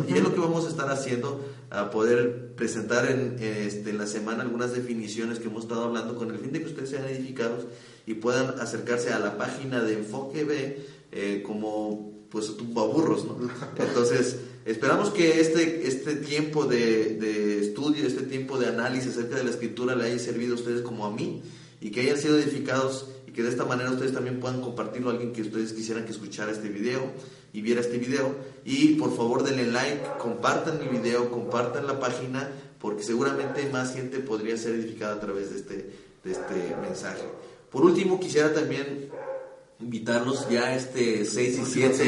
y 0.08 0.14
es 0.14 0.24
lo 0.24 0.34
que 0.34 0.40
vamos 0.40 0.66
a 0.66 0.70
estar 0.70 0.92
haciendo, 0.92 1.40
a 1.70 1.92
poder 1.92 2.54
presentar 2.56 3.10
en, 3.12 3.38
este, 3.40 3.90
en 3.90 3.98
la 3.98 4.08
semana 4.08 4.44
algunas 4.44 4.74
definiciones 4.74 5.40
que 5.40 5.48
hemos 5.48 5.64
estado 5.64 5.84
hablando 5.84 6.16
con 6.16 6.32
el 6.32 6.40
fin 6.40 6.52
de 6.52 6.60
que 6.60 6.68
ustedes 6.68 6.90
sean 6.90 7.06
edificados 7.06 7.66
y 8.06 8.16
puedan 8.16 8.60
acercarse 8.60 9.12
a 9.12 9.20
la 9.20 9.38
página 9.38 9.84
de 9.84 9.94
Enfoque 9.94 10.44
B 10.46 10.80
eh, 11.12 11.44
como 11.46 12.14
pues 12.30 12.52
burros, 12.58 13.26
¿no? 13.26 13.38
Entonces, 13.78 14.38
esperamos 14.66 15.10
que 15.10 15.40
este, 15.40 15.88
este 15.88 16.16
tiempo 16.16 16.66
de, 16.66 17.60
estudio, 17.60 18.06
este 18.06 18.24
tiempo 18.24 18.58
de 18.58 18.68
análisis 18.68 19.12
acerca 19.12 19.38
de 19.38 19.44
la 19.44 19.50
escritura 19.50 19.96
le 19.96 20.06
haya 20.06 20.20
servido 20.20 20.54
a 20.54 20.56
ustedes 20.56 20.82
como 20.82 21.06
a 21.06 21.12
mí 21.12 21.42
y 21.80 21.92
que 21.92 22.02
hayan 22.02 22.18
sido 22.18 22.38
edificados 22.38 23.10
que 23.38 23.44
de 23.44 23.50
esta 23.50 23.66
manera 23.66 23.92
ustedes 23.92 24.14
también 24.14 24.40
puedan 24.40 24.62
compartirlo 24.62 25.10
a 25.10 25.14
alguien 25.14 25.32
que 25.32 25.44
ustedes 25.44 25.72
quisieran 25.72 26.06
que 26.06 26.12
escuchara 26.12 26.52
este 26.52 26.70
video 26.70 27.04
y 27.54 27.62
viera 27.62 27.82
este 27.82 28.00
video. 28.00 28.34
Y 28.66 28.96
por 28.96 29.16
favor 29.16 29.44
denle 29.44 29.68
like, 29.68 30.02
compartan 30.18 30.82
el 30.82 30.90
video, 30.90 31.30
compartan 31.30 31.86
la 31.86 32.00
página, 32.00 32.50
porque 32.80 33.04
seguramente 33.04 33.70
más 33.72 33.94
gente 33.94 34.18
podría 34.22 34.58
ser 34.58 34.74
edificada 34.74 35.14
a 35.14 35.20
través 35.20 35.52
de 35.52 35.58
este, 35.58 35.76
de 36.24 36.32
este 36.32 36.76
mensaje. 36.82 37.26
Por 37.70 37.86
último, 37.86 38.20
quisiera 38.20 38.52
también 38.52 39.12
invitarlos 39.80 40.50
ya 40.50 40.76
este 40.76 41.24
6 41.24 41.60
y 41.60 41.66
7 41.66 42.04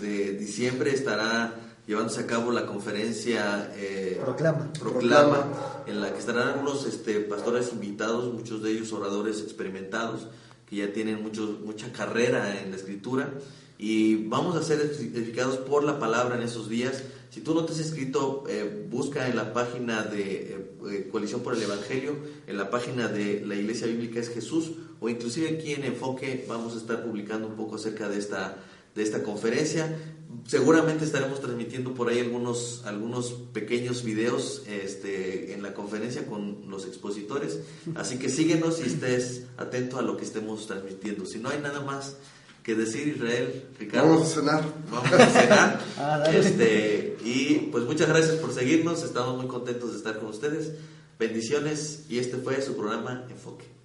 de 0.00 0.32
diciembre 0.32 0.94
estará 0.94 1.67
llevándose 1.88 2.20
a 2.20 2.26
cabo 2.26 2.52
la 2.52 2.66
conferencia 2.66 3.72
eh, 3.74 4.20
Proclama. 4.22 4.72
Proclama, 4.74 5.46
en 5.86 6.02
la 6.02 6.12
que 6.12 6.18
estarán 6.18 6.48
algunos 6.48 6.86
este, 6.86 7.20
pastores 7.20 7.72
invitados, 7.72 8.32
muchos 8.32 8.62
de 8.62 8.72
ellos 8.72 8.92
oradores 8.92 9.40
experimentados, 9.40 10.28
que 10.66 10.76
ya 10.76 10.92
tienen 10.92 11.22
mucho, 11.22 11.58
mucha 11.64 11.90
carrera 11.90 12.60
en 12.60 12.70
la 12.70 12.76
escritura, 12.76 13.32
y 13.78 14.26
vamos 14.26 14.54
a 14.56 14.62
ser 14.62 14.80
edificados 14.80 15.56
por 15.56 15.82
la 15.82 15.98
palabra 15.98 16.36
en 16.36 16.42
esos 16.42 16.68
días. 16.68 17.04
Si 17.30 17.40
tú 17.40 17.54
no 17.54 17.64
te 17.64 17.72
has 17.72 17.78
inscrito, 17.78 18.44
eh, 18.48 18.86
busca 18.90 19.26
en 19.26 19.36
la 19.36 19.54
página 19.54 20.02
de 20.02 20.74
eh, 20.90 21.08
Coalición 21.10 21.40
por 21.40 21.54
el 21.54 21.62
Evangelio, 21.62 22.16
en 22.46 22.58
la 22.58 22.68
página 22.68 23.08
de 23.08 23.46
la 23.46 23.54
Iglesia 23.54 23.86
Bíblica 23.86 24.20
es 24.20 24.28
Jesús, 24.28 24.72
o 25.00 25.08
inclusive 25.08 25.56
aquí 25.56 25.72
en 25.72 25.84
Enfoque 25.84 26.44
vamos 26.46 26.74
a 26.74 26.78
estar 26.78 27.02
publicando 27.02 27.48
un 27.48 27.56
poco 27.56 27.76
acerca 27.76 28.10
de 28.10 28.18
esta, 28.18 28.58
de 28.94 29.02
esta 29.02 29.22
conferencia. 29.22 29.96
Seguramente 30.46 31.04
estaremos 31.04 31.40
transmitiendo 31.40 31.94
por 31.94 32.08
ahí 32.08 32.20
algunos, 32.20 32.82
algunos 32.84 33.32
pequeños 33.52 34.02
videos 34.02 34.62
este, 34.66 35.54
en 35.54 35.62
la 35.62 35.72
conferencia 35.72 36.26
con 36.26 36.68
los 36.68 36.86
expositores. 36.86 37.60
Así 37.94 38.18
que 38.18 38.28
síguenos 38.28 38.80
y 38.80 38.88
estés 38.88 39.44
atento 39.56 39.98
a 39.98 40.02
lo 40.02 40.16
que 40.16 40.24
estemos 40.24 40.66
transmitiendo. 40.66 41.24
Si 41.24 41.38
no 41.38 41.48
hay 41.48 41.60
nada 41.60 41.80
más 41.80 42.16
que 42.62 42.74
decir, 42.74 43.08
Israel, 43.08 43.64
Ricardo. 43.78 44.08
Vamos 44.08 44.32
a 44.32 44.40
cenar. 44.40 44.64
Vamos 44.90 45.12
a 45.12 45.26
cenar. 45.26 45.80
Ah, 45.98 46.24
este, 46.30 47.16
y 47.24 47.70
pues 47.72 47.84
muchas 47.84 48.08
gracias 48.08 48.36
por 48.36 48.52
seguirnos. 48.52 49.02
Estamos 49.02 49.36
muy 49.36 49.46
contentos 49.46 49.92
de 49.92 49.96
estar 49.96 50.18
con 50.18 50.28
ustedes. 50.28 50.72
Bendiciones 51.18 52.04
y 52.08 52.18
este 52.18 52.36
fue 52.36 52.60
su 52.60 52.76
programa 52.76 53.26
Enfoque. 53.30 53.77